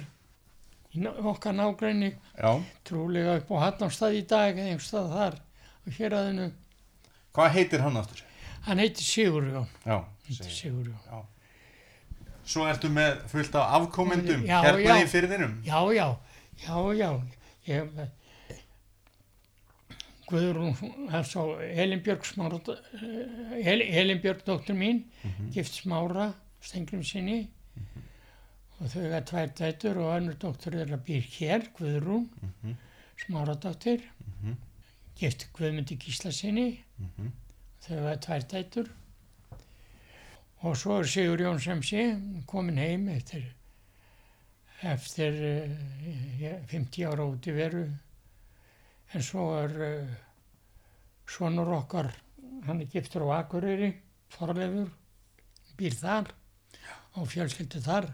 okkar 1.03 1.53
nágræni 1.53 2.13
já. 2.37 2.51
trúlega 2.83 3.37
upp 3.41 3.51
á 3.51 3.57
Hattanstað 3.65 4.15
í 4.19 4.25
dag 4.27 4.57
eða 4.57 4.69
einhver 4.71 4.85
stað 4.87 5.09
þar 5.15 5.35
á 5.85 5.87
héræðinu 5.97 6.49
Hvað 7.35 7.51
heitir 7.57 7.81
hann 7.83 7.97
aftur? 7.99 8.21
hann 8.65 8.79
heitir 8.79 9.03
Sigurjón 9.05 9.67
Já, 9.85 9.97
heitir. 10.27 10.51
Sigurjón 10.51 11.25
Svo 12.45 12.67
ertu 12.69 12.89
með 12.93 13.23
fullt 13.31 13.55
af 13.57 13.73
afkomendum 13.81 14.43
Já, 14.45 14.59
hérna 14.61 14.79
já. 14.85 15.03
í 15.03 15.07
fyrðinum. 15.09 15.55
já, 15.65 15.79
já, 15.93 16.07
já, 16.61 16.77
já 16.93 17.09
ég 17.65 17.89
Guðrún, 20.25 20.73
Elinbjörg 21.75 22.23
Smára 22.25 22.57
El, 23.61 23.81
Elinbjörg 23.81 24.41
dóttur 24.45 24.73
mín 24.77 25.03
gift 25.53 25.73
Smára 25.83 26.31
Stengrim 26.65 27.03
sinni 27.05 27.47
og 28.85 28.91
þau 28.93 29.05
er 29.17 29.23
tvær 29.25 29.53
dætur 29.57 29.97
og 29.97 30.11
önnur 30.13 30.35
dóttur 30.37 30.75
er 30.77 30.91
að 30.93 31.05
býr 31.07 31.23
hér 31.33 31.63
Guðrún 31.73 32.27
Smára 33.17 33.55
dóttir 33.57 34.03
gift 35.17 35.47
Guðmundi 35.57 35.97
Gísla 35.97 36.29
sinni 36.35 36.83
þau 37.81 38.01
er 38.11 38.19
tvær 38.21 38.45
dætur. 38.51 38.91
Og 40.61 40.77
svo 40.77 40.99
er 40.99 41.09
Sigur 41.09 41.41
Jón 41.41 41.61
sem 41.61 41.81
sé 41.81 42.03
komin 42.45 42.77
heim 42.77 43.07
eftir 43.09 43.47
eftir 44.85 45.37
uh, 45.49 46.59
50 46.69 47.07
ára 47.09 47.25
út 47.25 47.47
í 47.49 47.55
veru 47.55 47.85
en 49.15 49.23
svo 49.25 49.47
er 49.63 49.73
uh, 49.87 50.13
sonur 51.25 51.73
okkar 51.79 52.11
hann 52.67 52.83
er 52.83 52.91
giftur 52.91 53.25
á 53.25 53.41
Akureyri 53.41 53.95
forleifur, 54.35 54.91
býr 55.79 55.97
þar 55.97 56.29
og 57.15 57.31
fjölskyldu 57.31 57.81
þar 57.81 58.11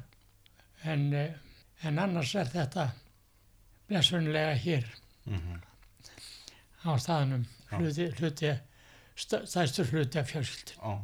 en, 0.83 1.13
uh, 1.13 1.27
en 1.87 1.99
annars 1.99 2.35
er 2.35 2.45
þetta 2.49 2.87
blessunlega 3.89 4.53
hér 4.63 4.85
á 6.85 6.91
staðnum 6.97 7.43
hluti, 7.77 8.07
hluti 8.19 8.51
stærstur 9.21 9.85
hluti 9.91 10.19
af 10.19 10.29
fjölskyldu 10.31 10.77
Já. 10.81 11.01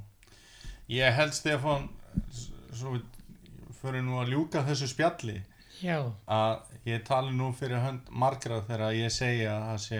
Ég 0.89 1.13
held 1.17 1.33
Stefán, 1.35 1.89
s- 2.31 2.47
svo 2.73 2.93
við 2.95 3.03
fyrir 3.81 4.01
nú 4.07 4.15
að 4.21 4.29
ljúka 4.31 4.61
þessu 4.65 4.87
spjalli, 4.87 5.41
já, 5.83 5.97
að 6.27 6.61
ég 6.87 7.03
tali 7.05 7.33
nú 7.35 7.51
fyrir 7.53 7.81
hönd 7.83 8.07
margra 8.09 8.61
þegar 8.69 8.95
ég 8.95 9.11
segja 9.11 9.51
að 9.57 9.65
það 9.67 9.81
sé 9.83 9.99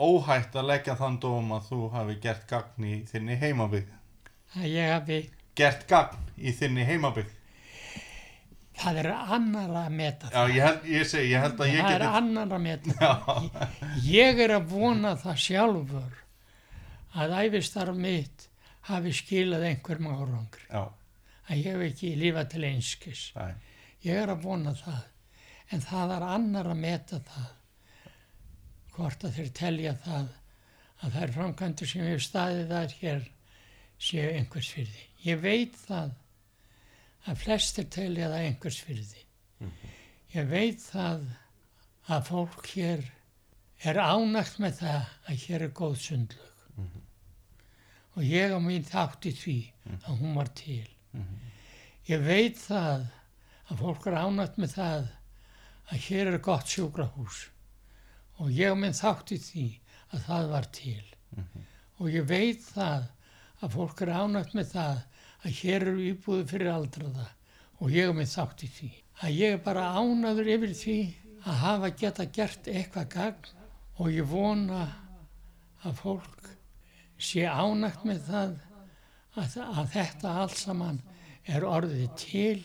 óhætt 0.00 0.54
að 0.60 0.68
leggja 0.70 0.94
þann 1.00 1.18
dóm 1.20 1.50
að 1.56 1.66
þú 1.70 1.80
hafi 1.94 2.18
gert 2.22 2.46
gagn 2.48 2.84
í 2.84 2.94
þinni 3.10 3.36
heimabygg. 3.40 3.88
að 4.56 4.68
ég 4.74 4.92
hafi 4.92 5.20
Gert 5.56 5.86
gagn 5.88 6.16
í 6.38 6.52
þinni 6.56 6.84
heimabygg. 6.86 7.32
Það 8.80 9.00
er 9.02 9.10
annar 9.14 9.74
að 9.84 9.96
meta 9.98 10.30
Já, 10.32 10.40
ég 10.48 10.64
held, 10.64 10.86
ég 10.88 11.08
segi, 11.10 11.32
ég 11.34 11.44
held 11.44 11.60
að 11.60 11.72
ég 11.72 11.84
það 11.84 11.94
er 11.96 12.04
geti... 12.04 12.20
annar 12.20 12.54
að 12.56 12.64
meta 12.66 13.40
ég 14.06 14.44
er 14.46 14.56
að 14.56 14.70
vona 14.72 15.14
það 15.20 15.42
sjálfur 15.46 16.20
að 17.20 17.36
æfistarf 17.42 17.98
mitt 17.98 18.46
hafi 18.88 19.12
skilað 19.14 19.66
einhverjum 19.70 20.10
árangri. 20.14 20.66
Já, 20.70 20.84
að 21.48 21.56
ég 21.60 21.74
hef 21.74 21.86
ekki 21.88 22.12
lífað 22.18 22.52
til 22.54 22.66
einskis. 22.68 23.24
Næ, 23.36 23.48
ég 24.06 24.20
er 24.22 24.32
að 24.34 24.44
vona 24.46 24.74
það. 24.78 25.02
En 25.70 25.84
það 25.84 26.14
er 26.16 26.26
annar 26.26 26.70
að 26.70 26.80
meta 26.82 27.20
það 27.30 27.50
hvort 28.94 29.26
að 29.26 29.36
þeir 29.38 29.50
telja 29.56 29.92
það 30.04 30.30
að 31.00 31.14
þær 31.16 31.34
framkvæmdur 31.36 31.90
sem 31.90 32.06
hefur 32.06 32.24
staðið 32.24 32.72
þar 32.74 32.96
hér 33.00 33.22
séu 34.00 34.26
einhvers 34.34 34.72
fyrði. 34.74 35.04
Ég 35.24 35.40
veit 35.44 35.78
það 35.86 36.10
að 37.28 37.42
flestir 37.44 37.88
telja 37.92 38.30
það 38.30 38.46
einhvers 38.46 38.80
fyrði. 38.86 39.24
Ég 40.34 40.46
veit 40.48 40.82
það 40.84 41.26
að 42.10 42.26
fólk 42.30 42.70
hér 42.74 43.04
er 43.90 44.00
ánægt 44.00 44.58
með 44.62 44.80
það 44.80 45.04
að 45.26 45.44
hér 45.44 45.66
er 45.66 45.74
góð 45.76 45.96
sundlög. 46.04 46.88
Og 48.16 48.26
ég 48.26 48.52
á 48.52 48.58
mín 48.60 48.84
þátt 48.86 49.28
í 49.30 49.32
því 49.36 49.58
að 50.00 50.20
hún 50.20 50.34
var 50.36 50.50
til. 50.58 50.88
Ég 52.08 52.24
veit 52.26 52.58
það 52.58 53.06
að 53.70 53.82
fólk 53.84 54.08
er 54.10 54.18
ánægt 54.18 54.58
með 54.58 54.74
það 54.74 55.08
að 55.90 56.04
hér 56.08 56.32
er 56.32 56.42
gott 56.44 56.70
sjúkrahús. 56.70 57.44
Og 58.40 58.50
ég 58.54 58.72
á 58.72 58.76
mín 58.78 58.96
þátt 58.96 59.34
í 59.36 59.38
því 59.44 59.66
að 60.10 60.26
það 60.26 60.50
var 60.54 60.68
til. 60.74 61.06
Og 62.00 62.10
ég 62.10 62.26
veit 62.26 62.64
það 62.64 63.08
að 63.60 63.74
fólk 63.76 64.02
er 64.04 64.12
ánægt 64.16 64.54
með 64.56 64.70
það 64.74 65.00
að 65.40 65.60
hér 65.60 65.86
eru 65.88 66.02
íbúðu 66.10 66.46
fyrir 66.50 66.72
aldraða 66.72 67.28
og 67.80 67.94
ég 67.94 68.10
á 68.10 68.12
mín 68.16 68.28
þátt 68.28 68.64
í 68.66 68.70
því. 68.76 68.90
Að 69.20 69.36
ég 69.36 69.54
er 69.56 69.62
bara 69.64 69.90
ánaður 69.96 70.50
yfir 70.56 70.74
því 70.76 70.98
að 71.40 71.60
hafa 71.64 71.90
geta 72.02 72.26
gert 72.28 72.68
eitthvað 72.68 73.08
gagn 73.14 73.54
og 74.00 74.12
ég 74.12 74.28
vona 74.28 74.82
að 75.84 75.96
fólk 76.02 76.50
sé 77.20 77.46
ánægt 77.48 78.04
með 78.08 78.20
það 78.28 78.52
að, 79.40 79.56
að 79.64 79.90
þetta 79.94 80.36
allt 80.42 80.58
saman 80.60 81.00
er 81.48 81.64
orðið 81.64 82.06
til 82.20 82.60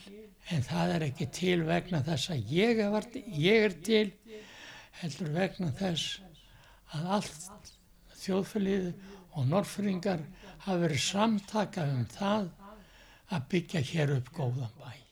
en 0.54 0.64
það 0.66 0.94
er 0.96 1.06
ekki 1.08 1.28
til 1.34 1.58
vegna 1.68 2.02
þess 2.06 2.32
að 2.36 2.52
ég 2.54 2.82
er, 2.84 2.92
var, 2.94 3.08
ég 3.26 3.68
er 3.70 3.78
til 3.86 4.06
heldur 5.02 5.32
vegna 5.36 5.72
þess 5.76 6.20
að 6.96 7.08
allt 7.18 7.72
þjóðfélið 8.22 8.92
og 9.36 9.48
norðfyrringar 9.52 10.22
hafa 10.66 10.78
verið 10.84 11.02
samtaka 11.04 11.88
um 11.92 12.06
það 12.14 12.52
að 13.32 13.48
byggja 13.50 13.82
hér 13.92 14.16
upp 14.18 14.30
góðan 14.36 14.74
bæ. 14.80 15.05